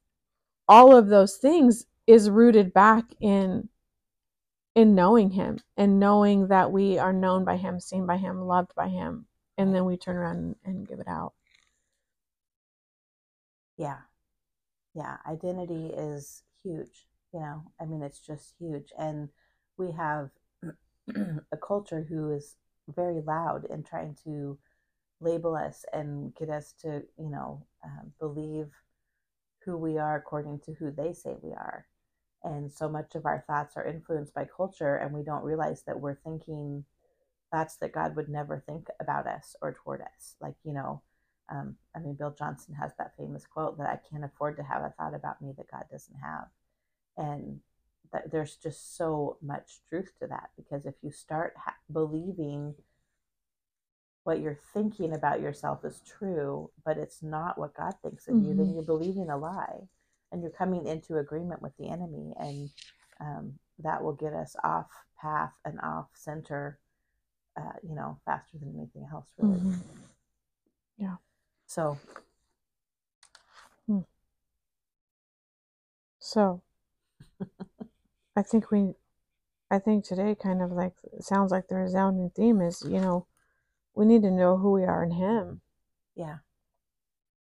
all 0.67 0.95
of 0.95 1.07
those 1.07 1.37
things 1.37 1.85
is 2.05 2.29
rooted 2.29 2.73
back 2.73 3.05
in 3.19 3.69
in 4.75 4.95
knowing 4.95 5.29
him 5.31 5.59
and 5.77 5.99
knowing 5.99 6.47
that 6.47 6.71
we 6.71 6.97
are 6.97 7.13
known 7.13 7.45
by 7.45 7.57
him, 7.57 7.79
seen 7.79 8.05
by 8.05 8.17
him, 8.17 8.41
loved 8.41 8.73
by 8.75 8.87
him, 8.87 9.25
and 9.57 9.73
then 9.73 9.85
we 9.85 9.97
turn 9.97 10.15
around 10.15 10.55
and 10.63 10.87
give 10.87 10.99
it 10.99 11.07
out. 11.07 11.33
Yeah. 13.77 13.99
Yeah, 14.95 15.17
identity 15.27 15.87
is 15.87 16.43
huge 16.63 17.07
you 17.33 17.39
know 17.39 17.63
i 17.81 17.85
mean 17.85 18.01
it's 18.03 18.19
just 18.19 18.53
huge 18.59 18.93
and 18.97 19.27
we 19.77 19.91
have 19.91 20.29
a 21.51 21.57
culture 21.57 22.05
who 22.07 22.31
is 22.31 22.55
very 22.95 23.21
loud 23.21 23.65
in 23.65 23.83
trying 23.83 24.15
to 24.23 24.57
label 25.21 25.55
us 25.55 25.85
and 25.93 26.35
get 26.35 26.49
us 26.49 26.73
to 26.81 27.03
you 27.17 27.29
know 27.29 27.65
um, 27.83 28.13
believe 28.19 28.69
who 29.65 29.77
we 29.77 29.97
are 29.97 30.17
according 30.17 30.59
to 30.59 30.73
who 30.73 30.91
they 30.91 31.13
say 31.13 31.35
we 31.41 31.51
are. 31.51 31.85
And 32.43 32.71
so 32.71 32.89
much 32.89 33.15
of 33.15 33.25
our 33.25 33.43
thoughts 33.47 33.77
are 33.77 33.85
influenced 33.85 34.33
by 34.33 34.45
culture 34.45 34.95
and 34.97 35.13
we 35.13 35.23
don't 35.23 35.43
realize 35.43 35.83
that 35.83 35.99
we're 35.99 36.15
thinking 36.15 36.85
thoughts 37.51 37.77
that 37.77 37.93
god 37.93 38.15
would 38.15 38.29
never 38.29 38.63
think 38.65 38.87
about 38.99 39.27
us 39.27 39.55
or 39.61 39.73
toward 39.73 40.01
us 40.01 40.35
like 40.41 40.55
you 40.63 40.73
know 40.73 41.01
um, 41.49 41.75
i 41.95 41.99
mean 41.99 42.13
bill 42.13 42.35
johnson 42.37 42.73
has 42.73 42.91
that 42.97 43.15
famous 43.17 43.45
quote 43.45 43.77
that 43.77 43.87
i 43.87 43.99
can't 44.09 44.23
afford 44.23 44.55
to 44.55 44.63
have 44.63 44.81
a 44.81 44.93
thought 44.97 45.13
about 45.13 45.41
me 45.41 45.53
that 45.57 45.69
god 45.69 45.83
doesn't 45.91 46.17
have 46.21 46.47
and 47.17 47.59
that 48.11 48.31
there's 48.31 48.55
just 48.55 48.95
so 48.95 49.37
much 49.41 49.81
truth 49.89 50.13
to 50.19 50.27
that 50.27 50.49
because 50.55 50.85
if 50.85 50.95
you 51.01 51.11
start 51.11 51.53
ha- 51.57 51.75
believing 51.91 52.75
what 54.23 54.39
you're 54.39 54.59
thinking 54.73 55.13
about 55.13 55.41
yourself 55.41 55.83
is 55.83 56.01
true 56.07 56.69
but 56.85 56.97
it's 56.97 57.21
not 57.21 57.57
what 57.57 57.75
god 57.75 57.93
thinks 58.01 58.27
of 58.27 58.35
mm-hmm. 58.35 58.49
you 58.49 58.55
then 58.55 58.65
mm-hmm. 58.67 58.75
you're 58.75 58.83
believing 58.83 59.29
a 59.29 59.37
lie 59.37 59.87
and 60.31 60.41
you're 60.41 60.51
coming 60.51 60.87
into 60.87 61.17
agreement 61.17 61.61
with 61.61 61.75
the 61.77 61.89
enemy 61.89 62.33
and 62.39 62.69
um, 63.19 63.53
that 63.79 64.03
will 64.03 64.13
get 64.13 64.33
us 64.33 64.55
off 64.63 64.87
path 65.21 65.53
and 65.65 65.79
off 65.81 66.07
center 66.13 66.79
uh, 67.57 67.77
you 67.87 67.95
know 67.95 68.17
faster 68.25 68.57
than 68.59 68.73
anything 68.75 69.07
else 69.11 69.27
really 69.37 69.59
mm-hmm. 69.59 69.73
yeah 70.97 71.15
so 71.67 71.97
hmm. 73.87 73.99
so 76.19 76.61
I 78.35 78.41
think 78.41 78.71
we, 78.71 78.93
I 79.69 79.79
think 79.79 80.05
today 80.05 80.35
kind 80.41 80.61
of 80.61 80.71
like 80.71 80.93
sounds 81.19 81.51
like 81.51 81.67
the 81.67 81.75
resounding 81.75 82.31
theme 82.35 82.61
is, 82.61 82.83
you 82.83 82.99
know, 82.99 83.27
we 83.95 84.05
need 84.05 84.23
to 84.23 84.31
know 84.31 84.57
who 84.57 84.71
we 84.71 84.83
are 84.83 85.03
in 85.03 85.11
Him. 85.11 85.61
Yeah. 86.15 86.37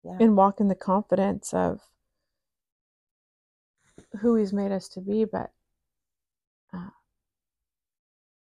Yeah. 0.03 0.17
And 0.19 0.35
walk 0.35 0.59
in 0.59 0.67
the 0.67 0.75
confidence 0.75 1.53
of 1.53 1.79
who 4.21 4.35
He's 4.35 4.53
made 4.53 4.71
us 4.71 4.87
to 4.89 5.01
be. 5.01 5.25
But 5.25 5.51
uh, 6.71 6.89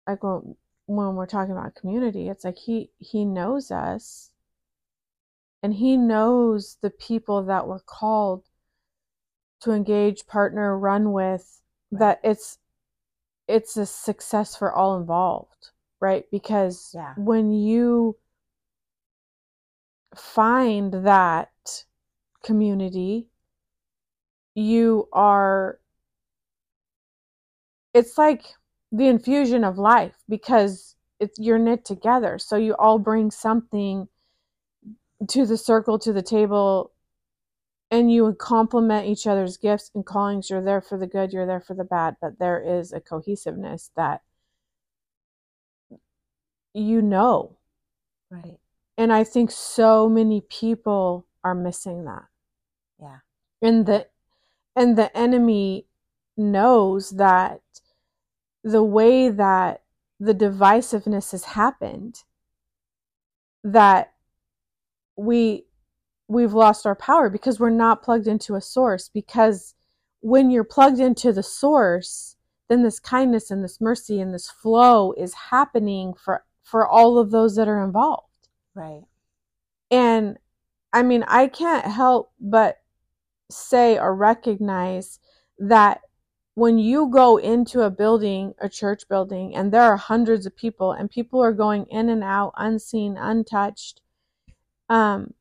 like 0.05 0.21
when, 0.21 0.55
when 0.85 1.15
we're 1.15 1.25
talking 1.25 1.53
about 1.53 1.75
community, 1.75 2.29
it's 2.29 2.45
like 2.45 2.57
He 2.57 2.91
He 2.99 3.25
knows 3.25 3.71
us, 3.71 4.29
and 5.63 5.73
He 5.73 5.97
knows 5.97 6.77
the 6.81 6.89
people 6.89 7.43
that 7.43 7.67
we're 7.67 7.79
called 7.79 8.43
to 9.61 9.71
engage, 9.71 10.27
partner, 10.27 10.77
run 10.77 11.11
with 11.11 11.61
that 11.91 12.19
it's 12.23 12.59
it's 13.47 13.77
a 13.77 13.85
success 13.85 14.55
for 14.55 14.73
all 14.73 14.97
involved, 14.97 15.71
right? 15.99 16.25
Because 16.31 16.91
yeah. 16.93 17.13
when 17.15 17.51
you 17.51 18.17
find 20.15 20.93
that 21.05 21.49
community, 22.43 23.27
you 24.53 25.07
are 25.13 25.79
it's 27.93 28.17
like 28.17 28.43
the 28.91 29.07
infusion 29.07 29.63
of 29.63 29.77
life 29.77 30.15
because 30.29 30.95
it's 31.19 31.39
you're 31.39 31.57
knit 31.57 31.83
together. 31.83 32.37
So 32.37 32.57
you 32.57 32.75
all 32.75 32.99
bring 32.99 33.31
something 33.31 34.07
to 35.29 35.45
the 35.45 35.57
circle, 35.57 35.97
to 35.99 36.13
the 36.13 36.21
table 36.21 36.91
and 37.89 38.11
you 38.11 38.23
would 38.25 38.37
complement 38.37 39.07
each 39.07 39.25
other's 39.25 39.57
gifts 39.57 39.91
and 39.95 40.05
callings. 40.05 40.49
You're 40.49 40.63
there 40.63 40.81
for 40.81 40.97
the 40.97 41.07
good, 41.07 41.31
you're 41.31 41.45
there 41.45 41.61
for 41.61 41.73
the 41.73 41.83
bad, 41.83 42.17
but 42.21 42.39
there 42.39 42.59
is 42.59 42.91
a 42.91 42.99
cohesiveness 42.99 43.91
that 43.95 44.21
you 46.73 47.01
know. 47.01 47.57
Right. 48.29 48.59
And 48.97 49.13
I 49.13 49.23
think 49.23 49.51
so 49.51 50.09
many 50.09 50.41
people 50.41 51.25
are 51.43 51.55
missing 51.55 52.05
that. 52.05 52.25
Yeah. 52.99 53.19
And 53.61 53.85
the 53.85 54.07
and 54.75 54.97
the 54.97 55.15
enemy 55.17 55.85
knows 56.35 57.11
that 57.11 57.61
the 58.63 58.83
way 58.83 59.29
that 59.29 59.81
the 60.19 60.33
divisiveness 60.33 61.31
has 61.31 61.45
happened 61.45 62.23
that 63.63 64.13
we 65.17 65.65
we've 66.27 66.53
lost 66.53 66.85
our 66.85 66.95
power 66.95 67.29
because 67.29 67.59
we're 67.59 67.69
not 67.69 68.03
plugged 68.03 68.27
into 68.27 68.55
a 68.55 68.61
source. 68.61 69.09
Because 69.09 69.75
when 70.21 70.49
you're 70.49 70.63
plugged 70.63 70.99
into 70.99 71.31
the 71.31 71.43
source 71.43 72.35
then 72.67 72.83
this 72.83 72.99
kindness 72.99 73.49
and 73.49 73.63
this 73.63 73.79
mercy 73.79 74.19
and 74.19 74.33
this 74.33 74.49
flow 74.49 75.13
is 75.13 75.33
happening 75.33 76.13
for 76.13 76.43
for 76.63 76.85
all 76.85 77.17
of 77.17 77.31
those 77.31 77.55
that 77.55 77.67
are 77.67 77.83
involved. 77.83 78.27
Right. 78.75 79.03
And 79.89 80.37
i 80.93 81.03
mean 81.03 81.23
i 81.27 81.47
can't 81.47 81.85
help 81.85 82.31
but 82.39 82.77
say 83.49 83.97
or 83.97 84.15
recognize 84.15 85.19
that 85.59 86.01
when 86.55 86.77
you 86.79 87.09
go 87.09 87.37
into 87.37 87.81
a 87.81 87.89
building 87.89 88.53
a 88.59 88.69
church 88.69 89.07
building 89.07 89.55
and 89.55 89.71
there 89.71 89.83
are 89.83 89.97
hundreds 89.97 90.45
of 90.45 90.55
people 90.55 90.91
and 90.91 91.09
people 91.09 91.41
are 91.43 91.53
going 91.53 91.85
in 91.89 92.09
and 92.09 92.23
out 92.23 92.53
unseen 92.57 93.17
untouched 93.17 94.01
um 94.89 95.33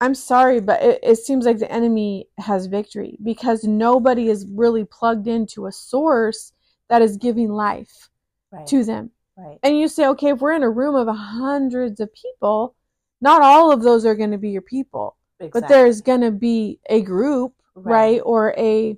I'm 0.00 0.14
sorry, 0.14 0.60
but 0.60 0.82
it, 0.82 1.00
it, 1.02 1.16
seems 1.16 1.44
like 1.44 1.58
the 1.58 1.70
enemy 1.70 2.28
has 2.38 2.66
victory 2.66 3.18
because 3.24 3.64
nobody 3.64 4.28
is 4.28 4.46
really 4.48 4.84
plugged 4.84 5.26
into 5.26 5.66
a 5.66 5.72
source 5.72 6.52
that 6.88 7.02
is 7.02 7.16
giving 7.16 7.50
life 7.50 8.08
right. 8.52 8.66
to 8.68 8.84
them. 8.84 9.10
Right. 9.36 9.58
And 9.62 9.78
you 9.78 9.88
say, 9.88 10.06
okay, 10.08 10.30
if 10.30 10.40
we're 10.40 10.52
in 10.52 10.62
a 10.62 10.70
room 10.70 10.94
of 10.94 11.08
hundreds 11.14 12.00
of 12.00 12.10
people, 12.14 12.76
not 13.20 13.42
all 13.42 13.72
of 13.72 13.82
those 13.82 14.06
are 14.06 14.14
going 14.14 14.30
to 14.30 14.38
be 14.38 14.50
your 14.50 14.62
people, 14.62 15.16
exactly. 15.40 15.60
but 15.60 15.68
there's 15.68 16.00
going 16.00 16.20
to 16.20 16.30
be 16.30 16.78
a 16.88 17.02
group, 17.02 17.54
right. 17.74 17.92
right? 17.92 18.20
Or 18.24 18.54
a, 18.56 18.96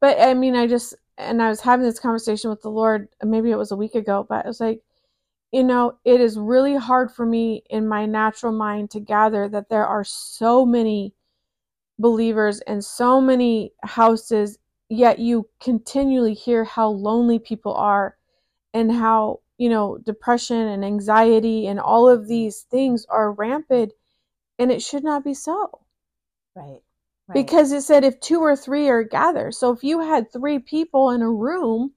but 0.00 0.20
I 0.20 0.34
mean, 0.34 0.54
I 0.54 0.68
just, 0.68 0.94
and 1.18 1.42
I 1.42 1.48
was 1.48 1.60
having 1.60 1.84
this 1.84 1.98
conversation 1.98 2.50
with 2.50 2.62
the 2.62 2.70
Lord, 2.70 3.08
maybe 3.22 3.50
it 3.50 3.56
was 3.56 3.72
a 3.72 3.76
week 3.76 3.96
ago, 3.96 4.24
but 4.28 4.44
I 4.44 4.48
was 4.48 4.60
like, 4.60 4.80
you 5.52 5.62
know, 5.62 5.98
it 6.04 6.20
is 6.20 6.38
really 6.38 6.76
hard 6.76 7.10
for 7.10 7.24
me 7.24 7.62
in 7.70 7.88
my 7.88 8.06
natural 8.06 8.52
mind 8.52 8.90
to 8.90 9.00
gather 9.00 9.48
that 9.48 9.68
there 9.68 9.86
are 9.86 10.04
so 10.04 10.66
many 10.66 11.14
believers 11.98 12.60
and 12.60 12.84
so 12.84 13.20
many 13.20 13.72
houses, 13.82 14.58
yet 14.88 15.18
you 15.18 15.48
continually 15.60 16.34
hear 16.34 16.64
how 16.64 16.88
lonely 16.88 17.38
people 17.38 17.74
are 17.74 18.16
and 18.74 18.92
how, 18.92 19.40
you 19.56 19.68
know, 19.68 19.98
depression 20.04 20.68
and 20.68 20.84
anxiety 20.84 21.66
and 21.66 21.80
all 21.80 22.08
of 22.08 22.28
these 22.28 22.62
things 22.70 23.06
are 23.08 23.32
rampant, 23.32 23.92
and 24.58 24.70
it 24.70 24.82
should 24.82 25.04
not 25.04 25.24
be 25.24 25.32
so. 25.32 25.80
Right. 26.54 26.80
Right. 27.28 27.34
Because 27.34 27.72
it 27.72 27.82
said 27.82 28.04
if 28.04 28.20
two 28.20 28.40
or 28.40 28.54
three 28.54 28.88
are 28.88 29.02
gathered. 29.02 29.54
So 29.54 29.72
if 29.72 29.82
you 29.82 30.00
had 30.00 30.30
three 30.30 30.58
people 30.58 31.10
in 31.10 31.22
a 31.22 31.30
room, 31.30 31.92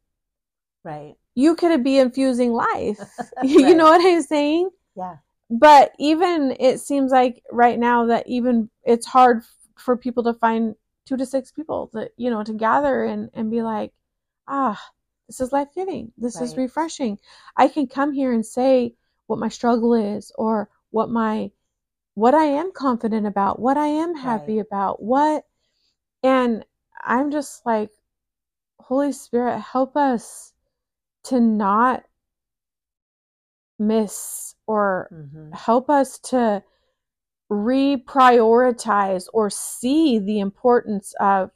right 0.83 1.15
you 1.35 1.55
could 1.55 1.83
be 1.83 1.99
infusing 1.99 2.53
life. 2.53 2.99
you 3.43 3.75
know 3.75 3.85
what 3.85 4.05
I'm 4.05 4.21
saying? 4.21 4.69
Yeah. 4.95 5.17
But 5.49 5.93
even 5.99 6.55
it 6.59 6.79
seems 6.79 7.11
like 7.11 7.43
right 7.51 7.79
now 7.79 8.05
that 8.07 8.27
even 8.27 8.69
it's 8.83 9.05
hard 9.07 9.43
for 9.77 9.97
people 9.97 10.23
to 10.23 10.33
find 10.33 10.75
two 11.05 11.17
to 11.17 11.25
six 11.25 11.51
people 11.51 11.89
that 11.93 12.11
you 12.17 12.29
know 12.29 12.43
to 12.43 12.53
gather 12.53 13.03
and 13.03 13.29
and 13.33 13.49
be 13.49 13.61
like, 13.61 13.91
ah, 14.47 14.79
this 15.27 15.39
is 15.39 15.51
life 15.51 15.69
giving. 15.73 16.11
This 16.17 16.39
is 16.41 16.57
refreshing. 16.57 17.19
I 17.55 17.67
can 17.67 17.87
come 17.87 18.13
here 18.13 18.31
and 18.31 18.45
say 18.45 18.93
what 19.27 19.39
my 19.39 19.49
struggle 19.49 19.93
is 19.93 20.31
or 20.35 20.69
what 20.91 21.09
my 21.09 21.51
what 22.15 22.35
I 22.35 22.45
am 22.45 22.71
confident 22.73 23.25
about, 23.25 23.59
what 23.59 23.77
I 23.77 23.87
am 23.87 24.15
happy 24.15 24.57
Right. 24.57 24.65
about, 24.67 25.01
what 25.01 25.45
and 26.23 26.65
I'm 27.01 27.31
just 27.31 27.65
like 27.65 27.91
Holy 28.79 29.11
Spirit, 29.11 29.59
help 29.59 29.95
us 29.95 30.53
to 31.25 31.39
not 31.39 32.03
miss 33.77 34.55
or 34.67 35.07
hmm 35.11 35.51
help 35.51 35.89
us 35.89 36.19
to 36.19 36.61
reprioritize 37.51 39.25
or 39.33 39.49
see 39.49 40.19
the 40.19 40.39
importance 40.39 41.15
of 41.19 41.49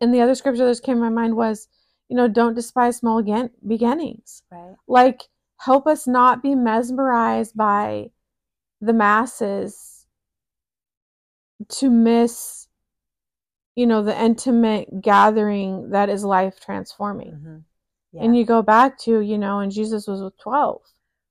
and 0.00 0.14
the 0.14 0.20
other 0.20 0.36
scripture 0.36 0.64
that 0.66 0.82
came 0.82 0.96
to 0.96 1.00
my 1.00 1.08
mind 1.08 1.36
was 1.36 1.66
you 2.08 2.16
know 2.16 2.28
don't 2.28 2.54
despise 2.54 2.98
small 2.98 3.20
begin- 3.22 3.50
beginnings. 3.66 4.42
Right. 4.50 4.76
like 4.86 5.24
help 5.58 5.86
us 5.86 6.06
not 6.06 6.42
be 6.42 6.54
mesmerized 6.54 7.56
by 7.56 8.10
the 8.80 8.92
masses 8.92 10.06
to 11.68 11.90
miss 11.90 12.68
you 13.74 13.86
know 13.86 14.02
the 14.02 14.22
intimate 14.22 15.00
gathering 15.00 15.90
that 15.90 16.08
is 16.08 16.24
life 16.24 16.60
transforming 16.60 17.30
hmm 17.32 17.56
Yeah. 18.12 18.24
and 18.24 18.36
you 18.36 18.44
go 18.44 18.62
back 18.62 18.98
to 19.00 19.20
you 19.20 19.36
know 19.38 19.60
and 19.60 19.70
jesus 19.70 20.06
was 20.06 20.22
with 20.22 20.38
12 20.38 20.80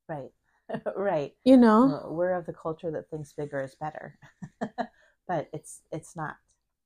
right. 0.07 0.31
right. 0.95 1.33
you 1.43 1.57
know 1.57 2.07
we're 2.09 2.33
of 2.33 2.45
the 2.45 2.53
culture 2.53 2.91
that 2.91 3.09
thinks 3.09 3.33
bigger 3.33 3.61
is 3.61 3.75
better, 3.75 4.17
but 5.27 5.49
it's 5.53 5.81
it's 5.91 6.15
not. 6.15 6.35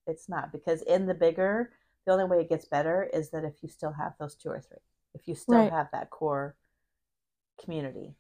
It's 0.08 0.27
not 0.27 0.51
because 0.51 0.82
in 0.84 1.06
the 1.06 1.13
bigger, 1.13 1.71
the 2.06 2.13
only 2.13 2.25
way 2.25 2.41
it 2.41 2.49
gets 2.49 2.65
better 2.65 3.04
is 3.13 3.30
that 3.32 3.43
if 3.43 3.62
you 3.62 3.69
still 3.69 3.93
have 3.93 4.13
those 4.19 4.36
two 4.36 4.49
or 4.49 4.60
three, 4.60 4.80
if 5.13 5.27
you 5.27 5.36
still 5.36 5.60
Right. 5.60 5.71
have 5.71 5.89
that 5.91 6.10
core 6.10 6.56
community 7.63 8.15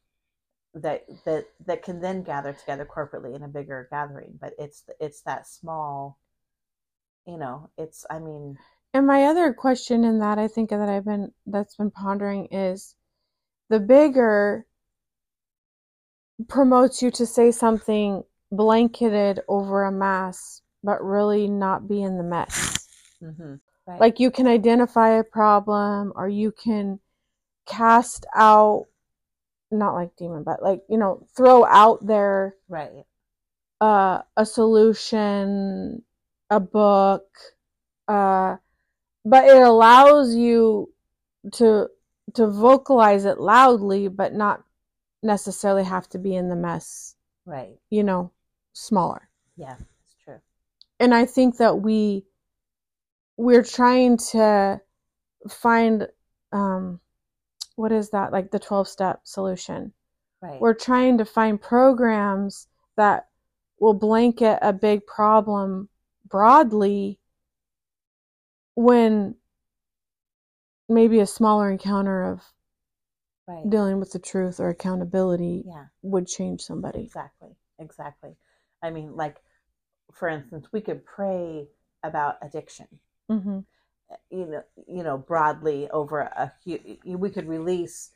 that 0.73 1.05
that 1.25 1.47
that 1.65 1.83
can 1.83 1.99
then 2.01 2.23
gather 2.23 2.53
together 2.53 2.85
corporately 2.85 3.35
in 3.35 3.43
a 3.43 3.47
bigger 3.47 3.87
gathering. 3.91 4.37
But 4.39 4.53
it's 4.59 4.83
it's 4.99 5.21
that 5.23 5.47
small, 5.47 6.19
you 7.25 7.37
know. 7.37 7.69
It's 7.77 8.05
I 8.09 8.19
mean, 8.19 8.57
And 8.93 9.07
my 9.07 9.25
other 9.25 9.53
question 9.53 10.03
in 10.03 10.19
that 10.19 10.37
I 10.37 10.47
think 10.47 10.69
that 10.69 10.89
I've 10.89 11.05
been 11.05 11.31
that's 11.45 11.75
been 11.75 11.91
pondering 11.91 12.47
is 12.51 12.95
the 13.69 13.79
bigger 13.79 14.65
promotes 16.47 17.01
you 17.01 17.11
to 17.11 17.25
say 17.25 17.51
something 17.51 18.23
blanketed 18.51 19.39
over 19.47 19.83
a 19.83 19.91
mass, 19.91 20.61
but 20.83 21.03
really 21.03 21.47
not 21.47 21.87
be 21.87 22.01
in 22.01 22.17
the 22.17 22.23
mess. 22.23 22.87
mhm, 23.23 23.59
right. 23.87 23.99
Like 24.01 24.19
you 24.19 24.31
can 24.31 24.47
identify 24.47 25.11
a 25.11 25.23
problem 25.23 26.11
or 26.15 26.27
you 26.27 26.51
can 26.51 26.99
cast 27.65 28.25
out 28.35 28.87
not 29.71 29.93
like 29.93 30.15
demon, 30.17 30.43
but 30.43 30.61
like, 30.61 30.81
you 30.89 30.97
know, 30.97 31.25
throw 31.35 31.65
out 31.65 32.05
there 32.05 32.55
right, 32.67 33.05
uh, 33.79 34.21
a 34.35 34.45
solution, 34.45 36.03
a 36.49 36.59
book, 36.59 37.25
uh, 38.09 38.57
but 39.25 39.45
it 39.45 39.61
allows 39.61 40.35
you 40.35 40.91
to 41.53 41.87
to 42.33 42.47
vocalize 42.47 43.25
it 43.25 43.39
loudly, 43.39 44.07
but 44.07 44.33
not 44.33 44.63
necessarily 45.23 45.83
have 45.83 46.07
to 46.09 46.19
be 46.19 46.35
in 46.35 46.49
the 46.49 46.55
mess. 46.55 47.15
right. 47.45 47.77
You 47.89 48.03
know, 48.03 48.31
smaller. 48.73 49.27
Yeah, 49.57 49.75
it's 49.75 50.15
true. 50.23 50.39
And 50.99 51.13
I 51.13 51.25
think 51.25 51.57
that 51.57 51.81
we 51.81 52.25
we're 53.37 53.63
trying 53.63 54.17
to 54.17 54.79
find 55.49 56.07
um, 56.51 56.99
what 57.75 57.91
is 57.91 58.09
that 58.11 58.31
like 58.31 58.51
the 58.51 58.59
twelve 58.59 58.87
step 58.87 59.21
solution. 59.23 59.93
Right. 60.41 60.59
we're 60.59 60.73
trying 60.73 61.19
to 61.19 61.25
find 61.25 61.61
programs 61.61 62.67
that 62.97 63.27
will 63.79 63.93
blanket 63.93 64.57
a 64.63 64.73
big 64.73 65.05
problem 65.05 65.87
broadly 66.27 67.19
when 68.75 69.35
maybe 70.89 71.19
a 71.19 71.27
smaller 71.27 71.71
encounter 71.71 72.23
of 72.23 72.41
right. 73.47 73.69
dealing 73.69 73.99
with 73.99 74.11
the 74.11 74.19
truth 74.19 74.59
or 74.59 74.69
accountability 74.69 75.63
Yeah. 75.65 75.85
would 76.01 76.27
change 76.27 76.61
somebody. 76.61 77.03
Exactly. 77.03 77.55
Exactly. 77.79 78.35
I 78.83 78.89
mean, 78.89 79.15
like, 79.15 79.37
for 80.13 80.27
instance, 80.27 80.67
we 80.71 80.81
could 80.81 81.05
pray 81.05 81.67
about 82.03 82.37
addiction. 82.41 82.87
hmm 83.29 83.59
You 84.29 84.45
know, 84.45 84.63
you 84.87 85.03
know, 85.03 85.17
broadly 85.17 85.89
over 85.89 86.19
a. 86.21 86.51
We 87.05 87.29
could 87.29 87.47
release, 87.47 88.11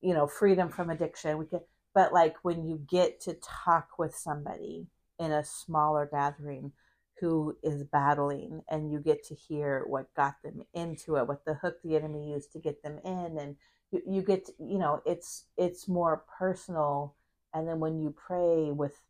you 0.00 0.12
know, 0.14 0.26
freedom 0.26 0.68
from 0.68 0.90
addiction. 0.90 1.38
We 1.38 1.46
could, 1.46 1.62
but 1.94 2.12
like 2.12 2.36
when 2.42 2.66
you 2.66 2.78
get 2.78 3.20
to 3.22 3.34
talk 3.34 3.98
with 3.98 4.14
somebody 4.14 4.88
in 5.18 5.30
a 5.32 5.44
smaller 5.44 6.08
gathering 6.10 6.72
who 7.20 7.56
is 7.62 7.84
battling, 7.84 8.62
and 8.68 8.92
you 8.92 9.00
get 9.00 9.24
to 9.24 9.34
hear 9.34 9.84
what 9.86 10.14
got 10.14 10.34
them 10.42 10.62
into 10.74 11.16
it, 11.16 11.26
what 11.26 11.44
the 11.44 11.54
hook 11.54 11.76
the 11.82 11.96
enemy 11.96 12.30
used 12.30 12.52
to 12.52 12.58
get 12.58 12.82
them 12.82 12.98
in, 13.04 13.38
and 13.38 13.56
you, 13.90 14.02
you 14.06 14.22
get, 14.22 14.46
to, 14.46 14.52
you 14.58 14.78
know, 14.78 15.02
it's 15.06 15.44
it's 15.56 15.88
more 15.88 16.24
personal. 16.38 17.14
And 17.54 17.66
then 17.66 17.80
when 17.80 18.00
you 18.00 18.10
pray 18.10 18.70
with 18.70 19.00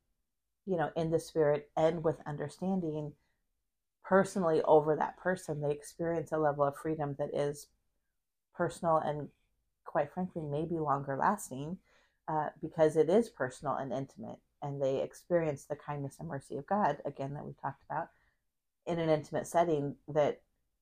you 0.67 0.77
know, 0.77 0.91
in 0.97 1.11
the 1.11 1.21
spirit 1.21 1.71
and 1.77 2.03
with 2.03 2.17
understanding 2.27 3.13
personally 4.05 4.61
over 4.63 4.97
that 4.97 5.17
person, 5.17 5.61
they 5.61 5.71
experience 5.71 6.33
a 6.33 6.39
level 6.39 6.65
of 6.65 6.77
freedom 6.77 7.15
that 7.19 7.31
is 7.33 7.69
personal 8.55 8.97
and, 8.97 9.29
quite 9.85 10.13
frankly, 10.13 10.43
maybe 10.43 10.79
longer 10.79 11.17
lasting 11.17 11.79
uh, 12.29 12.49
because 12.61 12.97
it 12.97 13.09
is 13.09 13.29
personal 13.29 13.77
and 13.77 13.93
intimate. 13.93 14.39
And 14.63 14.81
they 14.81 15.03
experience 15.03 15.65
the 15.65 15.77
kindness 15.77 16.17
and 16.19 16.29
mercy 16.29 16.57
of 16.57 16.67
God, 16.67 16.99
again, 17.05 17.35
that 17.35 17.45
we've 17.45 17.61
talked 17.61 17.85
about, 17.89 18.09
in 18.87 18.99
an 18.99 19.09
intimate 19.09 19.47
setting 19.47 19.97
that 20.09 20.41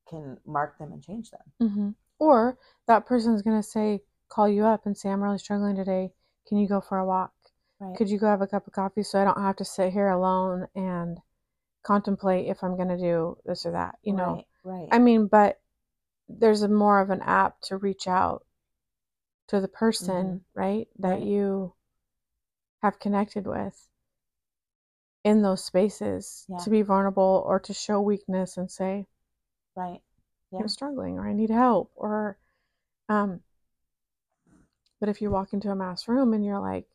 can 0.09 0.39
mark 0.47 0.79
them 0.79 0.93
and 0.93 1.03
change 1.03 1.31
them. 1.31 1.69
hmm 1.69 1.91
Or 2.19 2.57
that 2.87 3.07
person's 3.07 3.43
going 3.43 3.61
to 3.61 3.69
say, 3.69 4.03
call 4.29 4.49
you 4.49 4.65
up 4.65 4.87
and 4.87 4.97
say, 4.97 5.09
I'm 5.11 5.23
really 5.23 5.39
struggling 5.39 5.77
today. 5.77 6.13
Can 6.49 6.59
you 6.59 6.69
go 6.69 6.81
for 6.81 6.99
a 6.99 7.07
walk? 7.07 7.33
Right. 7.81 7.97
Could 7.97 8.11
you 8.11 8.19
go 8.19 8.27
have 8.27 8.43
a 8.43 8.47
cup 8.47 8.67
of 8.67 8.73
coffee 8.73 9.03
so 9.03 9.21
I 9.21 9.25
don't 9.25 9.41
have 9.41 9.57
to 9.57 9.65
sit 9.65 9.93
here 9.93 10.09
alone 10.09 10.67
and 10.75 11.19
contemplate 11.83 12.47
if 12.49 12.63
I'm 12.63 12.77
going 12.77 12.89
to 12.89 12.97
do 12.97 13.39
this 13.45 13.67
or 13.67 13.73
that? 13.73 13.99
You 14.03 14.15
know, 14.15 14.45
Right. 14.65 14.81
right. 14.81 14.89
I 14.93 14.99
mean, 14.99 15.27
but 15.27 15.61
there's 16.29 16.63
a 16.63 16.69
more 16.69 17.01
of 17.01 17.11
an 17.11 17.23
app 17.23 17.61
to 17.63 17.77
reach 17.77 18.07
out 18.07 18.45
to 19.49 19.61
the 19.61 19.69
person, 19.69 20.45
right? 20.55 20.89
That 20.99 21.19
Right. 21.19 21.23
you 21.23 21.75
have 22.85 23.01
connected 23.01 23.47
with 23.47 23.89
in 25.25 25.43
those 25.43 25.65
spaces 25.65 26.49
Yeah. 26.49 26.65
to 26.65 26.71
be 26.71 26.83
vulnerable 26.83 27.43
or 27.47 27.59
to 27.59 27.73
show 27.75 28.01
weakness 28.01 28.57
and 28.57 28.71
say, 28.71 29.07
right. 29.77 30.01
Yeah. 30.51 30.61
I'm 30.61 30.69
struggling 30.69 31.19
or 31.19 31.29
I 31.29 31.33
need 31.33 31.51
help 31.51 31.91
or 31.97 32.39
um 33.09 33.41
but 34.99 35.09
if 35.09 35.23
you 35.23 35.31
walk 35.31 35.53
into 35.53 35.71
a 35.71 35.77
mass 35.77 36.09
room 36.09 36.33
and 36.35 36.45
you're 36.45 36.59
like 36.59 36.89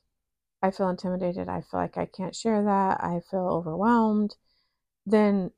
I 0.62 0.71
feel 0.71 0.89
intimidated, 0.89 1.49
I 1.49 1.62
feel 1.62 1.80
like 1.80 1.97
I 1.97 2.06
can't 2.06 2.36
share 2.36 2.63
that, 2.63 3.04
I 3.04 3.21
feel 3.21 3.47
overwhelmed, 3.47 4.36
then 5.06 5.52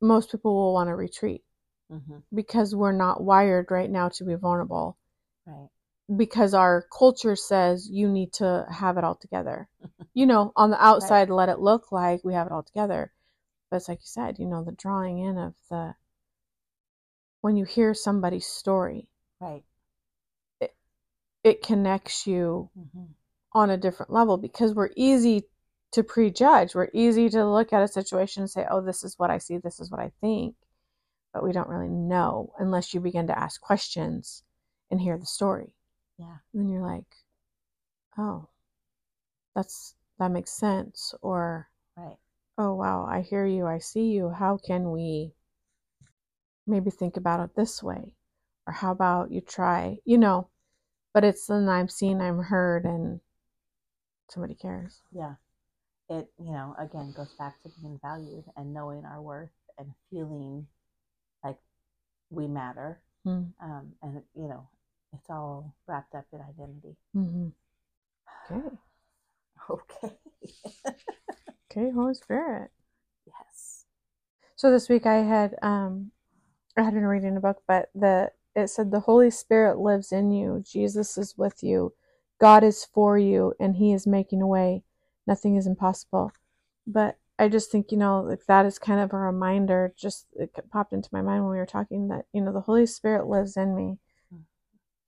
most 0.00 0.30
people 0.32 0.54
will 0.54 0.74
want 0.74 0.88
to 0.88 0.94
retreat 0.96 1.44
hmm 1.90 2.18
because 2.34 2.74
we're 2.74 2.92
not 2.92 3.22
wired 3.22 3.70
right 3.70 3.90
now 3.90 4.08
to 4.10 4.24
be 4.24 4.34
vulnerable 4.34 4.98
Right. 5.46 5.70
Because 6.16 6.54
our 6.54 6.86
culture 6.96 7.36
says 7.36 7.88
you 7.90 8.08
need 8.08 8.32
to 8.34 8.66
have 8.70 8.96
it 8.98 9.04
all 9.04 9.14
together. 9.16 9.68
you 10.14 10.26
know, 10.26 10.52
on 10.56 10.70
the 10.70 10.82
outside 10.84 11.30
let 11.30 11.48
it 11.48 11.60
look 11.60 11.92
like 11.92 12.24
we 12.24 12.34
have 12.34 12.46
it 12.46 12.52
all 12.52 12.62
together. 12.62 13.12
But 13.70 13.76
it's 13.78 13.88
like 13.88 13.98
you 13.98 14.06
said, 14.06 14.38
you 14.38 14.46
know, 14.46 14.64
the 14.64 14.72
drawing 14.72 15.18
in 15.18 15.38
of 15.38 15.54
the 15.70 15.94
when 17.40 17.56
you 17.56 17.64
hear 17.64 17.94
somebody's 17.94 18.46
story, 18.46 19.08
Right. 19.40 19.64
it 21.44 21.62
connects 21.62 22.26
you 22.26 22.70
hmm 22.74 23.04
on 23.52 23.70
a 23.70 23.76
different 23.76 24.12
level 24.12 24.36
because 24.36 24.74
we're 24.74 24.90
easy 24.96 25.44
to 25.92 26.02
prejudge. 26.04 26.74
We're 26.74 26.90
easy 26.92 27.30
to 27.30 27.50
look 27.50 27.72
at 27.72 27.82
a 27.82 27.88
situation 27.88 28.42
and 28.42 28.50
say, 28.50 28.66
oh, 28.70 28.82
this 28.82 29.02
is 29.02 29.18
what 29.18 29.30
I 29.30 29.38
see, 29.38 29.58
this 29.58 29.80
is 29.80 29.90
what 29.90 30.00
I 30.00 30.12
think. 30.20 30.54
But 31.32 31.42
we 31.44 31.52
don't 31.52 31.68
really 31.68 31.88
know 31.88 32.52
unless 32.58 32.94
you 32.94 33.00
begin 33.00 33.26
to 33.28 33.38
ask 33.38 33.60
questions 33.60 34.42
and 34.90 35.00
hear 35.00 35.18
the 35.18 35.26
story. 35.26 35.74
Yeah. 36.18 36.36
And 36.52 36.62
then 36.62 36.68
you're 36.68 36.82
like, 36.82 37.06
oh, 38.18 38.48
that's 39.54 39.94
that 40.18 40.30
makes 40.30 40.52
sense. 40.52 41.14
Or, 41.22 41.68
Right. 41.96 42.16
oh, 42.58 42.74
wow, 42.74 43.06
I 43.08 43.20
hear 43.22 43.46
you, 43.46 43.66
I 43.66 43.78
see 43.78 44.06
you. 44.06 44.30
How 44.30 44.56
can 44.58 44.90
we 44.90 45.32
maybe 46.66 46.90
think 46.90 47.16
about 47.16 47.40
it 47.40 47.56
this 47.56 47.82
way? 47.82 48.14
Or 48.66 48.72
how 48.72 48.92
about 48.92 49.30
you 49.30 49.40
try, 49.40 49.98
you 50.04 50.18
know, 50.18 50.48
but 51.14 51.24
it's 51.24 51.46
then 51.46 51.68
I'm 51.68 51.88
seen, 51.88 52.20
I'm 52.20 52.38
heard, 52.42 52.84
and 52.84 53.20
somebody 54.28 54.54
cares. 54.54 55.00
Yeah. 55.12 55.34
It, 56.10 56.28
you 56.38 56.52
know, 56.52 56.74
again 56.78 57.12
goes 57.16 57.32
back 57.38 57.62
to 57.62 57.70
being 57.80 57.98
valued 58.02 58.44
and 58.56 58.72
knowing 58.74 59.04
our 59.04 59.20
worth 59.20 59.50
and 59.78 59.92
feeling 60.10 60.66
like 61.44 61.58
we 62.30 62.46
matter. 62.46 63.00
Mm. 63.26 63.52
Um, 63.62 63.92
and, 64.02 64.22
you 64.34 64.48
know, 64.48 64.68
it's 65.14 65.30
all 65.30 65.74
wrapped 65.86 66.14
up 66.14 66.26
in 66.32 66.40
identity. 66.40 66.96
Mm-hmm. 67.16 67.48
Okay. 69.70 70.06
Okay. 70.06 70.16
Okay, 71.70 71.90
Holy 71.90 72.14
Spirit. 72.14 72.70
yes. 73.26 73.84
So 74.56 74.70
this 74.70 74.88
week 74.88 75.06
I 75.06 75.16
had 75.16 75.54
um 75.62 76.12
I 76.76 76.82
had 76.82 76.94
been 76.94 77.06
reading 77.06 77.36
a 77.36 77.40
book, 77.40 77.62
but 77.68 77.90
the 77.94 78.32
it 78.56 78.68
said 78.70 78.90
the 78.90 79.00
Holy 79.00 79.30
Spirit 79.30 79.78
lives 79.78 80.12
in 80.12 80.30
you. 80.32 80.62
Jesus 80.66 81.18
is 81.18 81.36
with 81.38 81.62
you. 81.62 81.94
God 82.40 82.64
is 82.64 82.84
for 82.84 83.18
you 83.18 83.54
and 83.60 83.76
he 83.76 83.92
is 83.92 84.06
making 84.06 84.42
a 84.42 84.46
way. 84.46 84.84
Nothing 85.26 85.56
is 85.56 85.66
impossible. 85.66 86.32
But 86.86 87.18
I 87.38 87.48
just 87.48 87.70
think, 87.70 87.92
you 87.92 87.98
know, 87.98 88.20
like 88.22 88.46
that 88.46 88.66
is 88.66 88.78
kind 88.78 89.00
of 89.00 89.12
a 89.12 89.18
reminder, 89.18 89.94
just 89.96 90.26
it 90.34 90.50
popped 90.72 90.92
into 90.92 91.10
my 91.12 91.22
mind 91.22 91.42
when 91.44 91.52
we 91.52 91.58
were 91.58 91.66
talking 91.66 92.08
that, 92.08 92.26
you 92.32 92.40
know, 92.42 92.52
the 92.52 92.62
Holy 92.62 92.86
Spirit 92.86 93.28
lives 93.28 93.56
in 93.56 93.76
me. 93.76 93.98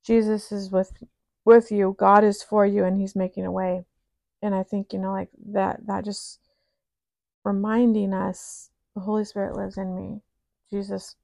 Jesus 0.05 0.53
is 0.53 0.71
with 0.71 0.93
with 1.45 1.71
you. 1.71 1.95
God 1.99 2.25
is 2.25 2.43
for 2.43 2.67
you 2.67 2.85
and 2.85 2.99
he's 2.99 3.17
making 3.17 3.47
a 3.47 3.53
way. 3.53 3.85
And 4.43 4.55
I 4.55 4.63
think, 4.63 4.93
you 4.93 4.99
know, 4.99 5.13
like 5.13 5.31
that 5.53 5.87
that 5.87 6.05
just 6.05 6.41
reminding 7.45 8.13
us 8.15 8.71
the 8.95 9.01
Holy 9.01 9.25
Spirit 9.25 9.57
lives 9.57 9.77
in 9.77 9.95
me. 9.95 10.21
Jesus 10.71 11.17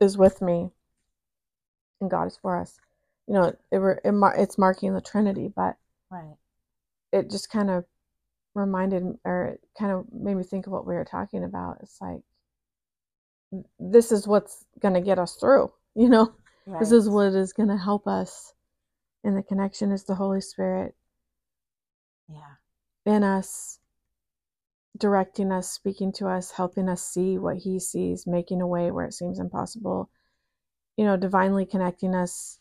is 0.00 0.18
with 0.18 0.42
me 0.42 0.70
and 2.00 2.10
God 2.10 2.26
is 2.26 2.38
for 2.40 2.60
us. 2.60 2.78
You 3.26 3.34
know, 3.34 3.44
it, 3.44 3.58
it, 3.72 4.00
it 4.04 4.14
it's 4.38 4.58
marking 4.58 4.94
the 4.94 5.00
Trinity, 5.00 5.52
but 5.54 5.76
Right. 6.10 6.36
it 7.12 7.30
just 7.30 7.50
kind 7.50 7.68
of 7.70 7.84
reminded 8.54 9.18
or 9.24 9.46
it 9.46 9.60
kind 9.78 9.92
of 9.92 10.06
made 10.12 10.34
me 10.36 10.44
think 10.44 10.66
of 10.66 10.72
what 10.72 10.86
we 10.86 10.94
were 10.94 11.04
talking 11.04 11.44
about. 11.44 11.78
It's 11.82 12.00
like 12.00 12.20
this 13.78 14.12
is 14.12 14.26
what's 14.26 14.64
going 14.80 14.94
to 14.94 15.00
get 15.00 15.18
us 15.18 15.34
through, 15.36 15.72
you 15.94 16.08
know. 16.08 16.34
Right. 16.66 16.80
This 16.80 16.92
is 16.92 17.08
what 17.08 17.34
is 17.34 17.52
going 17.52 17.68
to 17.68 17.76
help 17.76 18.06
us. 18.06 18.52
And 19.22 19.36
the 19.36 19.42
connection 19.42 19.92
is 19.92 20.04
the 20.04 20.14
Holy 20.14 20.40
Spirit 20.40 20.94
Yeah. 22.28 22.56
in 23.04 23.22
us, 23.22 23.78
directing 24.96 25.52
us, 25.52 25.70
speaking 25.70 26.12
to 26.12 26.28
us, 26.28 26.52
helping 26.52 26.88
us 26.88 27.02
see 27.02 27.38
what 27.38 27.58
He 27.58 27.78
sees, 27.78 28.26
making 28.26 28.60
a 28.60 28.66
way 28.66 28.90
where 28.90 29.06
it 29.06 29.14
seems 29.14 29.38
impossible, 29.38 30.10
you 30.96 31.04
know, 31.04 31.16
divinely 31.16 31.66
connecting 31.66 32.14
us 32.14 32.58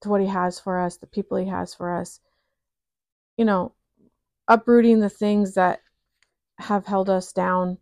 to 0.00 0.08
what 0.08 0.20
He 0.20 0.26
has 0.28 0.58
for 0.58 0.78
us, 0.78 0.96
the 0.96 1.06
people 1.06 1.36
He 1.36 1.48
has 1.48 1.74
for 1.74 1.94
us, 1.94 2.20
you 3.36 3.44
know, 3.44 3.74
uprooting 4.48 5.00
the 5.00 5.10
things 5.10 5.54
that 5.54 5.82
have 6.58 6.86
held 6.86 7.10
us 7.10 7.32
down. 7.32 7.78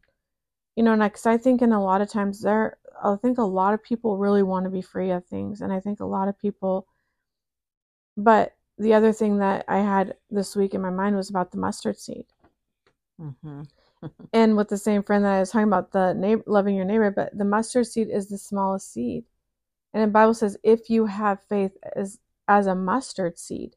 You 0.77 0.85
know, 0.85 0.97
because 0.97 1.27
I 1.27 1.37
think 1.37 1.63
in 1.63 1.73
a 1.73 1.83
lot 1.83 2.01
of 2.01 2.09
times 2.09 2.41
there, 2.41 2.79
I 3.03 3.17
think 3.17 3.39
a 3.39 3.43
lot 3.43 3.75
of 3.75 3.83
people 3.83 4.19
really 4.19 4.43
want 4.43 4.65
to 4.65 4.71
be 4.71 4.83
free 4.83 5.11
of 5.11 5.27
things. 5.27 5.61
And 5.61 5.73
I 5.73 5.81
think 5.81 6.01
a 6.01 6.07
lot 6.07 6.29
of 6.29 6.39
people, 6.39 6.87
but 8.17 8.55
the 8.79 8.95
other 8.95 9.13
thing 9.13 9.39
that 9.39 9.65
I 9.69 9.79
had 9.79 10.15
this 10.31 10.57
week 10.57 10.75
in 10.75 10.81
my 10.81 10.91
mind 10.91 11.17
was 11.17 11.31
about 11.31 11.51
the 11.51 11.59
mustard 11.59 11.99
seed. 11.99 12.27
Mm-hmm. 13.21 13.63
and 14.33 14.57
with 14.57 14.69
the 14.69 14.79
same 14.79 15.03
friend 15.03 15.25
that 15.25 15.35
I 15.35 15.41
was 15.41 15.51
talking 15.51 15.69
about, 15.69 15.93
the 15.93 16.15
neighbor, 16.15 16.43
loving 16.47 16.75
your 16.75 16.87
neighbor, 16.87 17.11
but 17.11 17.37
the 17.37 17.45
mustard 17.45 17.87
seed 17.87 18.09
is 18.09 18.29
the 18.29 18.39
smallest 18.39 18.93
seed. 18.93 19.25
And 19.93 20.03
the 20.03 20.09
Bible 20.09 20.35
says, 20.35 20.57
if 20.63 20.89
you 20.89 21.07
have 21.07 21.43
faith 21.43 21.73
as, 21.95 22.19
as 22.49 22.67
a 22.67 22.75
mustard 22.75 23.39
seed. 23.39 23.77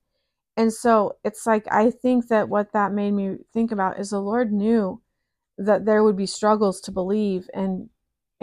And 0.56 0.72
so 0.72 1.18
it's 1.24 1.46
like, 1.48 1.66
I 1.72 1.90
think 1.90 2.28
that 2.28 2.48
what 2.48 2.74
that 2.74 2.94
made 2.94 3.12
me 3.12 3.38
think 3.52 3.72
about 3.72 4.00
is 4.00 4.12
the 4.12 4.20
Lord 4.20 4.54
knew 4.54 5.02
that 5.58 5.86
there 5.86 6.04
would 6.04 6.16
be 6.16 6.26
struggles 6.26 6.80
to 6.82 6.92
believe 6.92 7.50
and 7.54 7.90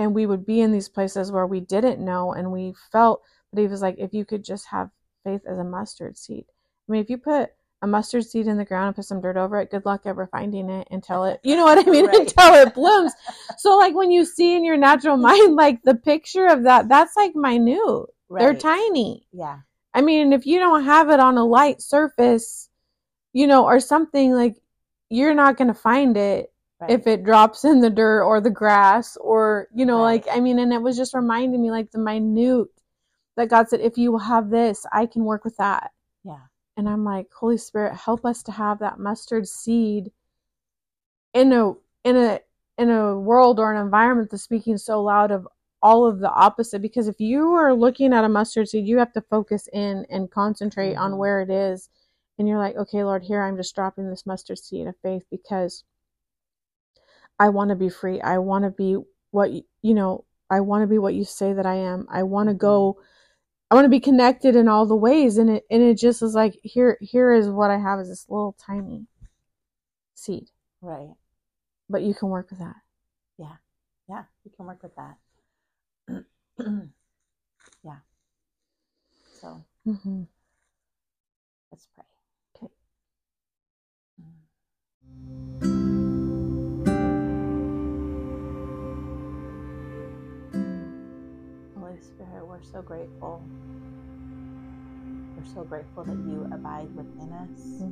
and 0.00 0.14
we 0.14 0.24
would 0.24 0.46
be 0.46 0.62
in 0.62 0.72
these 0.72 0.88
places 0.88 1.30
where 1.30 1.46
we 1.46 1.60
didn't 1.60 2.02
know 2.02 2.32
and 2.32 2.50
we 2.50 2.72
felt 2.90 3.22
but 3.52 3.60
he 3.60 3.68
was 3.68 3.82
like 3.82 3.96
if 3.98 4.14
you 4.14 4.24
could 4.24 4.42
just 4.42 4.66
have 4.68 4.90
faith 5.24 5.42
as 5.46 5.58
a 5.58 5.64
mustard 5.64 6.16
seed. 6.16 6.46
I 6.88 6.92
mean 6.92 7.02
if 7.02 7.10
you 7.10 7.18
put 7.18 7.50
a 7.82 7.86
mustard 7.86 8.24
seed 8.24 8.46
in 8.46 8.56
the 8.56 8.64
ground 8.64 8.86
and 8.88 8.96
put 8.96 9.04
some 9.04 9.20
dirt 9.20 9.36
over 9.36 9.60
it 9.60 9.70
good 9.70 9.84
luck 9.84 10.02
ever 10.06 10.26
finding 10.26 10.70
it 10.70 10.88
until 10.90 11.24
it 11.24 11.40
you 11.44 11.54
know 11.54 11.64
what 11.64 11.86
i 11.86 11.90
mean? 11.90 12.06
Right. 12.06 12.20
until 12.20 12.54
it 12.54 12.74
blooms. 12.74 13.12
So 13.58 13.76
like 13.76 13.94
when 13.94 14.10
you 14.10 14.24
see 14.24 14.56
in 14.56 14.64
your 14.64 14.78
natural 14.78 15.16
mind 15.18 15.54
like 15.54 15.82
the 15.82 15.94
picture 15.94 16.46
of 16.46 16.64
that 16.64 16.88
that's 16.88 17.14
like 17.16 17.36
minute. 17.36 18.06
They're 18.30 18.54
tiny. 18.54 19.26
Yeah. 19.32 19.58
I 19.92 20.02
mean, 20.02 20.32
if 20.32 20.46
you 20.46 20.60
don't 20.60 20.84
have 20.84 21.10
it 21.10 21.18
on 21.18 21.36
a 21.36 21.44
light 21.44 21.82
surface, 21.82 22.68
you 23.32 23.48
know, 23.48 23.64
or 23.64 23.80
something 23.80 24.32
like 24.32 24.56
you're 25.08 25.34
not 25.34 25.56
going 25.56 25.68
to 25.68 25.74
find 25.74 26.16
it 26.16 26.49
Right. 26.80 26.90
if 26.90 27.06
it 27.06 27.24
drops 27.24 27.64
in 27.64 27.80
the 27.80 27.90
dirt 27.90 28.24
or 28.24 28.40
the 28.40 28.50
grass 28.50 29.16
or, 29.18 29.68
you 29.74 29.84
know, 29.84 29.98
Right. 30.02 30.24
like, 30.24 30.36
I 30.36 30.40
mean, 30.40 30.58
and 30.58 30.72
it 30.72 30.80
was 30.80 30.96
just 30.96 31.12
reminding 31.14 31.60
me 31.60 31.70
like 31.70 31.90
the 31.90 31.98
minute 31.98 32.68
that 33.36 33.48
God 33.50 33.68
said, 33.68 33.80
if 33.80 33.98
you 33.98 34.16
have 34.18 34.48
this, 34.50 34.86
I 34.92 35.06
can 35.06 35.24
work 35.24 35.44
with 35.44 35.56
that. 35.58 35.90
yeah. 36.24 36.40
And 36.76 36.88
I'm 36.88 37.04
like, 37.04 37.26
Holy 37.32 37.58
Spirit, 37.58 37.94
help 37.94 38.24
us 38.24 38.42
to 38.44 38.52
have 38.52 38.78
that 38.78 38.98
mustard 38.98 39.46
seed 39.46 40.10
in 41.34 41.52
a, 41.52 41.72
in 42.04 42.16
a, 42.16 42.40
in 42.78 42.90
a 42.90 43.18
world 43.18 43.60
or 43.60 43.72
an 43.72 43.80
environment 43.80 44.30
that's 44.30 44.42
speaking 44.42 44.78
so 44.78 45.02
loud 45.02 45.30
of 45.30 45.46
all 45.82 46.06
of 46.06 46.18
the 46.20 46.30
opposite 46.30 46.80
because 46.82 47.08
if 47.08 47.20
you 47.20 47.52
are 47.54 47.72
looking 47.74 48.12
at 48.12 48.24
a 48.24 48.28
mustard 48.28 48.68
seed 48.68 48.86
you 48.86 48.98
have 48.98 49.12
to 49.12 49.20
focus 49.22 49.66
in 49.72 50.04
and 50.10 50.30
concentrate 50.30 50.94
on 50.94 51.12
Mhm. 51.12 51.16
where 51.18 51.40
it 51.40 51.48
is 51.50 51.88
and 52.38 52.46
you're 52.46 52.58
like 52.58 52.76
okay 52.76 53.02
lord 53.02 53.22
here 53.22 53.42
i'm 53.42 53.56
just 53.56 53.74
dropping 53.74 54.08
this 54.10 54.26
mustard 54.26 54.58
seed 54.58 54.86
of 54.86 54.94
faith 54.98 55.24
because 55.30 55.84
i 57.40 57.48
want 57.48 57.70
to 57.70 57.76
be 57.76 57.88
free 57.88 58.20
i 58.20 58.38
want 58.38 58.64
to 58.64 58.70
be 58.70 58.96
what 59.32 59.50
you 59.82 59.94
know 59.94 60.24
i 60.48 60.60
want 60.60 60.82
to 60.84 60.86
be 60.86 60.98
what 60.98 61.14
you 61.14 61.24
say 61.24 61.52
that 61.52 61.66
i 61.66 61.74
am 61.74 62.06
i 62.08 62.22
want 62.22 62.48
to 62.48 62.54
go 62.54 62.96
i 63.70 63.74
want 63.74 63.84
to 63.84 63.88
be 63.90 63.98
connected 64.00 64.54
in 64.54 64.68
all 64.68 64.86
the 64.86 64.94
ways 64.96 65.38
and 65.38 65.50
it 65.50 65.64
and 65.70 65.82
it 65.82 65.98
just 65.98 66.22
is 66.22 66.34
like 66.34 66.56
here 66.62 66.96
here 67.00 67.32
is 67.32 67.48
what 67.48 67.70
i 67.70 67.78
have 67.78 67.98
is 67.98 68.08
this 68.08 68.26
little 68.28 68.54
tiny 68.64 69.06
seed 70.14 70.48
Right. 70.82 71.10
but 71.88 72.02
you 72.02 72.14
can 72.14 72.28
work 72.28 72.50
with 72.50 72.60
that 72.60 72.76
Yeah. 73.38 73.56
Yeah, 74.08 74.24
you 74.44 74.50
can 74.56 74.66
work 74.66 74.82
with 74.82 74.96
that. 74.96 75.16
yeah. 77.84 77.98
So 79.40 79.64
mm-hmm. 79.86 80.24
Spirit, 92.14 92.46
we're 92.46 92.62
so 92.62 92.82
grateful. 92.82 93.42
We're 95.20 95.44
so 95.54 95.64
grateful 95.64 96.04
that 96.04 96.18
you 96.18 96.48
abide 96.52 96.94
within 96.94 97.32
us. 97.32 97.84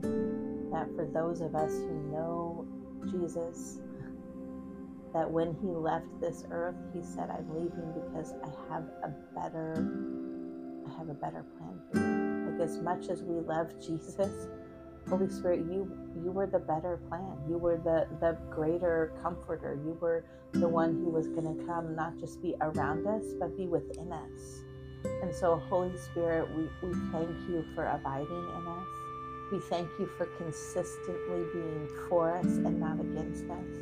That 0.72 0.88
for 0.96 1.06
those 1.06 1.40
of 1.40 1.54
us 1.54 1.72
who 1.72 2.10
know 2.12 2.66
Jesus, 3.10 3.80
that 5.14 5.30
when 5.30 5.54
he 5.62 5.68
left 5.68 6.06
this 6.20 6.44
earth, 6.50 6.76
he 6.94 7.02
said, 7.02 7.30
I'm 7.30 7.48
leaving 7.54 7.92
because 7.94 8.34
I 8.44 8.50
have 8.74 8.84
a 9.04 9.10
better 9.34 9.86
I 10.86 10.98
have 10.98 11.08
a 11.10 11.14
better 11.14 11.44
plan 11.58 11.80
for 11.92 11.98
you. 12.00 12.52
Like 12.52 12.60
as 12.60 12.78
much 12.80 13.08
as 13.10 13.22
we 13.22 13.40
love 13.40 13.72
Jesus, 13.80 14.48
Holy 15.08 15.28
Spirit, 15.28 15.60
you 15.60 15.90
you 16.22 16.30
were 16.32 16.46
the 16.46 16.58
better 16.58 17.00
plan. 17.08 17.36
You 17.48 17.58
were 17.58 17.78
the 17.78 18.06
the 18.20 18.36
greater 18.50 19.12
comforter. 19.22 19.78
You 19.84 19.96
were 20.00 20.24
the 20.52 20.68
one 20.68 20.94
who 20.94 21.10
was 21.10 21.28
going 21.28 21.56
to 21.56 21.64
come 21.64 21.94
not 21.94 22.18
just 22.18 22.42
be 22.42 22.54
around 22.60 23.06
us, 23.06 23.24
but 23.38 23.56
be 23.56 23.66
within 23.66 24.12
us. 24.12 24.62
And 25.22 25.34
so, 25.34 25.62
Holy 25.68 25.96
Spirit, 25.96 26.48
we, 26.56 26.64
we 26.82 26.94
thank 27.12 27.30
you 27.48 27.64
for 27.74 27.86
abiding 27.86 28.26
in 28.56 28.66
us. 28.66 28.86
We 29.52 29.60
thank 29.60 29.88
you 29.98 30.06
for 30.16 30.26
consistently 30.26 31.44
being 31.52 31.88
for 32.08 32.36
us 32.36 32.46
and 32.46 32.80
not 32.80 33.00
against 33.00 33.44
us. 33.44 33.78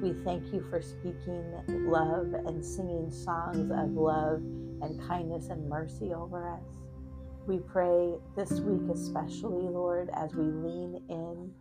We 0.00 0.12
thank 0.24 0.52
you 0.52 0.64
for 0.70 0.80
speaking 0.80 1.44
love 1.90 2.32
and 2.46 2.64
singing 2.64 3.10
songs 3.10 3.70
of 3.70 3.94
love 3.94 4.38
and 4.82 5.00
kindness 5.06 5.48
and 5.48 5.68
mercy 5.68 6.12
over 6.14 6.48
us. 6.48 6.81
We 7.44 7.58
pray 7.58 8.14
this 8.36 8.52
week, 8.60 8.88
especially, 8.94 9.68
Lord, 9.68 10.10
as 10.14 10.32
we 10.32 10.44
lean 10.44 11.02
in 11.08 11.52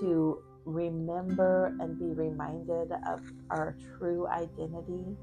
to 0.00 0.40
remember 0.64 1.74
and 1.80 1.98
be 1.98 2.12
reminded 2.12 2.92
of 3.08 3.20
our 3.50 3.76
true 3.98 4.28
identity 4.28 5.16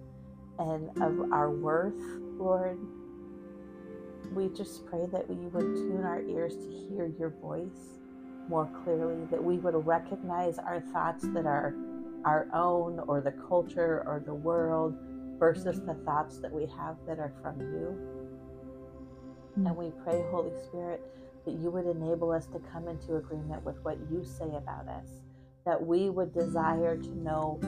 and 0.59 0.89
of 1.01 1.31
our 1.31 1.51
worth, 1.51 1.93
Lord. 2.37 2.79
We 4.33 4.49
just 4.49 4.85
pray 4.87 5.05
that 5.11 5.29
we 5.29 5.47
would 5.47 5.75
tune 5.75 6.03
our 6.03 6.21
ears 6.21 6.57
to 6.57 6.69
hear 6.69 7.13
your 7.17 7.29
voice 7.41 7.99
more 8.49 8.69
clearly, 8.83 9.25
that 9.31 9.41
we 9.41 9.57
would 9.57 9.87
recognize 9.87 10.57
our 10.59 10.81
thoughts 10.91 11.25
that 11.29 11.45
are 11.45 11.73
our 12.25 12.47
own 12.53 12.99
or 13.07 13.21
the 13.21 13.33
culture 13.47 14.03
or 14.05 14.21
the 14.25 14.33
world 14.33 14.97
versus 15.39 15.79
the 15.81 15.93
thoughts 16.05 16.39
that 16.39 16.51
we 16.51 16.65
have 16.65 16.97
that 17.07 17.19
are 17.19 17.33
from 17.41 17.59
you. 17.59 18.22
Mm. 19.59 19.67
And 19.67 19.77
we 19.77 19.91
pray, 20.03 20.23
Holy 20.31 20.51
Spirit, 20.67 21.01
that 21.45 21.53
you 21.53 21.69
would 21.69 21.85
enable 21.85 22.31
us 22.31 22.45
to 22.47 22.59
come 22.71 22.87
into 22.87 23.17
agreement 23.17 23.63
with 23.63 23.77
what 23.83 23.97
you 24.11 24.23
say 24.23 24.55
about 24.55 24.87
us, 24.87 25.07
that 25.65 25.85
we 25.85 26.09
would 26.09 26.33
desire 26.33 26.97
to 26.97 27.17
know 27.17 27.59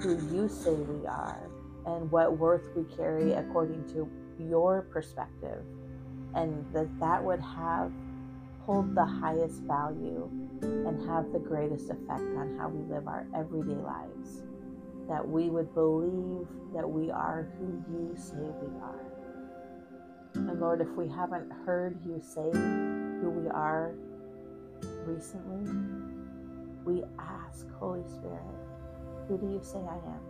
who 0.00 0.18
you 0.34 0.48
say 0.48 0.72
we 0.72 1.06
are 1.06 1.50
and 1.86 2.10
what 2.10 2.38
worth 2.38 2.64
we 2.76 2.84
carry 2.96 3.32
according 3.32 3.84
to 3.92 4.08
your 4.38 4.82
perspective, 4.82 5.64
and 6.34 6.64
that 6.72 6.88
that 6.98 7.22
would 7.22 7.40
have 7.40 7.92
hold 8.64 8.94
the 8.94 9.04
highest 9.04 9.60
value 9.62 10.28
and 10.62 11.06
have 11.08 11.30
the 11.32 11.38
greatest 11.38 11.90
effect 11.90 12.22
on 12.36 12.56
how 12.58 12.68
we 12.68 12.82
live 12.92 13.06
our 13.06 13.26
everyday 13.36 13.74
lives. 13.74 14.42
That 15.08 15.28
we 15.28 15.50
would 15.50 15.74
believe 15.74 16.46
that 16.74 16.88
we 16.88 17.10
are 17.10 17.46
who 17.58 17.84
you 17.92 18.14
say 18.16 18.36
we 18.36 18.80
are. 18.80 19.13
And 20.34 20.60
Lord, 20.60 20.80
if 20.80 20.88
we 20.96 21.08
haven't 21.08 21.50
heard 21.64 21.98
you 22.04 22.20
say 22.20 22.50
who 22.52 23.30
we 23.30 23.48
are 23.50 23.94
recently, 25.06 25.70
we 26.84 27.02
ask, 27.18 27.66
Holy 27.78 28.02
Spirit, 28.08 28.40
who 29.28 29.38
do 29.38 29.46
you 29.46 29.60
say 29.62 29.78
I 29.78 29.94
am? 29.94 30.20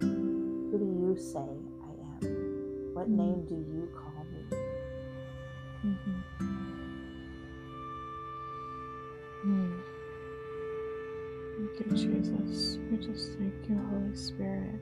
Who 0.00 0.78
do 0.78 0.84
you 0.84 1.16
say 1.16 1.38
I 1.38 2.26
am? 2.26 2.94
What 2.94 3.08
name 3.08 3.44
do 3.46 3.54
you 3.54 3.88
call 3.94 4.24
me? 4.32 4.56
Mm-hmm. 5.86 6.20
Mm. 9.46 9.80
Thank 11.56 11.80
you, 11.80 11.96
Jesus. 11.96 12.78
We 12.90 12.96
just 12.98 13.38
thank 13.38 13.54
you, 13.68 13.80
Holy 13.90 14.16
Spirit. 14.16 14.80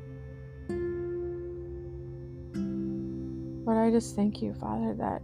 Lord, 3.71 3.87
I 3.87 3.93
just 3.93 4.17
thank 4.17 4.43
you, 4.43 4.53
Father, 4.55 4.95
that 4.95 5.23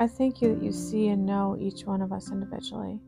I 0.00 0.06
thank 0.06 0.40
you 0.40 0.54
that 0.54 0.62
you 0.62 0.70
see 0.70 1.08
and 1.08 1.26
know 1.26 1.56
each 1.58 1.86
one 1.86 2.00
of 2.00 2.12
us 2.12 2.30
individually. 2.30 3.00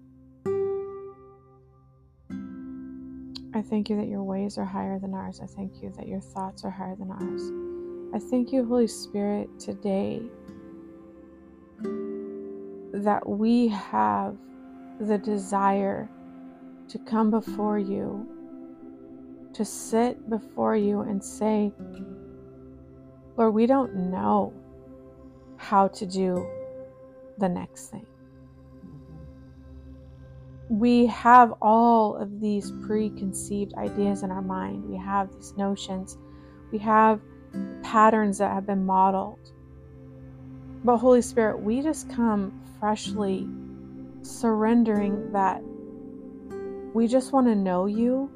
I 3.55 3.63
thank 3.63 3.89
you 3.89 3.97
that 3.97 4.09
your 4.09 4.25
ways 4.25 4.59
are 4.59 4.65
higher 4.65 4.99
than 4.99 5.15
ours. 5.15 5.39
I 5.41 5.47
thank 5.47 5.81
you 5.81 5.93
that 5.97 6.09
your 6.09 6.19
thoughts 6.19 6.65
are 6.65 6.71
higher 6.71 6.97
than 6.97 7.13
ours. 7.13 8.13
I 8.13 8.29
thank 8.29 8.51
you, 8.53 8.65
Holy 8.65 8.89
Spirit, 8.89 9.49
today 9.61 10.21
that 12.93 13.23
we 13.25 13.69
have 13.69 14.37
the 14.99 15.19
desire 15.19 16.11
to 16.89 16.99
come 16.99 17.31
before 17.31 17.79
you, 17.79 18.27
to 19.53 19.65
sit 19.65 20.29
before 20.29 20.75
you 20.75 21.03
and 21.03 21.23
say, 21.25 21.73
Lord, 23.37 23.55
we 23.55 23.67
don't 23.67 23.95
know 24.11 24.53
how 25.57 25.89
to 25.89 26.07
do 26.07 26.47
the 27.39 27.49
next 27.49 27.89
thing. 27.89 28.07
We 30.69 31.07
have 31.07 31.53
all 31.61 32.17
of 32.17 32.41
these 32.41 32.73
preconceived 32.87 33.75
ideas 33.75 34.23
in 34.23 34.31
our 34.31 34.43
mind. 34.43 34.89
We 34.89 34.97
have 34.97 35.33
these 35.35 35.55
notions. 35.57 36.17
We 36.73 36.79
have 36.79 37.21
patterns 37.83 38.39
that 38.39 38.53
have 38.53 38.67
been 38.67 38.87
modeled. 38.87 39.53
But, 40.85 40.99
Holy 40.99 41.23
Spirit, 41.23 41.61
we 41.61 41.83
just 41.83 42.09
come 42.11 42.63
freshly 42.79 43.49
surrendering 44.23 45.33
that 45.33 45.63
we 46.95 47.09
just 47.09 47.33
want 47.33 47.47
to 47.47 47.55
know 47.55 47.87
you 47.87 48.31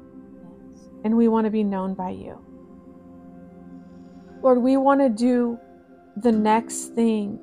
and 1.03 1.15
we 1.15 1.27
want 1.27 1.45
to 1.45 1.51
be 1.51 1.63
known 1.63 1.93
by 1.93 2.09
you. 2.09 2.39
Lord, 4.41 4.59
we 4.59 4.77
want 4.77 5.01
to 5.01 5.09
do 5.09 5.59
the 6.17 6.31
next 6.31 6.95
thing 6.95 7.39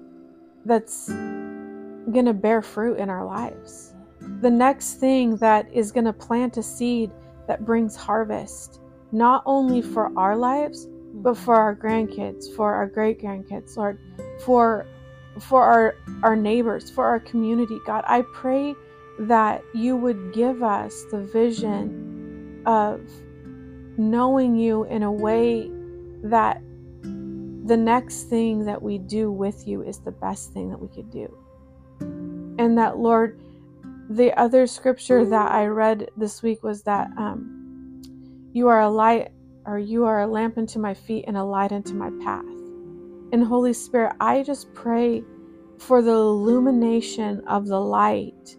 that's 0.64 1.09
going 1.09 2.24
to 2.24 2.32
bear 2.32 2.62
fruit 2.62 2.99
in 2.99 3.11
our 3.11 3.24
lives. 3.24 3.94
The 4.40 4.51
next 4.51 4.94
thing 4.94 5.36
that 5.36 5.72
is 5.72 5.92
going 5.92 6.07
to 6.07 6.12
plant 6.12 6.57
a 6.57 6.62
seed 6.62 7.11
that 7.49 7.64
brings 7.64 7.97
harvest, 7.97 8.80
not 9.12 9.42
only 9.47 9.82
for 9.82 10.11
our 10.18 10.36
lives, 10.36 10.88
but 11.14 11.36
for 11.36 11.55
our 11.55 11.74
grandkids, 11.74 12.55
for 12.55 12.74
our 12.74 12.86
great 12.86 13.20
grandkids, 13.20 13.76
Lord, 13.76 13.99
for 14.40 14.86
for 15.40 15.62
our 15.62 15.97
our 16.22 16.36
neighbors, 16.36 16.90
for 16.90 17.05
our 17.05 17.20
community, 17.20 17.78
God. 17.86 18.05
I 18.07 18.22
pray 18.32 18.74
that 19.20 19.62
you 19.74 19.97
would 19.97 20.32
give 20.32 20.62
us 20.62 21.05
the 21.11 21.20
vision 21.20 22.62
of 22.66 23.01
knowing 23.97 24.57
you 24.57 24.84
in 24.84 25.03
a 25.03 25.12
way 25.12 25.70
that 26.22 26.61
the 27.66 27.76
next 27.76 28.24
thing 28.24 28.64
that 28.64 28.80
we 28.80 28.98
do 28.98 29.30
with 29.30 29.66
you 29.66 29.82
is 29.82 29.98
the 29.98 30.12
best 30.12 30.52
thing 30.52 30.70
that 30.70 30.80
we 30.80 30.88
could 30.88 31.10
do. 31.10 31.26
And 32.58 32.78
that, 32.78 32.98
Lord, 32.98 33.40
the 34.08 34.32
other 34.38 34.66
scripture 34.68 35.24
that 35.24 35.50
I 35.50 35.66
read 35.66 36.08
this 36.16 36.42
week 36.42 36.62
was 36.62 36.82
that 36.84 37.08
um, 37.18 38.00
you 38.52 38.68
are 38.68 38.80
a 38.80 38.88
light 38.88 39.30
or 39.64 39.80
you 39.80 40.04
are 40.04 40.20
a 40.20 40.26
lamp 40.28 40.56
unto 40.58 40.78
my 40.78 40.94
feet 40.94 41.24
and 41.26 41.36
a 41.36 41.42
light 41.42 41.72
unto 41.72 41.92
my 41.94 42.10
path. 42.24 42.44
And 43.32 43.42
Holy 43.42 43.72
Spirit, 43.72 44.14
I 44.20 44.44
just 44.44 44.72
pray 44.72 45.24
for 45.78 46.02
the 46.02 46.12
illumination 46.12 47.42
of 47.48 47.66
the 47.66 47.80
light 47.80 48.56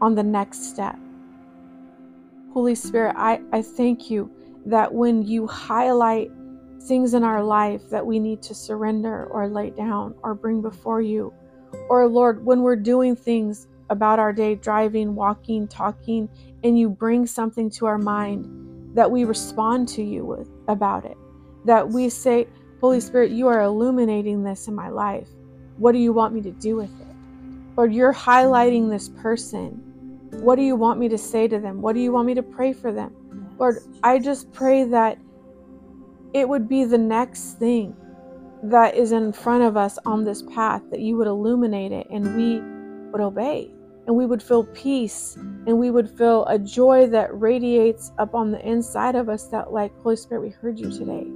on 0.00 0.14
the 0.14 0.22
next 0.22 0.70
step. 0.70 0.96
Holy 2.52 2.76
Spirit, 2.76 3.16
I, 3.18 3.40
I 3.52 3.62
thank 3.62 4.10
you 4.10 4.30
that 4.66 4.94
when 4.94 5.22
you 5.22 5.48
highlight 5.48 6.30
things 6.88 7.12
in 7.14 7.22
our 7.22 7.44
life 7.44 7.88
that 7.90 8.04
we 8.04 8.18
need 8.18 8.42
to 8.42 8.54
surrender 8.54 9.26
or 9.26 9.46
lay 9.46 9.70
down 9.70 10.14
or 10.22 10.34
bring 10.34 10.62
before 10.62 11.02
you, 11.02 11.32
or 11.88 12.08
Lord, 12.08 12.44
when 12.44 12.62
we're 12.62 12.76
doing 12.76 13.14
things 13.14 13.68
about 13.90 14.18
our 14.18 14.32
day, 14.32 14.54
driving, 14.54 15.14
walking, 15.14 15.68
talking, 15.68 16.28
and 16.64 16.78
you 16.78 16.88
bring 16.88 17.26
something 17.26 17.70
to 17.70 17.86
our 17.86 17.98
mind 17.98 18.94
that 18.94 19.10
we 19.10 19.24
respond 19.24 19.86
to 19.88 20.02
you 20.02 20.24
with 20.24 20.48
about 20.66 21.04
it, 21.04 21.16
that 21.64 21.88
we 21.88 22.08
say, 22.08 22.48
Holy 22.80 23.00
Spirit, 23.00 23.30
you 23.30 23.48
are 23.48 23.60
illuminating 23.60 24.42
this 24.42 24.66
in 24.66 24.74
my 24.74 24.88
life. 24.88 25.28
What 25.76 25.92
do 25.92 25.98
you 25.98 26.12
want 26.12 26.34
me 26.34 26.40
to 26.42 26.50
do 26.52 26.76
with 26.76 26.90
it? 27.00 27.06
Lord, 27.76 27.92
you're 27.92 28.14
highlighting 28.14 28.88
this 28.88 29.08
person. 29.08 29.70
What 30.42 30.56
do 30.56 30.62
you 30.62 30.74
want 30.74 30.98
me 30.98 31.08
to 31.10 31.18
say 31.18 31.48
to 31.48 31.58
them? 31.58 31.80
What 31.80 31.94
do 31.94 32.00
you 32.00 32.12
want 32.12 32.26
me 32.26 32.34
to 32.34 32.42
pray 32.42 32.72
for 32.72 32.92
them? 32.92 33.14
Lord, 33.58 33.78
I 34.02 34.18
just 34.18 34.52
pray 34.52 34.84
that 34.84 35.18
it 36.34 36.48
would 36.48 36.68
be 36.68 36.84
the 36.84 36.98
next 36.98 37.58
thing 37.58 37.96
that 38.62 38.94
is 38.94 39.12
in 39.12 39.32
front 39.32 39.62
of 39.62 39.76
us 39.76 39.98
on 40.04 40.24
this 40.24 40.42
path, 40.42 40.82
that 40.90 41.00
you 41.00 41.16
would 41.16 41.26
illuminate 41.26 41.92
it 41.92 42.06
and 42.10 42.36
we 42.36 42.60
would 43.10 43.20
obey 43.20 43.70
and 44.06 44.16
we 44.16 44.26
would 44.26 44.42
feel 44.42 44.64
peace 44.64 45.36
and 45.36 45.78
we 45.78 45.90
would 45.90 46.10
feel 46.16 46.46
a 46.46 46.58
joy 46.58 47.06
that 47.06 47.28
radiates 47.38 48.10
up 48.18 48.34
on 48.34 48.50
the 48.50 48.66
inside 48.66 49.14
of 49.14 49.28
us 49.28 49.48
that, 49.48 49.72
like, 49.72 49.94
Holy 50.00 50.16
Spirit, 50.16 50.40
we 50.40 50.48
heard 50.48 50.78
you 50.78 50.90
today. 50.90 51.26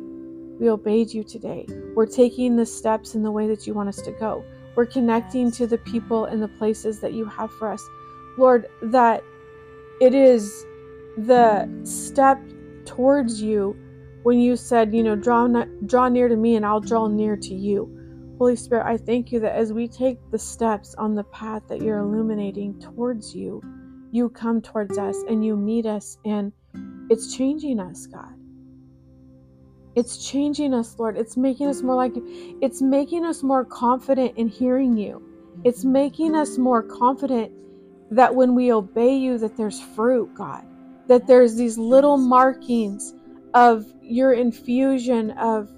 We 0.59 0.71
obeyed 0.71 1.13
you 1.13 1.23
today. 1.23 1.67
We're 1.95 2.07
taking 2.07 2.57
the 2.57 2.65
steps 2.65 3.15
in 3.15 3.23
the 3.23 3.31
way 3.31 3.47
that 3.49 3.67
you 3.67 3.75
want 3.75 3.91
us 3.91 4.01
to 4.03 4.13
go. 4.13 4.45
We're 4.75 4.87
connecting 4.87 5.51
to 5.53 5.67
the 5.67 5.79
people 5.79 6.25
and 6.25 6.43
the 6.43 6.49
places 6.49 7.01
that 7.01 7.13
you 7.13 7.27
have 7.27 7.53
for 7.53 7.71
us. 7.71 7.87
Lord, 8.39 8.67
that 8.85 9.23
it 10.01 10.15
is 10.15 10.65
the 11.19 11.69
step 11.85 12.41
towards 12.87 13.43
you 13.43 13.77
when 14.23 14.39
you 14.39 14.57
said, 14.57 14.95
you 14.95 15.03
know, 15.03 15.17
draw, 15.17 15.47
draw 15.87 16.09
near 16.09 16.29
to 16.29 16.37
me 16.37 16.57
and 16.57 16.65
I'll 16.65 16.81
draw 16.81 17.09
near 17.09 17.37
to 17.37 17.55
you. 17.55 18.35
Holy 18.39 18.57
Spirit, 18.57 18.87
I 18.87 18.97
thank 18.97 19.31
you 19.31 19.41
that 19.41 19.55
as 19.55 19.73
we 19.73 19.87
take 19.87 20.19
the 20.31 20.39
steps 20.39 20.95
on 20.97 21.15
the 21.15 21.25
path 21.25 21.63
that 21.69 21.81
you're 21.81 21.99
illuminating 21.99 22.79
towards 22.81 23.35
you, 23.35 23.63
you 24.11 24.29
come 24.29 24.61
towards 24.61 24.99
us 24.99 25.17
and 25.29 25.45
you 25.45 25.57
meet 25.57 25.87
us, 25.87 26.19
and 26.25 26.53
it's 27.09 27.37
changing 27.37 27.81
us, 27.81 28.07
God. 28.07 28.35
It's 29.95 30.29
changing 30.29 30.75
us, 30.75 30.99
Lord. 30.99 31.17
It's 31.17 31.37
making 31.37 31.69
us 31.69 31.83
more 31.83 31.95
like 31.95 32.17
you. 32.17 32.59
It's 32.63 32.83
making 32.83 33.25
us 33.25 33.43
more 33.43 33.65
confident 33.65 34.37
in 34.37 34.49
hearing 34.49 34.97
you. 34.97 35.23
It's 35.65 35.85
making 35.85 36.35
us 36.35 36.59
more 36.59 36.83
confident 36.83 37.53
that 38.11 38.35
when 38.35 38.55
we 38.55 38.73
obey 38.73 39.15
you 39.15 39.39
that 39.39 39.57
there's 39.57 39.81
fruit, 39.81 40.35
God. 40.35 40.65
That 41.09 41.27
there's 41.27 41.57
these 41.57 41.79
little 41.79 42.17
markings 42.17 43.15
of 43.55 43.87
your 44.13 44.33
infusion 44.35 45.31
of 45.33 45.71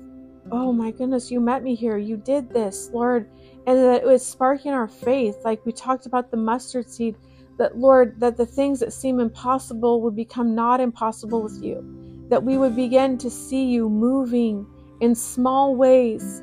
oh 0.52 0.72
my 0.72 0.90
goodness, 0.90 1.30
you 1.30 1.40
met 1.40 1.62
me 1.62 1.74
here. 1.74 1.96
You 1.96 2.16
did 2.16 2.50
this, 2.50 2.90
Lord. 2.92 3.30
And 3.66 3.78
that 3.78 4.02
it 4.02 4.06
was 4.06 4.26
sparking 4.26 4.72
our 4.72 4.88
faith. 4.88 5.36
Like 5.44 5.64
we 5.64 5.72
talked 5.72 6.06
about 6.06 6.30
the 6.30 6.36
mustard 6.36 6.88
seed, 6.88 7.16
that 7.58 7.78
Lord, 7.78 8.20
that 8.20 8.36
the 8.36 8.46
things 8.46 8.80
that 8.80 8.92
seem 8.92 9.20
impossible 9.20 10.02
would 10.02 10.14
become 10.14 10.54
not 10.54 10.80
impossible 10.80 11.42
with 11.42 11.62
you. 11.62 12.26
That 12.28 12.42
we 12.42 12.58
would 12.58 12.76
begin 12.76 13.16
to 13.18 13.30
see 13.30 13.64
you 13.64 13.88
moving 13.88 14.66
in 15.00 15.14
small 15.14 15.74
ways, 15.76 16.42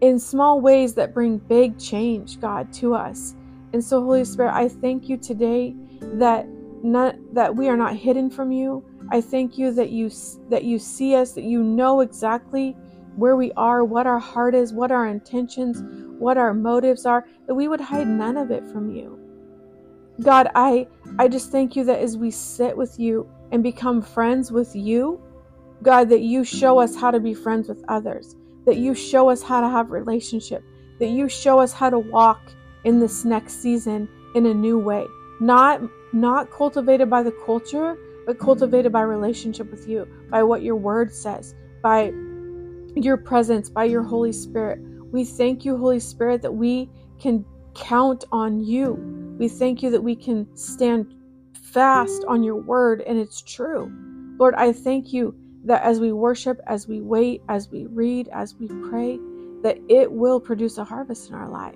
in 0.00 0.18
small 0.18 0.60
ways 0.60 0.94
that 0.94 1.14
bring 1.14 1.38
big 1.38 1.78
change, 1.78 2.40
God, 2.40 2.72
to 2.74 2.94
us. 2.94 3.34
And 3.72 3.82
so, 3.82 4.02
Holy 4.02 4.24
Spirit, 4.24 4.54
I 4.54 4.68
thank 4.68 5.08
you 5.08 5.16
today 5.16 5.74
that 6.00 6.46
not 6.82 7.16
that 7.32 7.56
we 7.56 7.68
are 7.68 7.76
not 7.76 7.96
hidden 7.96 8.28
from 8.28 8.52
you, 8.52 8.84
I 9.10 9.20
thank 9.20 9.58
you 9.58 9.72
that 9.72 9.90
you 9.90 10.10
that 10.48 10.64
you 10.64 10.78
see 10.78 11.14
us, 11.14 11.32
that 11.32 11.44
you 11.44 11.62
know 11.62 12.00
exactly 12.00 12.76
where 13.16 13.36
we 13.36 13.52
are, 13.52 13.84
what 13.84 14.06
our 14.06 14.18
heart 14.18 14.54
is, 14.54 14.72
what 14.72 14.90
our 14.90 15.06
intentions, 15.06 15.82
what 16.18 16.36
our 16.36 16.54
motives 16.54 17.06
are, 17.06 17.26
that 17.46 17.54
we 17.54 17.68
would 17.68 17.80
hide 17.80 18.08
none 18.08 18.36
of 18.36 18.50
it 18.50 18.64
from 18.72 18.90
you. 18.90 19.18
God, 20.22 20.48
I 20.54 20.86
I 21.18 21.28
just 21.28 21.50
thank 21.50 21.76
you 21.76 21.84
that 21.84 22.00
as 22.00 22.16
we 22.16 22.30
sit 22.30 22.76
with 22.76 22.98
you 22.98 23.28
and 23.52 23.62
become 23.62 24.00
friends 24.00 24.50
with 24.50 24.74
you, 24.74 25.20
God, 25.82 26.08
that 26.08 26.22
you 26.22 26.44
show 26.44 26.78
us 26.78 26.96
how 26.96 27.10
to 27.10 27.20
be 27.20 27.34
friends 27.34 27.68
with 27.68 27.84
others, 27.88 28.36
that 28.64 28.78
you 28.78 28.94
show 28.94 29.28
us 29.28 29.42
how 29.42 29.60
to 29.60 29.68
have 29.68 29.90
relationship, 29.90 30.62
that 30.98 31.08
you 31.08 31.28
show 31.28 31.58
us 31.58 31.72
how 31.72 31.90
to 31.90 31.98
walk 31.98 32.40
in 32.84 33.00
this 33.00 33.24
next 33.24 33.60
season 33.60 34.08
in 34.34 34.46
a 34.46 34.54
new 34.54 34.78
way. 34.78 35.04
Not 35.40 35.82
not 36.12 36.50
cultivated 36.50 37.10
by 37.10 37.22
the 37.22 37.34
culture, 37.44 37.98
but 38.26 38.38
cultivated 38.38 38.92
by 38.92 39.02
relationship 39.02 39.70
with 39.70 39.88
you, 39.88 40.08
by 40.30 40.42
what 40.42 40.62
your 40.62 40.76
word 40.76 41.12
says, 41.12 41.54
by 41.82 42.12
your 42.94 43.16
presence, 43.16 43.68
by 43.68 43.84
your 43.84 44.02
Holy 44.02 44.32
Spirit. 44.32 44.80
We 45.12 45.24
thank 45.24 45.64
you, 45.64 45.76
Holy 45.76 46.00
Spirit, 46.00 46.42
that 46.42 46.52
we 46.52 46.88
can 47.20 47.44
count 47.74 48.24
on 48.32 48.62
you. 48.62 49.36
We 49.38 49.48
thank 49.48 49.82
you 49.82 49.90
that 49.90 50.02
we 50.02 50.16
can 50.16 50.46
stand 50.56 51.14
fast 51.52 52.24
on 52.28 52.42
your 52.42 52.56
word 52.56 53.00
and 53.00 53.18
it's 53.18 53.42
true. 53.42 53.92
Lord, 54.38 54.54
I 54.54 54.72
thank 54.72 55.12
you 55.12 55.34
that 55.64 55.82
as 55.82 55.98
we 55.98 56.12
worship, 56.12 56.60
as 56.66 56.86
we 56.86 57.00
wait, 57.00 57.42
as 57.48 57.70
we 57.70 57.86
read, 57.86 58.28
as 58.28 58.54
we 58.54 58.68
pray, 58.88 59.18
that 59.62 59.78
it 59.88 60.10
will 60.10 60.38
produce 60.40 60.78
a 60.78 60.84
harvest 60.84 61.30
in 61.30 61.34
our 61.34 61.48
life. 61.48 61.74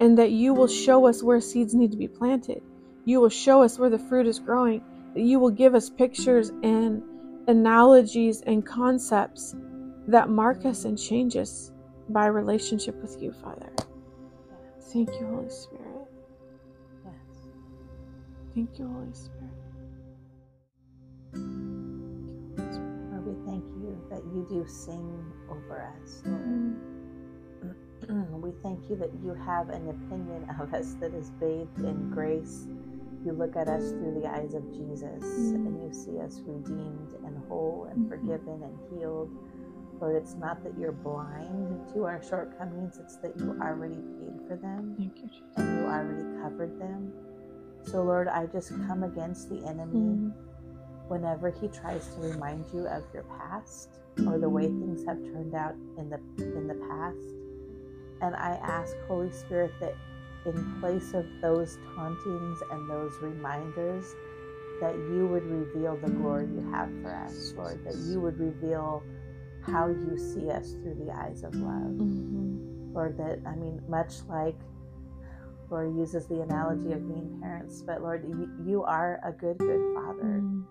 And 0.00 0.16
that 0.18 0.30
you 0.30 0.54
will 0.54 0.68
show 0.68 1.06
us 1.06 1.22
where 1.22 1.40
seeds 1.40 1.74
need 1.74 1.90
to 1.90 1.96
be 1.96 2.08
planted. 2.08 2.62
You 3.04 3.20
will 3.20 3.30
show 3.30 3.62
us 3.62 3.78
where 3.78 3.90
the 3.90 3.98
fruit 3.98 4.26
is 4.26 4.38
growing. 4.38 4.82
You 5.16 5.40
will 5.40 5.50
give 5.50 5.74
us 5.74 5.88
pictures 5.88 6.50
and 6.62 7.02
analogies 7.48 8.42
and 8.42 8.64
concepts 8.66 9.54
that 10.08 10.28
mark 10.28 10.64
us 10.64 10.84
and 10.84 10.98
change 10.98 11.36
us 11.36 11.72
by 12.08 12.26
relationship 12.26 12.94
with 13.02 13.20
you, 13.20 13.32
Father. 13.32 13.70
Thank 14.92 15.08
you, 15.20 15.26
Holy 15.26 15.50
Spirit. 15.50 16.08
Yes. 17.04 17.14
Thank 18.54 18.78
you, 18.78 18.88
Holy 18.88 19.12
Spirit. 19.12 19.50
Lord, 23.12 23.26
we 23.26 23.50
thank 23.50 23.64
you 23.64 24.00
that 24.10 24.22
you 24.32 24.46
do 24.48 24.64
sing 24.68 25.32
over 25.50 25.92
us, 26.02 26.22
Lord. 26.24 26.42
Mm. 26.42 28.30
we 28.40 28.52
thank 28.62 28.88
you 28.88 28.96
that 28.96 29.10
you 29.24 29.34
have 29.34 29.70
an 29.70 29.88
opinion 29.88 30.48
of 30.60 30.72
us 30.72 30.94
that 31.00 31.12
is 31.14 31.30
bathed 31.30 31.78
in 31.78 32.10
grace. 32.10 32.68
You 33.26 33.32
look 33.32 33.56
at 33.56 33.66
us 33.66 33.90
through 33.90 34.20
the 34.22 34.30
eyes 34.30 34.54
of 34.54 34.62
Jesus 34.72 35.24
and 35.50 35.82
you 35.82 35.92
see 35.92 36.20
us 36.20 36.40
redeemed 36.46 37.12
and 37.24 37.36
whole 37.48 37.88
and 37.90 38.06
Mhm. 38.06 38.08
forgiven 38.08 38.62
and 38.62 38.78
healed. 38.88 39.28
Lord, 40.00 40.14
it's 40.14 40.36
not 40.36 40.62
that 40.62 40.78
you're 40.78 40.92
blind 40.92 41.88
to 41.92 42.04
our 42.04 42.22
shortcomings, 42.22 42.98
it's 43.00 43.16
that 43.16 43.36
you 43.36 43.58
already 43.60 44.00
paid 44.20 44.40
for 44.46 44.54
them 44.54 44.94
Thank 44.96 45.16
you, 45.20 45.26
Jesus. 45.28 45.56
and 45.56 45.78
you 45.80 45.84
already 45.86 46.40
covered 46.40 46.78
them. 46.78 47.12
So, 47.82 48.04
Lord, 48.04 48.28
I 48.28 48.46
just 48.46 48.70
come 48.86 49.02
against 49.02 49.48
the 49.48 49.64
enemy 49.66 49.98
Mm. 49.98 50.32
whenever 51.08 51.50
he 51.50 51.66
tries 51.66 52.06
to 52.14 52.20
remind 52.20 52.72
you 52.72 52.86
of 52.86 53.02
your 53.12 53.24
past 53.24 53.90
or 54.28 54.38
the 54.38 54.48
way 54.48 54.68
things 54.68 55.02
have 55.04 55.20
turned 55.24 55.54
out 55.54 55.74
in 55.96 56.10
the 56.10 56.20
in 56.38 56.68
the 56.68 56.74
past. 56.74 57.34
And 58.20 58.36
I 58.36 58.50
ask 58.62 58.96
Holy 59.08 59.32
Spirit 59.32 59.72
that 59.80 59.94
in 60.46 60.80
place 60.80 61.14
of 61.14 61.26
those 61.42 61.78
tauntings 61.94 62.62
and 62.70 62.88
those 62.90 63.12
reminders 63.20 64.14
that 64.80 64.94
you 64.94 65.26
would 65.26 65.44
reveal 65.44 65.96
the 65.96 66.10
glory 66.10 66.46
you 66.46 66.70
have 66.72 66.90
for 67.02 67.14
us, 67.14 67.54
Lord, 67.56 67.84
that 67.84 67.96
you 67.96 68.20
would 68.20 68.38
reveal 68.38 69.02
how 69.62 69.88
you 69.88 70.16
see 70.18 70.50
us 70.50 70.72
through 70.72 70.94
the 71.04 71.12
eyes 71.12 71.42
of 71.42 71.54
love. 71.56 71.92
Mhm. 71.98 72.94
Lord, 72.94 73.16
that 73.18 73.40
I 73.46 73.56
mean, 73.56 73.82
much 73.88 74.24
like 74.28 74.56
Lord 75.70 75.96
uses 75.96 76.26
the 76.26 76.42
analogy 76.42 76.92
of 76.92 77.06
being 77.08 77.40
parents, 77.40 77.82
but 77.82 78.02
Lord, 78.02 78.24
you, 78.28 78.48
you 78.64 78.84
are 78.84 79.20
a 79.24 79.32
good, 79.32 79.58
good 79.58 79.94
father. 79.94 80.40
Mm. 80.40 80.64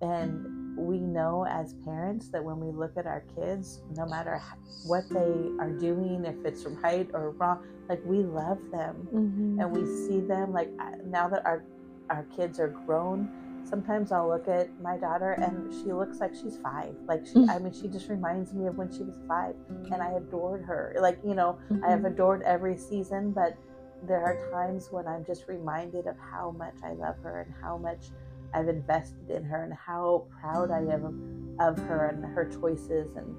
And 0.00 0.61
we 0.76 0.98
know 0.98 1.44
as 1.46 1.74
parents 1.84 2.28
that 2.28 2.42
when 2.42 2.58
we 2.60 2.70
look 2.70 2.96
at 2.96 3.06
our 3.06 3.24
kids, 3.34 3.80
no 3.96 4.06
matter 4.06 4.40
what 4.84 5.04
they 5.10 5.50
are 5.58 5.70
doing, 5.70 6.24
if 6.24 6.36
it's 6.44 6.64
right 6.82 7.08
or 7.14 7.30
wrong, 7.32 7.62
like 7.88 8.00
we 8.04 8.22
love 8.22 8.58
them 8.70 9.08
Mhm. 9.12 9.60
and 9.60 9.70
we 9.72 9.84
see 9.86 10.20
them. 10.20 10.52
Like 10.52 10.70
now 11.04 11.28
that 11.28 11.44
our 11.46 11.62
our 12.10 12.24
kids 12.36 12.58
are 12.60 12.68
grown, 12.86 13.28
sometimes 13.64 14.12
I'll 14.12 14.28
look 14.28 14.48
at 14.48 14.68
my 14.82 14.96
daughter 14.98 15.32
and 15.32 15.72
she 15.72 15.92
looks 15.92 16.20
like 16.20 16.34
she's 16.34 16.56
five. 16.58 16.94
Like 17.06 17.24
she, 17.26 17.44
I 17.48 17.58
mean, 17.58 17.72
she 17.72 17.88
just 17.88 18.08
reminds 18.08 18.52
me 18.52 18.66
of 18.66 18.76
when 18.76 18.90
she 18.90 19.02
was 19.02 19.14
five, 19.28 19.54
and 19.90 20.02
I 20.02 20.12
adored 20.12 20.62
her. 20.64 20.94
Like 21.00 21.18
you 21.24 21.34
know, 21.34 21.58
I 21.84 21.90
have 21.90 22.00
Mhm. 22.00 22.12
adored 22.12 22.42
every 22.42 22.76
season, 22.76 23.30
but 23.32 23.56
there 24.02 24.22
are 24.24 24.36
times 24.50 24.90
when 24.90 25.06
I'm 25.06 25.24
just 25.24 25.46
reminded 25.48 26.06
of 26.06 26.16
how 26.18 26.50
much 26.50 26.74
I 26.82 26.92
love 26.92 27.16
her 27.22 27.42
and 27.42 27.54
how 27.62 27.78
much 27.78 28.10
I've 28.54 28.68
invested 28.68 29.30
in 29.30 29.44
her 29.44 29.64
and 29.64 29.72
how 29.74 30.26
proud 30.40 30.70
I 30.70 30.80
am 30.80 31.56
of 31.60 31.78
her 31.78 32.08
and 32.08 32.24
her 32.24 32.44
choices 32.60 33.16
and 33.16 33.36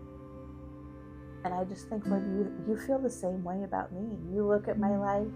and 1.45 1.53
I 1.53 1.65
just 1.65 1.89
think 1.89 2.05
Lord 2.07 2.23
you 2.25 2.51
you 2.67 2.77
feel 2.77 2.99
the 2.99 3.09
same 3.09 3.43
way 3.43 3.63
about 3.63 3.91
me. 3.91 4.17
You 4.33 4.47
look 4.47 4.67
at 4.67 4.79
my 4.79 4.95
life, 4.97 5.27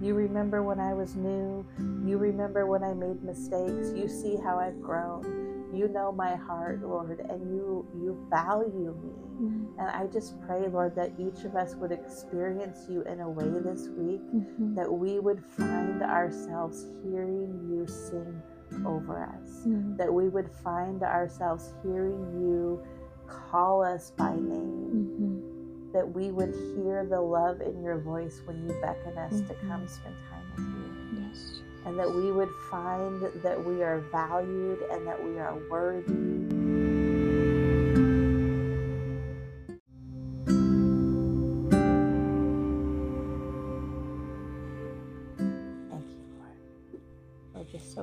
you 0.00 0.14
remember 0.14 0.62
when 0.62 0.78
I 0.78 0.92
was 0.92 1.16
new, 1.16 1.64
you 2.04 2.18
remember 2.18 2.66
when 2.66 2.82
I 2.84 2.92
made 2.92 3.22
mistakes, 3.22 3.92
you 3.94 4.08
see 4.08 4.36
how 4.36 4.58
I've 4.58 4.80
grown. 4.82 5.70
You 5.74 5.88
know 5.88 6.12
my 6.12 6.36
heart, 6.36 6.82
Lord, 6.82 7.20
and 7.30 7.40
you 7.56 7.86
you 7.94 8.26
value 8.30 8.94
me. 9.02 9.12
Mhm. 9.40 9.66
And 9.78 9.90
I 9.90 10.06
just 10.06 10.40
pray, 10.42 10.68
Lord, 10.68 10.94
that 10.94 11.12
each 11.18 11.44
of 11.44 11.56
us 11.56 11.74
would 11.76 11.90
experience 11.90 12.86
you 12.88 13.02
in 13.02 13.20
a 13.20 13.28
way 13.28 13.48
this 13.48 13.88
week 13.88 14.22
Mhm. 14.32 14.76
that 14.76 14.92
we 14.92 15.18
would 15.18 15.42
find 15.42 16.02
ourselves 16.02 16.86
hearing 17.02 17.68
you 17.70 17.86
sing 17.86 18.40
over 18.84 19.22
us, 19.22 19.64
Mhm. 19.66 19.96
that 19.96 20.12
we 20.12 20.28
would 20.28 20.48
find 20.50 21.02
ourselves 21.02 21.72
hearing 21.82 22.40
you 22.40 22.80
call 23.26 23.82
us 23.82 24.10
by 24.12 24.34
name, 24.36 24.90
Mhm. 25.18 25.92
that 25.92 26.12
we 26.14 26.30
would 26.30 26.54
hear 26.76 27.06
the 27.06 27.20
love 27.20 27.60
in 27.60 27.82
your 27.82 27.98
voice 27.98 28.42
when 28.46 28.62
you 28.66 28.74
beckon 28.80 29.16
us 29.18 29.40
to 29.42 29.54
Mhm. 29.54 29.68
come 29.68 29.86
spend 29.88 30.14
time 30.30 30.44
with 30.56 30.66
you, 30.66 31.20
Yes. 31.22 31.62
and 31.86 31.98
that 31.98 32.10
we 32.10 32.32
would 32.32 32.50
find 32.70 33.22
that 33.42 33.64
we 33.64 33.82
are 33.82 34.00
valued 34.12 34.80
and 34.90 35.06
that 35.06 35.22
we 35.22 35.38
are 35.38 35.54
worthy. 35.70 36.43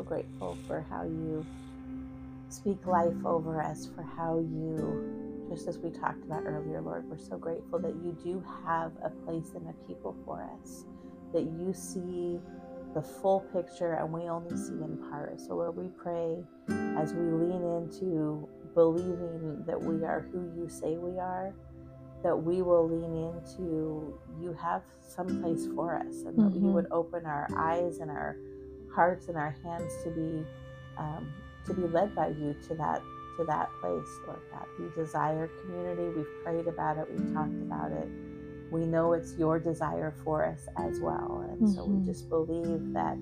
So 0.01 0.07
grateful 0.07 0.57
for 0.67 0.85
how 0.89 1.03
you 1.03 1.45
speak 2.49 2.85
life 2.87 3.13
over 3.25 3.61
us, 3.61 3.87
for 3.95 4.01
how 4.17 4.39
you, 4.39 5.45
just 5.49 5.67
as 5.67 5.77
we 5.77 5.91
talked 5.91 6.23
about 6.25 6.43
earlier, 6.45 6.81
Lord, 6.81 7.07
we're 7.09 7.17
so 7.19 7.37
grateful 7.37 7.79
that 7.79 7.93
you 8.03 8.17
do 8.23 8.43
have 8.65 8.91
a 9.03 9.09
place 9.25 9.51
and 9.55 9.67
a 9.69 9.73
people 9.87 10.15
for 10.25 10.49
us, 10.59 10.85
that 11.33 11.43
you 11.43 11.73
see 11.73 12.39
the 12.95 13.01
full 13.01 13.41
picture 13.53 13.93
and 13.93 14.11
we 14.11 14.21
only 14.23 14.57
see 14.57 14.73
in 14.73 14.97
part. 15.09 15.39
So, 15.39 15.55
Lord, 15.55 15.75
we 15.77 15.87
pray 15.89 16.43
as 16.97 17.13
we 17.13 17.21
lean 17.21 17.63
into 17.63 18.47
believing 18.73 19.63
that 19.67 19.79
we 19.81 20.03
are 20.03 20.27
who 20.31 20.51
you 20.59 20.67
say 20.67 20.97
we 20.97 21.19
are, 21.19 21.53
that 22.23 22.35
we 22.35 22.61
will 22.61 22.87
lean 22.89 23.33
into 23.35 24.19
you 24.41 24.53
have 24.61 24.81
some 24.99 25.41
place 25.41 25.67
for 25.75 25.95
us 25.95 26.23
and 26.25 26.37
that 26.39 26.55
you 26.55 26.61
Mhm. 26.61 26.73
would 26.73 26.87
open 26.91 27.25
our 27.25 27.47
eyes 27.55 27.99
and 27.99 28.09
our 28.11 28.35
hearts 28.95 29.27
and 29.29 29.37
our 29.37 29.55
hands 29.63 29.93
to 30.03 30.11
be 30.11 30.45
um, 30.97 31.33
to 31.65 31.73
be 31.73 31.87
led 31.87 32.15
by 32.15 32.29
you 32.29 32.55
to 32.67 32.75
that 32.75 33.01
to 33.37 33.45
that 33.45 33.69
place 33.81 34.07
lord 34.27 34.41
god. 34.51 34.65
We 34.79 34.89
desire 34.95 35.49
community. 35.63 36.09
We've 36.09 36.43
prayed 36.43 36.67
about 36.67 36.97
it. 36.97 37.07
We've 37.09 37.33
talked 37.33 37.61
about 37.61 37.91
it. 37.93 38.09
We 38.71 38.85
know 38.85 39.13
it's 39.13 39.37
your 39.37 39.59
desire 39.59 40.13
for 40.23 40.45
us 40.45 40.67
as 40.77 40.99
well. 41.01 41.45
And 41.51 41.67
so 41.67 41.85
we 41.85 41.99
Mhm. 41.99 42.05
just 42.05 42.29
believe 42.29 42.93
that 42.93 43.17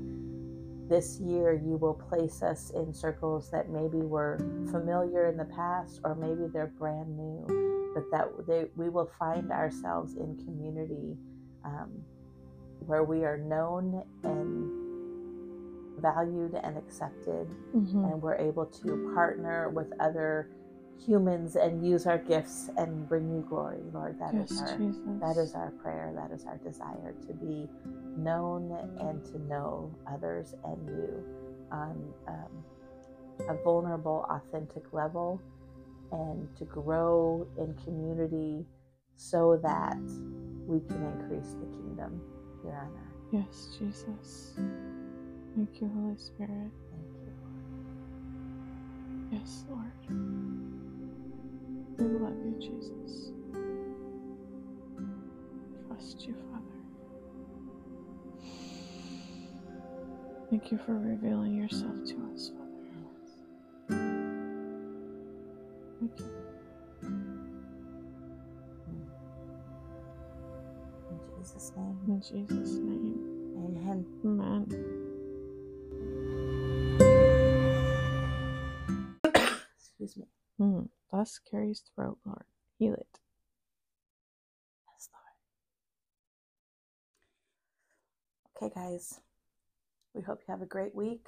this 0.89 1.19
year 1.19 1.53
you 1.53 1.77
will 1.77 1.93
place 1.93 2.43
us 2.43 2.71
in 2.71 2.93
circles 2.93 3.49
that 3.51 3.69
maybe 3.69 3.99
were 4.01 4.37
familiar 4.71 5.27
in 5.27 5.37
the 5.37 5.45
past 5.45 6.01
or 6.03 6.15
maybe 6.15 6.47
they're 6.47 6.73
brand 6.79 7.17
new 7.17 7.45
but 7.95 8.09
that 8.11 8.27
they, 8.47 8.65
we 8.75 8.89
will 8.89 9.09
find 9.19 9.51
ourselves 9.51 10.15
in 10.15 10.35
community 10.45 11.17
um, 11.65 11.91
where 12.85 13.03
we 13.03 13.23
are 13.25 13.37
known 13.37 14.03
and 14.23 14.88
valued 16.01 16.55
and 16.63 16.77
accepted 16.77 17.47
Mhm. 17.75 18.13
and 18.13 18.21
we're 18.21 18.35
able 18.37 18.65
to 18.67 19.11
partner 19.15 19.69
with 19.69 19.91
other 19.99 20.49
humans 20.99 21.55
and 21.57 21.85
use 21.85 22.07
our 22.07 22.17
gifts 22.19 22.69
and 22.77 23.07
bring 23.09 23.29
you 23.29 23.41
glory 23.49 23.83
lord 23.93 24.19
That 24.19 24.35
is 24.35 24.51
Yes, 24.51 24.61
our 24.61 24.77
Jesus. 24.77 25.21
that 25.21 25.37
is 25.37 25.55
our 25.55 25.71
prayer 25.71 26.13
that 26.15 26.31
is 26.31 26.45
our 26.45 26.57
desire 26.59 27.13
to 27.27 27.33
be 27.33 27.69
known 28.17 28.71
and 28.99 29.23
to 29.25 29.39
know 29.39 29.91
others 30.07 30.55
and 30.65 30.87
you 30.89 31.25
on 31.71 32.13
um, 32.27 32.65
a 33.49 33.55
vulnerable 33.63 34.25
authentic 34.29 34.93
level 34.93 35.41
and 36.11 36.49
to 36.57 36.65
grow 36.65 37.47
in 37.57 37.73
community 37.75 38.67
so 39.15 39.57
that 39.63 39.97
we 40.67 40.81
can 40.81 41.03
increase 41.03 41.55
the 41.55 41.67
kingdom 41.67 42.21
here 42.63 42.75
on 42.75 42.93
earth. 42.97 43.23
Yes, 43.31 43.75
Jesus. 43.77 44.55
Thank 45.59 45.81
you, 45.81 45.91
Holy 45.93 46.15
Spirit. 46.17 46.71
Thank 46.89 47.11
you. 47.27 47.33
Yes, 49.31 49.65
Lord. 49.69 49.91
We 51.97 52.05
love 52.19 52.35
you, 52.45 52.55
Jesus. 52.59 53.31
Trust 55.87 56.27
you, 56.27 56.35
Father. 56.51 56.95
Thank 60.49 60.71
you 60.71 60.79
for 60.85 60.93
revealing 60.97 61.55
yourself 61.55 61.95
to 62.05 62.31
us, 62.33 62.51
Father. 62.51 62.69
Thank 65.99 66.19
you. 66.19 66.25
In 71.11 71.19
Jesus' 71.39 71.71
name. 71.77 71.99
In 72.07 72.21
Jesus' 72.21 72.75
name. 72.77 73.55
Amen. 73.57 74.05
Amen. 74.25 74.98
Excuse 79.99 80.17
me. 80.17 80.27
Mm. 80.65 80.89
Bless 81.11 81.39
Carrie's 81.39 81.83
throat, 81.93 82.17
Lord. 82.25 82.45
Heal 82.77 82.93
it. 82.93 83.19
Yes, 84.87 85.09
Lord. 88.57 88.71
Okay, 88.71 88.79
guys. 88.79 89.19
We 90.13 90.21
hope 90.21 90.39
you 90.47 90.51
have 90.51 90.61
a 90.61 90.65
great 90.65 90.95
week. 90.95 91.25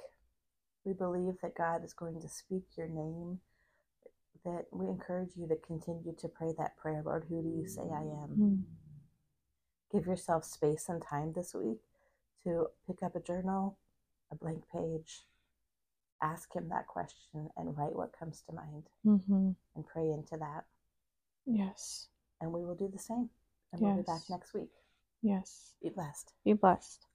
We 0.84 0.94
believe 0.94 1.34
that 1.42 1.54
God 1.54 1.84
is 1.84 1.92
going 1.92 2.20
to 2.22 2.28
speak 2.28 2.64
your 2.76 2.88
name. 2.88 3.40
That 4.44 4.64
we 4.72 4.86
encourage 4.86 5.36
you 5.36 5.46
to 5.48 5.56
continue 5.56 6.14
to 6.18 6.28
pray 6.28 6.52
that 6.58 6.76
prayer, 6.78 7.02
Lord. 7.04 7.26
Who 7.28 7.42
do 7.42 7.48
you 7.48 7.66
say 7.66 7.82
I 7.82 8.00
am? 8.00 8.36
Mm. 8.38 8.62
Give 9.92 10.06
yourself 10.06 10.44
space 10.44 10.86
and 10.88 11.02
time 11.02 11.34
this 11.34 11.54
week 11.54 11.80
to 12.44 12.68
pick 12.86 13.02
up 13.02 13.14
a 13.14 13.20
journal, 13.20 13.78
a 14.32 14.34
blank 14.34 14.64
page, 14.72 15.24
ask 16.22 16.54
Him 16.54 16.68
that 16.70 16.86
question, 16.86 17.48
and 17.56 17.76
write 17.76 17.94
what 17.94 18.16
comes 18.18 18.42
to 18.48 18.54
mind 18.54 18.84
Mm-hmm. 19.06 19.50
and 19.76 19.86
pray 19.86 20.10
into 20.10 20.36
that. 20.38 20.64
Yes. 21.46 22.08
And 22.40 22.52
we 22.52 22.64
will 22.64 22.74
do 22.76 22.88
the 22.92 22.98
same. 22.98 23.28
And 23.72 23.80
we'll 23.80 23.96
be 23.96 24.02
back 24.02 24.22
next 24.30 24.54
week. 24.54 24.70
Yes. 25.22 25.74
Be 25.82 25.88
blessed. 25.90 26.32
Be 26.44 26.52
blessed. 26.52 27.06